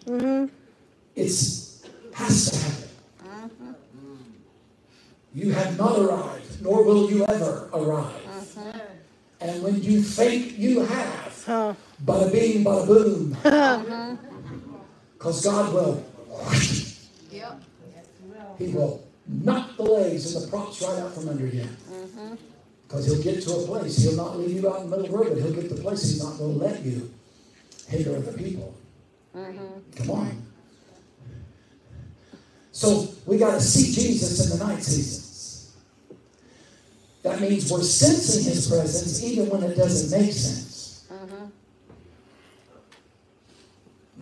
Mm-hmm. 0.07 0.55
It's 1.17 1.83
has 2.15 2.51
to 2.51 2.57
happen. 2.59 2.90
You 5.35 5.53
have 5.53 5.79
not 5.79 5.99
arrived, 5.99 6.63
nor 6.63 6.83
will 6.85 7.11
you 7.11 7.25
ever 7.27 7.71
arrive. 7.73 8.27
Uh-huh. 8.27 8.73
And 9.41 9.63
when 9.63 9.83
you 9.83 10.03
think 10.03 10.59
you 10.59 10.81
have, 10.85 11.45
Oh. 11.49 11.77
bada 12.05 12.31
bing, 12.33 12.65
bada 12.65 12.87
boom. 12.87 13.37
Uh-huh. 13.45 14.17
Because 15.17 15.45
God 15.45 15.73
will, 15.75 16.05
Yep. 17.31 17.63
He 18.59 18.69
will 18.69 19.07
knock 19.27 19.77
the 19.77 19.83
legs 19.85 20.35
and 20.35 20.45
the 20.45 20.49
props 20.49 20.83
right 20.83 20.99
out 20.99 21.15
from 21.15 21.29
under 21.29 21.47
you. 21.47 21.63
Mm-hmm. 21.65 22.35
Because 22.89 23.07
He'll 23.07 23.23
get 23.23 23.43
to 23.43 23.53
a 23.55 23.67
place, 23.67 23.99
He'll 23.99 24.17
not 24.17 24.39
leave 24.39 24.53
you 24.53 24.69
out 24.69 24.81
in 24.83 24.91
the 24.91 24.97
middle 24.97 25.05
of 25.07 25.11
the 25.13 25.17
road, 25.19 25.29
but 25.35 25.43
He'll 25.43 25.55
get 25.55 25.69
to 25.69 25.75
the 25.75 25.83
place 25.83 26.03
He's 26.03 26.23
not 26.23 26.39
going 26.39 26.59
to 26.59 26.65
let 26.65 26.83
you 26.83 27.11
hinder 27.89 28.17
other 28.17 28.33
people. 28.33 28.75
Mm-hmm. 29.37 29.67
Come 29.97 30.11
on. 30.11 30.43
So 32.73 33.09
we 33.27 33.37
got 33.39 33.55
to 33.55 33.61
see 33.61 33.93
Jesus 33.93 34.51
in 34.53 34.59
the 34.59 34.65
night 34.65 34.83
seasons. 34.83 35.75
That 37.23 37.41
means 37.41 37.71
we're 37.71 37.83
sensing 37.83 38.45
his 38.45 38.69
presence 38.69 39.23
even 39.23 39.49
when 39.51 39.63
it 39.63 39.77
doesn't 39.77 40.19
make 40.19 40.33
sense. 40.33 41.05
Uh-huh. 41.11 41.47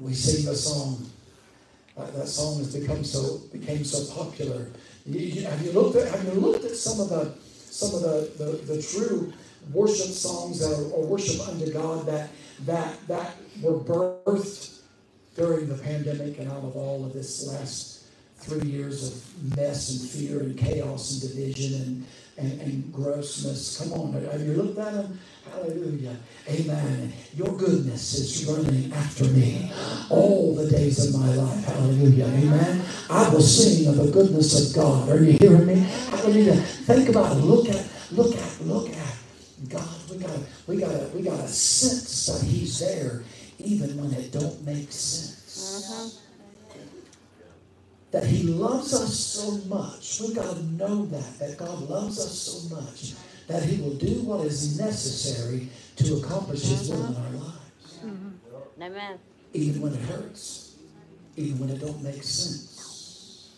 We 0.01 0.15
sing 0.15 0.49
a 0.49 0.55
song. 0.55 1.09
That, 1.97 2.15
that 2.15 2.29
song 2.29 2.59
has 2.59 2.75
become 2.75 3.05
so 3.05 3.39
became 3.53 3.85
so 3.85 4.13
popular. 4.15 4.71
You- 5.07 5.19
you- 5.21 5.43
have 5.47 5.63
you 5.65 5.73
looked 5.73 5.97
at 5.97 6.09
have 6.09 6.25
you 6.25 6.41
looked 6.41 6.65
at 6.65 6.77
some 6.77 7.01
of 7.01 7.09
the 7.09 7.33
some 7.71 7.95
of 7.95 8.03
the, 8.03 8.31
the, 8.39 8.75
the 8.75 8.83
true 8.83 9.33
worship 9.73 10.07
songs 10.09 10.63
or, 10.63 10.91
or 10.93 11.07
worship 11.07 11.47
unto 11.49 11.71
God 11.73 12.07
that 12.07 12.31
that 12.67 13.07
that 13.09 13.37
were 13.61 13.79
birthed 13.79 14.79
during 15.37 15.69
the 15.69 15.77
pandemic 15.77 16.39
and 16.39 16.49
out 16.51 16.65
of 16.65 16.77
all 16.77 17.05
of 17.05 17.13
this 17.13 17.47
last 17.47 17.98
three 18.39 18.69
years 18.69 19.09
of 19.09 19.57
mess 19.57 19.91
and 19.91 20.11
fear 20.11 20.41
and 20.41 20.57
chaos 20.57 21.13
and 21.13 21.31
division 21.31 21.75
and, 21.83 22.07
and, 22.39 22.61
and 22.61 22.93
grossness. 22.93 23.79
Come 23.79 23.93
on, 23.93 24.13
have 24.13 24.41
you 24.41 24.55
looked 24.55 24.79
at 24.79 24.95
them? 24.95 25.19
Hallelujah. 25.51 26.17
Amen. 26.49 27.13
Your 27.37 27.57
goodness 27.57 28.15
is 28.15 28.47
running 28.47 28.93
after 28.93 29.25
me 29.25 29.73
all 30.11 30.55
the 30.55 30.71
days 30.71 31.07
of 31.07 31.21
my 31.21 31.35
life. 31.35 31.65
Hallelujah. 31.65 32.27
Amen. 32.27 32.83
I 33.11 33.29
will 33.31 33.41
sing 33.41 33.89
of 33.89 33.97
the 33.97 34.11
goodness 34.11 34.71
of 34.71 34.77
God. 34.77 35.09
Are 35.09 35.23
you 35.23 35.37
hearing 35.39 35.67
me? 35.67 35.75
Hallelujah. 36.11 36.57
Think 36.57 37.09
about 37.09 37.37
it. 37.37 37.41
Look 37.41 37.69
at, 37.69 37.87
look 38.13 38.37
at, 38.37 38.61
look 38.63 38.91
at 38.91 39.17
God. 39.69 39.89
We 40.11 40.19
gotta, 40.19 40.41
we 40.67 40.77
gotta, 40.77 41.11
we 41.15 41.23
gotta 41.23 41.49
sense 41.49 42.27
that 42.27 42.47
He's 42.47 42.79
there 42.79 43.23
even 43.59 43.97
when 43.97 44.13
it 44.13 44.33
don't 44.33 44.65
make 44.65 44.93
sense. 44.93 45.91
Uh-huh. 45.91 46.28
That 48.11 48.25
He 48.25 48.43
loves 48.45 48.95
us 48.95 49.19
so 49.19 49.59
much. 49.69 50.21
We 50.21 50.35
gotta 50.35 50.63
know 50.65 51.07
that, 51.07 51.39
that 51.39 51.59
God 51.59 51.89
loves 51.89 52.19
us 52.19 52.39
so 52.39 52.75
much 52.75 53.15
that 53.47 53.63
He 53.63 53.81
will 53.83 53.95
do 53.95 54.23
what 54.23 54.47
is 54.47 54.79
necessary 54.79 55.69
to 55.97 56.17
accomplish 56.17 56.63
His 56.63 56.89
will 56.89 57.07
in 57.07 57.17
our 57.17 57.31
lives. 57.31 57.99
Mm-hmm. 58.05 58.83
Amen. 58.83 59.19
Even 59.53 59.83
when 59.83 59.95
it 59.95 60.03
hurts. 60.03 60.77
Even 61.37 61.59
when 61.59 61.71
it 61.71 61.81
don't 61.81 62.03
make 62.03 62.23
sense. 62.23 63.51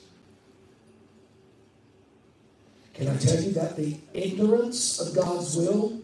Can 2.94 3.08
I 3.08 3.16
tell 3.16 3.40
you 3.40 3.52
that 3.52 3.76
the 3.76 3.96
ignorance 4.12 5.00
of 5.00 5.14
God's 5.14 5.56
will 5.56 6.02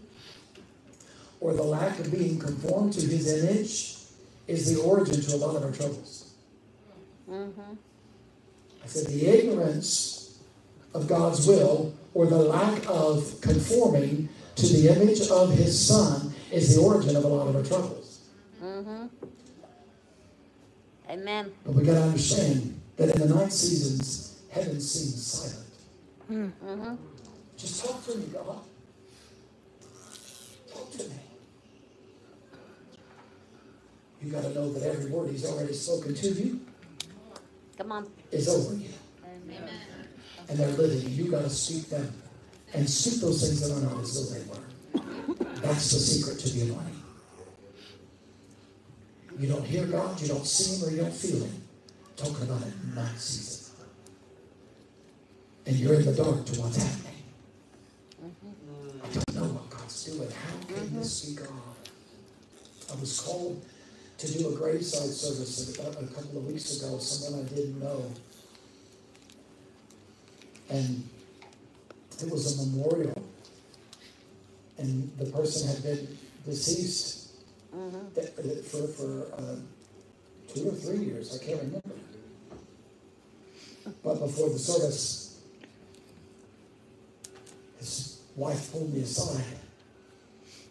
or 1.40 1.54
the 1.54 1.62
lack 1.62 1.98
of 1.98 2.10
being 2.10 2.38
conformed 2.38 2.92
to 2.94 3.00
his 3.06 3.44
image 3.44 3.96
is 4.46 4.74
the 4.74 4.80
origin 4.80 5.20
to 5.20 5.34
a 5.34 5.38
lot 5.38 5.56
of 5.56 5.62
our 5.62 5.72
troubles. 5.72 6.32
Mm-hmm. 7.28 7.74
I 8.86 8.88
said 8.88 9.06
the 9.08 9.26
ignorance 9.26 10.38
of 10.94 11.08
God's 11.08 11.44
will 11.44 11.92
or 12.14 12.26
the 12.26 12.38
lack 12.38 12.84
of 12.86 13.40
conforming 13.40 14.28
to 14.54 14.66
the 14.68 14.94
image 14.94 15.28
of 15.28 15.50
his 15.50 15.88
son 15.88 16.32
is 16.52 16.76
the 16.76 16.80
origin 16.80 17.16
of 17.16 17.24
a 17.24 17.26
lot 17.26 17.48
of 17.48 17.56
our 17.56 17.64
troubles. 17.64 18.28
Mm-hmm. 18.62 19.06
Amen. 21.10 21.52
But 21.64 21.74
we 21.74 21.82
got 21.82 21.94
to 21.94 22.02
understand 22.02 22.80
that 22.96 23.10
in 23.10 23.28
the 23.28 23.34
night 23.34 23.52
seasons, 23.52 24.40
heaven 24.50 24.80
seems 24.80 25.26
silent. 25.26 25.66
Mm-hmm. 26.30 26.94
Just 27.56 27.84
talk 27.84 28.06
to 28.06 28.16
me, 28.18 28.26
God. 28.32 28.60
Talk 30.72 30.92
to 30.92 30.98
me. 31.08 31.16
You 34.22 34.30
got 34.30 34.42
to 34.44 34.54
know 34.54 34.72
that 34.74 34.84
every 34.84 35.10
word 35.10 35.32
He's 35.32 35.44
already 35.44 35.74
spoken 35.74 36.14
to 36.14 36.28
you 36.28 36.60
Come 37.76 37.92
on. 37.92 38.06
is 38.32 38.48
over 38.48 38.74
you. 38.74 38.88
And 40.48 40.58
they're 40.58 40.68
living. 40.68 41.10
You 41.10 41.30
got 41.30 41.42
to 41.42 41.50
speak 41.50 41.90
them. 41.90 42.12
And 42.72 42.88
speak 42.88 43.20
those 43.20 43.46
things 43.46 43.60
that 43.60 43.76
are 43.76 43.80
not 43.80 44.02
as 44.02 44.14
though 44.14 44.38
they 44.38 44.44
were. 44.48 44.66
That's 45.60 45.90
the 45.90 45.98
secret 45.98 46.38
to 46.40 46.48
the 46.50 46.62
anointing. 46.62 47.02
You 49.38 49.48
don't 49.48 49.64
hear 49.64 49.86
God, 49.86 50.20
you 50.20 50.28
don't 50.28 50.46
see 50.46 50.76
Him, 50.76 50.88
or 50.88 50.90
you 50.90 51.02
don't 51.02 51.12
feel 51.12 51.44
Him. 51.44 51.62
Talking 52.16 52.42
about 52.42 52.62
it 52.62 52.72
in 52.82 52.94
night 52.94 53.18
season. 53.18 53.74
And 55.66 55.76
you're 55.76 55.94
in 55.94 56.06
the 56.06 56.12
dark 56.12 56.46
to 56.46 56.60
what's 56.60 56.76
happening. 56.76 57.22
Mm-hmm. 58.24 59.04
I 59.04 59.08
don't 59.08 59.34
know 59.34 59.54
what 59.54 59.68
God's 59.70 60.04
doing. 60.04 60.30
How 60.30 60.74
can 60.74 60.96
you 60.96 61.04
see 61.04 61.34
God? 61.34 61.48
I 62.90 63.00
was 63.00 63.20
called 63.20 63.62
to 64.18 64.38
do 64.38 64.48
a 64.48 64.52
graveside 64.56 65.10
service 65.10 65.78
a, 65.78 65.82
a 65.82 66.06
couple 66.06 66.38
of 66.38 66.46
weeks 66.46 66.78
ago, 66.78 66.98
someone 66.98 67.46
I 67.46 67.48
didn't 67.48 67.80
know. 67.80 68.10
And 70.70 71.08
it 72.22 72.30
was 72.30 72.58
a 72.58 72.66
memorial. 72.66 73.22
And 74.78 75.10
the 75.18 75.26
person 75.26 75.68
had 75.68 75.82
been 75.82 76.18
deceased 76.44 77.30
mm-hmm. 77.74 78.60
for, 78.62 78.86
for 78.88 79.34
uh, 79.34 79.56
two 80.54 80.68
or 80.68 80.72
three 80.72 81.04
years, 81.04 81.38
I 81.38 81.44
can't 81.44 81.58
remember. 81.58 81.90
But 84.02 84.18
before 84.18 84.50
the 84.50 84.58
service, 84.58 85.40
his 87.78 88.20
wife 88.34 88.72
pulled 88.72 88.92
me 88.92 89.02
aside. 89.02 89.44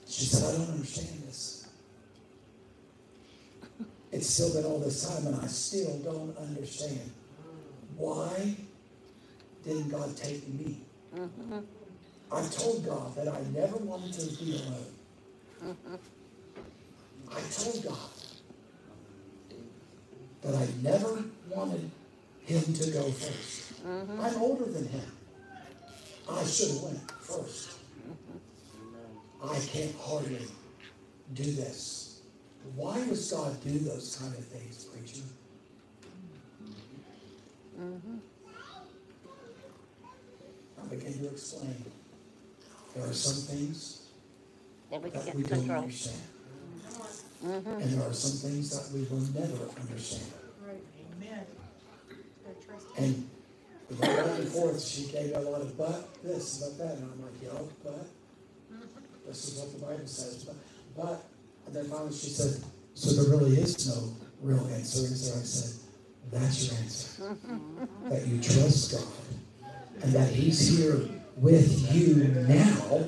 She 0.07 0.25
said, 0.25 0.53
I 0.53 0.57
don't 0.57 0.71
understand 0.71 1.23
this. 1.27 1.54
It's 4.11 4.27
still 4.27 4.53
been 4.53 4.65
all 4.65 4.79
this 4.79 5.07
time, 5.07 5.27
and 5.27 5.35
I 5.41 5.47
still 5.47 5.97
don't 5.99 6.37
understand. 6.37 7.11
Why 7.97 8.55
didn't 9.63 9.89
God 9.89 10.15
take 10.15 10.47
me? 10.47 10.81
Mm-hmm. 11.15 11.59
I 12.31 12.41
told 12.47 12.85
God 12.85 13.15
that 13.15 13.27
I 13.27 13.41
never 13.53 13.77
wanted 13.77 14.13
to 14.13 14.43
be 14.43 14.51
alone. 14.53 14.93
Mm-hmm. 15.63 15.95
I 17.31 17.41
told 17.51 17.83
God 17.83 18.09
that 20.41 20.55
I 20.55 20.67
never 20.81 21.23
wanted 21.49 21.89
him 22.45 22.61
to 22.61 22.91
go 22.91 23.03
1st 23.05 23.61
i 23.83 23.87
mm-hmm. 23.87 24.21
I'm 24.21 24.35
older 24.41 24.65
than 24.65 24.87
him. 24.87 25.11
I 26.29 26.43
should 26.43 26.69
have 26.69 26.81
went 26.81 27.07
1st 27.07 27.75
mm-hmm. 28.07 29.49
I 29.49 29.59
can't 29.59 29.95
hardly 29.99 30.45
do 31.33 31.43
this. 31.43 32.04
Why 32.73 33.05
does 33.05 33.31
God 33.31 33.63
do 33.63 33.77
those 33.79 34.17
kind 34.19 34.33
of 34.33 34.45
things, 34.45 34.85
preacher? 34.85 35.23
Mm-hmm. 37.79 38.17
I 40.81 40.87
begin 40.87 41.13
to 41.19 41.27
explain. 41.29 41.85
There 42.95 43.05
are 43.05 43.13
some 43.13 43.55
things 43.55 44.07
that 44.89 45.01
we, 45.01 45.09
that 45.09 45.35
we 45.35 45.43
don't 45.43 45.69
understand. 45.69 46.21
Mm-hmm. 47.45 47.69
And 47.69 47.83
there 47.83 48.09
are 48.09 48.13
some 48.13 48.49
things 48.49 48.69
that 48.71 48.97
we 48.97 49.03
will 49.03 49.19
never 49.33 49.69
understand. 49.79 50.31
Right. 50.65 50.83
Amen. 51.17 51.45
And 52.97 53.29
we 53.89 53.95
go 53.97 54.01
back 54.01 54.39
and 54.39 54.47
forth. 54.47 54.81
She 54.83 55.11
gave 55.11 55.35
a 55.35 55.39
lot 55.39 55.61
of 55.61 55.77
but 55.77 56.23
this, 56.23 56.57
but 56.59 56.77
that. 56.77 56.97
And 56.97 57.11
I'm 57.11 57.21
like, 57.21 57.43
yo, 57.43 57.69
but 57.83 58.07
this 59.27 59.47
is 59.49 59.59
what 59.59 59.73
the 59.73 59.85
Bible 59.85 60.07
says. 60.07 60.43
But, 60.43 60.55
but 60.95 61.25
and 61.65 61.75
then 61.75 61.85
finally 61.85 62.13
she 62.13 62.29
said, 62.29 62.63
so 62.93 63.21
there 63.21 63.37
really 63.37 63.57
is 63.57 63.87
no 63.87 64.13
real 64.41 64.65
answer. 64.67 65.05
And 65.07 65.17
so 65.17 65.39
I 65.39 65.43
said, 65.43 65.81
that's 66.31 66.67
your 66.67 66.77
answer. 66.79 67.37
that 68.09 68.27
you 68.27 68.41
trust 68.41 68.91
God 68.93 70.03
and 70.03 70.13
that 70.13 70.29
He's 70.29 70.77
here 70.77 70.99
with 71.37 71.93
you 71.93 72.23
now 72.47 73.07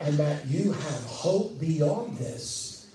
and 0.00 0.16
that 0.18 0.46
you 0.46 0.72
have 0.72 1.04
hope 1.04 1.58
beyond 1.60 2.18
this. 2.18 2.88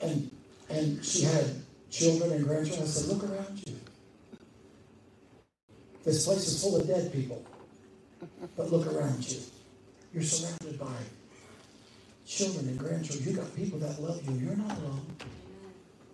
And 0.00 0.30
and 0.68 1.04
she 1.04 1.22
had 1.22 1.44
children 1.90 2.32
and 2.32 2.44
grandchildren. 2.44 2.86
I 2.86 2.90
said, 2.90 3.08
look 3.08 3.24
around 3.30 3.62
you. 3.66 3.76
This 6.04 6.24
place 6.26 6.46
is 6.46 6.62
full 6.62 6.76
of 6.76 6.86
dead 6.86 7.12
people. 7.12 7.44
But 8.56 8.70
look 8.70 8.86
around 8.86 9.28
you. 9.30 9.40
You're 10.12 10.22
surrounded 10.22 10.78
by 10.78 10.96
children 12.26 12.68
and 12.68 12.78
grandchildren. 12.78 13.28
You've 13.28 13.38
got 13.38 13.56
people 13.56 13.78
that 13.78 14.00
love 14.00 14.20
you. 14.28 14.34
You're 14.46 14.56
not 14.56 14.76
alone. 14.78 15.06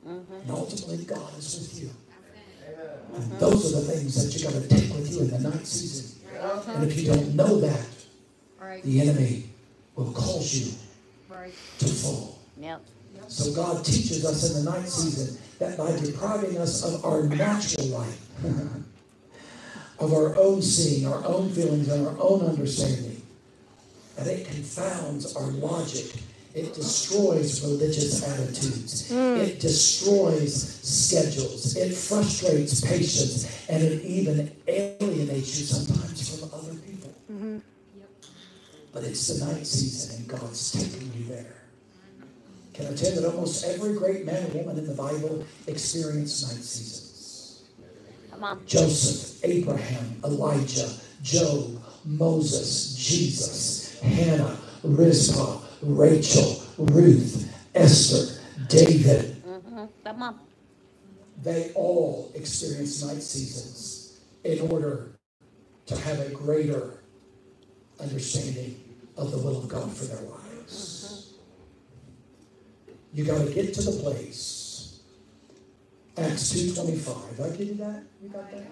Mm-hmm. 0.07 0.35
And 0.35 0.51
ultimately, 0.51 1.05
God 1.05 1.39
is 1.39 1.59
with 1.59 1.83
you. 1.83 1.91
And 3.15 3.33
those 3.39 3.73
are 3.73 3.81
the 3.81 3.93
things 3.93 4.15
that 4.23 4.39
you 4.39 4.45
got 4.45 4.63
to 4.63 4.69
take 4.69 4.95
with 4.95 5.13
you 5.13 5.21
in 5.21 5.31
the 5.31 5.51
night 5.51 5.67
season. 5.67 6.21
And 6.69 6.91
if 6.91 6.99
you 6.99 7.13
don't 7.13 7.35
know 7.35 7.61
that, 7.61 7.87
the 8.85 9.01
enemy 9.01 9.51
will 9.95 10.13
cause 10.13 10.55
you 10.55 10.73
to 11.79 11.87
fall. 11.87 12.39
Yep. 12.59 12.83
So 13.29 13.53
God 13.55 13.85
teaches 13.85 14.25
us 14.25 14.51
in 14.51 14.65
the 14.65 14.71
night 14.71 14.89
season 14.89 15.39
that 15.59 15.77
by 15.77 15.97
depriving 15.99 16.59
us 16.59 16.85
of 16.85 17.05
our 17.05 17.23
natural 17.25 17.87
life, 17.87 18.45
of 20.01 20.13
our 20.13 20.37
own 20.37 20.63
seeing, 20.63 21.07
our 21.07 21.25
own 21.25 21.51
feelings, 21.51 21.89
and 21.89 22.07
our 22.07 22.17
own 22.19 22.47
understanding, 22.47 23.12
that 24.17 24.27
it 24.27 24.47
confounds 24.47 25.35
our 25.37 25.47
logic. 25.47 26.15
It 26.55 26.75
destroys 26.75 27.63
religious 27.63 28.23
attitudes. 28.29 29.11
Mm. 29.11 29.39
It 29.39 29.61
destroys 29.61 30.79
schedules. 30.83 31.77
It 31.77 31.95
frustrates 31.95 32.81
patience. 32.83 33.67
And 33.69 33.83
it 33.83 34.05
even 34.05 34.53
alienates 34.69 35.59
you 35.59 35.67
sometimes 35.67 36.39
from 36.39 36.51
other 36.53 36.75
people. 36.75 37.15
Mm-hmm. 37.33 37.59
But 38.93 39.05
it's 39.05 39.27
the 39.29 39.47
night 39.47 39.67
season, 39.67 40.17
and 40.21 40.29
God's 40.29 40.73
taking 40.73 41.11
you 41.17 41.25
there. 41.25 41.63
Can 42.75 42.87
I 42.87 42.95
tell 42.95 43.15
you 43.15 43.21
that 43.21 43.35
almost 43.35 43.65
every 43.65 43.95
great 43.95 44.27
man 44.27 44.45
and 44.45 44.55
woman 44.55 44.79
in 44.79 44.87
the 44.87 44.95
Bible 44.95 45.45
experienced 45.67 46.53
night 46.53 46.63
seasons? 46.63 47.65
Come 48.31 48.45
on. 48.45 48.67
Joseph, 48.67 49.43
Abraham, 49.45 50.21
Elijah, 50.25 50.91
Job, 51.23 51.83
Moses, 52.05 52.95
Jesus, 52.95 53.82
Hannah, 54.03 54.57
Rizpah, 54.83 55.61
Rachel, 55.83 56.63
Ruth, 56.79 57.53
Esther, 57.75 58.41
David. 58.69 59.43
Mm-hmm. 59.45 59.85
Come 60.05 60.23
on. 60.23 60.39
They 61.43 61.73
all 61.75 62.31
experienced 62.35 63.05
night 63.07 63.23
seasons 63.23 64.21
in 64.45 64.61
order 64.71 65.13
to 65.87 65.97
have 65.97 66.21
a 66.21 66.31
greater 66.31 67.03
understanding 68.01 68.81
of 69.17 69.31
the 69.31 69.39
will 69.39 69.59
of 69.59 69.69
God 69.69 69.93
for 69.93 70.05
their 70.05 70.23
lives. 70.23 71.35
You 73.13 73.25
got 73.25 73.45
to 73.47 73.53
get 73.53 73.75
to 73.75 73.83
the 73.83 73.93
place. 74.03 75.01
Acts 76.17 76.53
2.25. 76.53 77.37
Did 77.37 77.47
I 77.47 77.57
give 77.57 77.69
you 77.69 77.75
that? 77.75 78.03
You 78.23 78.29
got 78.29 78.51
that? 78.51 78.67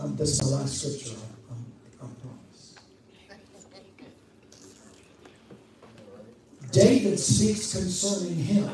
Um, 0.00 0.16
this 0.16 0.30
is 0.30 0.38
the 0.40 0.56
last 0.56 0.80
scripture. 0.80 1.16
I'm, 1.50 1.56
I'm, 2.02 2.10
I 2.10 2.20
promise. 2.20 2.74
David 6.74 7.18
speaks 7.18 7.72
concerning 7.72 8.36
him. 8.36 8.68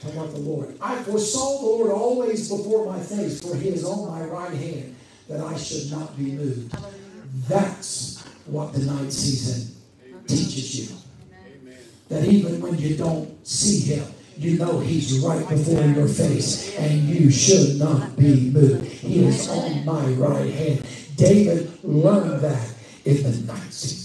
Talking 0.00 0.18
about 0.18 0.32
the 0.32 0.40
Lord. 0.40 0.76
I 0.80 0.96
foresaw 1.02 1.60
the 1.60 1.66
Lord 1.66 1.90
always 1.92 2.48
before 2.48 2.92
my 2.92 3.00
face, 3.00 3.40
for 3.40 3.56
he 3.56 3.68
is 3.68 3.84
on 3.84 4.08
my 4.10 4.24
right 4.24 4.52
hand, 4.52 4.96
that 5.28 5.40
I 5.40 5.56
should 5.56 5.90
not 5.90 6.16
be 6.16 6.32
moved. 6.32 6.76
That's 7.48 8.22
what 8.46 8.72
the 8.72 8.80
night 8.80 9.12
season 9.12 9.74
teaches 10.26 10.90
you 10.90 10.96
that 12.08 12.24
even 12.26 12.60
when 12.60 12.78
you 12.78 12.96
don't 12.96 13.46
see 13.46 13.80
him, 13.80 14.06
you 14.36 14.58
know 14.58 14.80
he's 14.80 15.20
right 15.20 15.48
before 15.48 15.82
your 15.82 16.08
face 16.08 16.76
and 16.76 17.08
you 17.08 17.30
should 17.30 17.78
not 17.78 18.16
be 18.16 18.50
moved. 18.50 18.84
He 18.84 19.24
is 19.24 19.48
on 19.48 19.84
my 19.84 20.04
right 20.12 20.52
hand. 20.52 20.86
David 21.16 21.72
learned 21.84 22.40
that 22.42 22.68
in 23.04 23.22
the 23.22 23.52
night 23.52 23.72
season. 23.72 24.03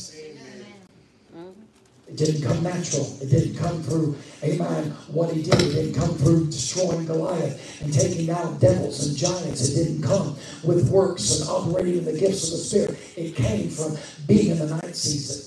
It 2.09 2.17
didn't 2.17 2.41
come 2.41 2.63
natural. 2.63 3.05
It 3.21 3.29
didn't 3.29 3.55
come 3.55 3.83
through, 3.83 4.17
amen, 4.43 4.91
what 5.11 5.31
he 5.31 5.43
did. 5.43 5.61
It 5.61 5.73
didn't 5.73 5.93
come 5.93 6.15
through 6.15 6.47
destroying 6.47 7.05
Goliath 7.05 7.81
and 7.81 7.93
taking 7.93 8.31
out 8.31 8.59
devils 8.59 9.07
and 9.07 9.15
giants. 9.15 9.69
It 9.69 9.83
didn't 9.83 10.01
come 10.01 10.35
with 10.63 10.89
works 10.89 11.39
and 11.39 11.49
operating 11.49 11.99
in 11.99 12.05
the 12.05 12.17
gifts 12.17 12.51
of 12.51 12.57
the 12.57 12.65
Spirit. 12.65 12.97
It 13.15 13.35
came 13.35 13.69
from 13.69 13.95
being 14.25 14.49
in 14.49 14.57
the 14.57 14.75
night 14.81 14.95
season. 14.95 15.45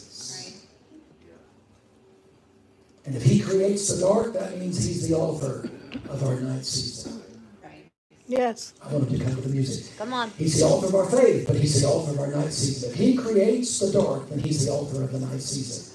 And 3.05 3.17
if 3.17 3.25
he 3.25 3.41
creates 3.41 3.93
the 3.93 4.01
dark, 4.01 4.33
that 4.35 4.57
means 4.59 4.85
he's 4.85 5.09
the 5.09 5.17
author 5.17 5.69
of 6.09 6.23
our 6.23 6.39
night 6.39 6.65
season. 6.65 7.21
Yes. 8.29 8.73
I 8.81 8.93
want 8.93 9.11
him 9.11 9.19
to 9.19 9.25
come 9.25 9.35
with 9.35 9.45
the 9.45 9.51
music. 9.51 9.99
Come 9.99 10.13
on. 10.13 10.31
He's 10.39 10.61
the 10.61 10.67
author 10.67 10.87
of 10.87 10.95
our 10.95 11.11
faith, 11.11 11.45
but 11.49 11.57
he's 11.57 11.83
the 11.83 11.89
author 11.89 12.13
of 12.13 12.21
our 12.21 12.29
night 12.29 12.53
season. 12.53 12.91
If 12.91 12.97
he 12.97 13.17
creates 13.17 13.81
the 13.81 13.91
dark, 13.93 14.29
then 14.29 14.39
he's 14.39 14.65
the 14.65 14.73
author 14.73 15.03
of 15.03 15.11
the 15.11 15.19
night 15.19 15.43
season. 15.43 15.92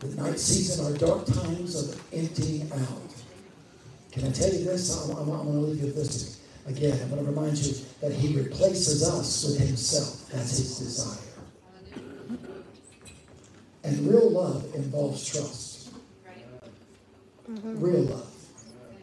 The 0.00 0.22
night 0.22 0.40
season 0.40 0.86
are 0.86 0.96
dark 0.96 1.26
times 1.26 1.76
of 1.76 2.02
emptying 2.12 2.72
out. 2.72 3.14
Can 4.12 4.26
I 4.26 4.30
tell 4.30 4.50
you 4.50 4.64
this? 4.64 5.10
I'm, 5.10 5.16
I'm, 5.18 5.30
I'm 5.30 5.44
going 5.44 5.52
to 5.52 5.60
leave 5.60 5.80
you 5.80 5.86
with 5.88 5.96
this 5.96 6.40
again. 6.66 6.98
I'm 7.02 7.10
going 7.10 7.22
to 7.22 7.30
remind 7.30 7.58
you 7.58 7.74
that 8.00 8.10
he 8.10 8.34
replaces 8.34 9.06
us 9.06 9.44
with 9.44 9.58
himself. 9.58 10.26
That's 10.30 10.56
his 10.56 10.78
desire. 10.78 11.30
And 13.84 14.08
real 14.08 14.30
love 14.30 14.74
involves 14.74 15.28
trust. 15.28 15.92
Mm-hmm. 17.50 17.80
Real 17.80 18.02
love 18.02 18.34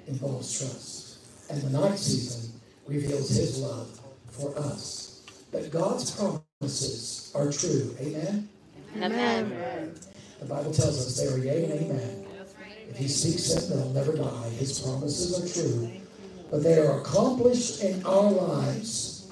involves 0.08 0.60
trust. 0.60 1.52
And 1.52 1.62
the 1.62 1.80
night 1.80 2.00
season 2.00 2.60
reveals 2.88 3.30
his 3.30 3.60
love 3.60 4.00
for 4.32 4.58
us. 4.58 5.24
That 5.52 5.72
God's 5.72 6.10
promises 6.10 7.32
are 7.36 7.52
true. 7.52 7.96
Amen? 8.00 8.50
Amen. 8.98 9.94
The 10.40 10.46
Bible 10.46 10.72
tells 10.72 10.98
us 10.98 11.18
they 11.18 11.28
are 11.34 11.38
yea 11.38 11.66
and 11.66 11.74
amen. 11.74 12.26
If 12.90 12.98
he 12.98 13.08
speaks 13.08 13.52
it, 13.52 13.70
they'll 13.70 13.90
never 13.90 14.16
die. 14.16 14.50
His 14.50 14.80
promises 14.80 15.34
are 15.38 15.62
true. 15.62 15.92
But 16.52 16.64
they 16.64 16.80
are 16.80 17.02
accomplished 17.02 17.84
in 17.84 18.06
our 18.06 18.32
lives 18.32 19.32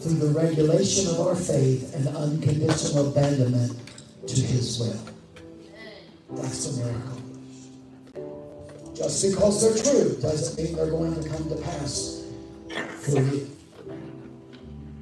through 0.00 0.14
the 0.14 0.28
regulation 0.28 1.08
of 1.10 1.20
our 1.26 1.34
faith 1.34 1.94
and 1.94 2.08
unconditional 2.08 3.10
abandonment 3.10 3.78
to 4.26 4.40
his 4.40 4.78
will. 4.78 6.36
That's 6.36 6.78
a 6.78 6.84
miracle. 6.84 7.22
Just 8.94 9.28
because 9.28 9.62
they're 9.62 9.92
true 9.92 10.16
doesn't 10.20 10.62
mean 10.62 10.76
they're 10.76 10.90
going 10.90 11.20
to 11.20 11.28
come 11.28 11.48
to 11.48 11.56
pass 11.56 12.24
for 13.00 13.20
you. 13.20 13.50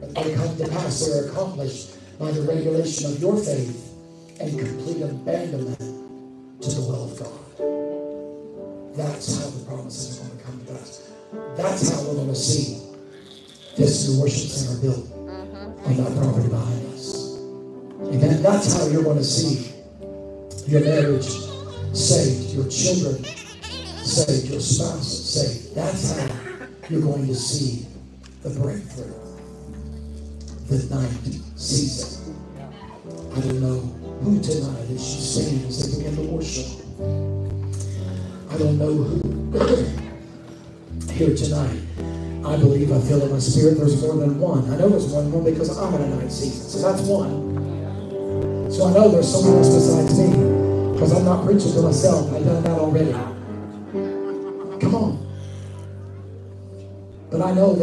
But 0.01 0.15
they 0.15 0.35
come 0.35 0.57
to 0.57 0.69
pass, 0.69 1.07
they're 1.07 1.31
accomplished 1.31 2.19
by 2.19 2.31
the 2.31 2.43
regulation 2.43 3.13
of 3.13 3.21
your 3.21 3.37
faith 3.37 3.86
and 4.41 4.59
complete 4.59 5.03
abandonment 5.03 5.79
to 6.61 6.71
the 6.71 6.81
will 6.81 7.11
of 7.11 7.19
God. 7.19 8.97
That's 8.97 9.39
how 9.39 9.51
the 9.51 9.65
promises 9.65 10.21
are 10.21 10.29
going 10.29 10.39
to 10.39 10.45
come 10.45 10.67
to 10.67 10.73
pass. 10.73 11.13
That's 11.57 11.91
how 11.91 12.03
we're 12.03 12.15
going 12.15 12.29
to 12.29 12.35
see 12.35 12.83
this 13.77 14.09
new 14.09 14.21
worship 14.21 14.49
center 14.51 14.81
built 14.81 15.11
on 15.13 15.97
that 15.97 16.17
property 16.17 16.49
behind 16.49 16.87
us. 16.93 17.39
Amen. 18.01 18.43
That's 18.43 18.73
how 18.77 18.89
you're 18.89 19.05
going 19.05 19.19
to 19.19 19.25
see 19.25 19.73
your 20.67 20.83
marriage 20.83 21.29
saved, 21.95 22.55
your 22.55 22.69
children 22.69 23.25
saved, 24.05 24.51
your 24.51 24.61
spouse 24.61 25.09
saved. 25.09 25.75
That's 25.75 26.19
how 26.19 26.67
you're 26.89 27.03
going 27.03 27.27
to 27.27 27.35
see 27.35 27.87
the 28.43 28.51
breakthrough. 28.61 29.15
The 30.69 30.95
night 30.95 31.41
season. 31.57 32.35
I 33.35 33.41
don't 33.41 33.61
know 33.61 34.06
who 34.23 34.41
tonight 34.41 34.91
as 34.91 35.07
she 35.07 35.21
sings 35.21 35.67
as 35.67 35.93
they 35.93 35.99
begin 35.99 36.17
to 36.17 36.33
worship. 36.33 36.67
I 38.51 38.59
don't 38.59 38.79
know 38.79 38.93
who 38.93 39.21
here 41.13 41.37
tonight. 41.37 41.81
I 42.47 42.57
believe, 42.57 42.93
I 42.93 43.01
feel 43.01 43.23
in 43.23 43.33
my 43.33 43.39
spirit 43.41 43.77
there's 43.79 44.01
more 44.01 44.17
than 44.17 44.39
one. 44.39 44.71
I 44.71 44.77
know 44.77 44.89
there's 44.89 45.07
one 45.07 45.31
more 45.31 45.43
because 45.43 45.77
I'm 45.77 45.95
in 45.95 46.03
a 46.03 46.17
night 46.17 46.31
season. 46.31 46.69
So 46.69 46.79
that's 46.79 47.03
one. 47.03 48.71
So 48.71 48.87
I 48.87 48.93
know 48.93 49.09
there's 49.11 49.31
someone 49.31 49.59
else 49.59 49.75
besides 49.75 50.19
me 50.19 50.29
because 50.93 51.13
I'm 51.13 51.25
not 51.25 51.45
preaching 51.45 51.73
to 51.73 51.83
myself. 51.83 52.33
I've 52.33 52.45
done 52.45 52.63
that 52.63 52.79
already. 52.79 53.13
Come 54.81 54.95
on. 54.95 55.27
But 57.31 57.43
I 57.43 57.53
know 57.53 57.67
that. 57.69 57.75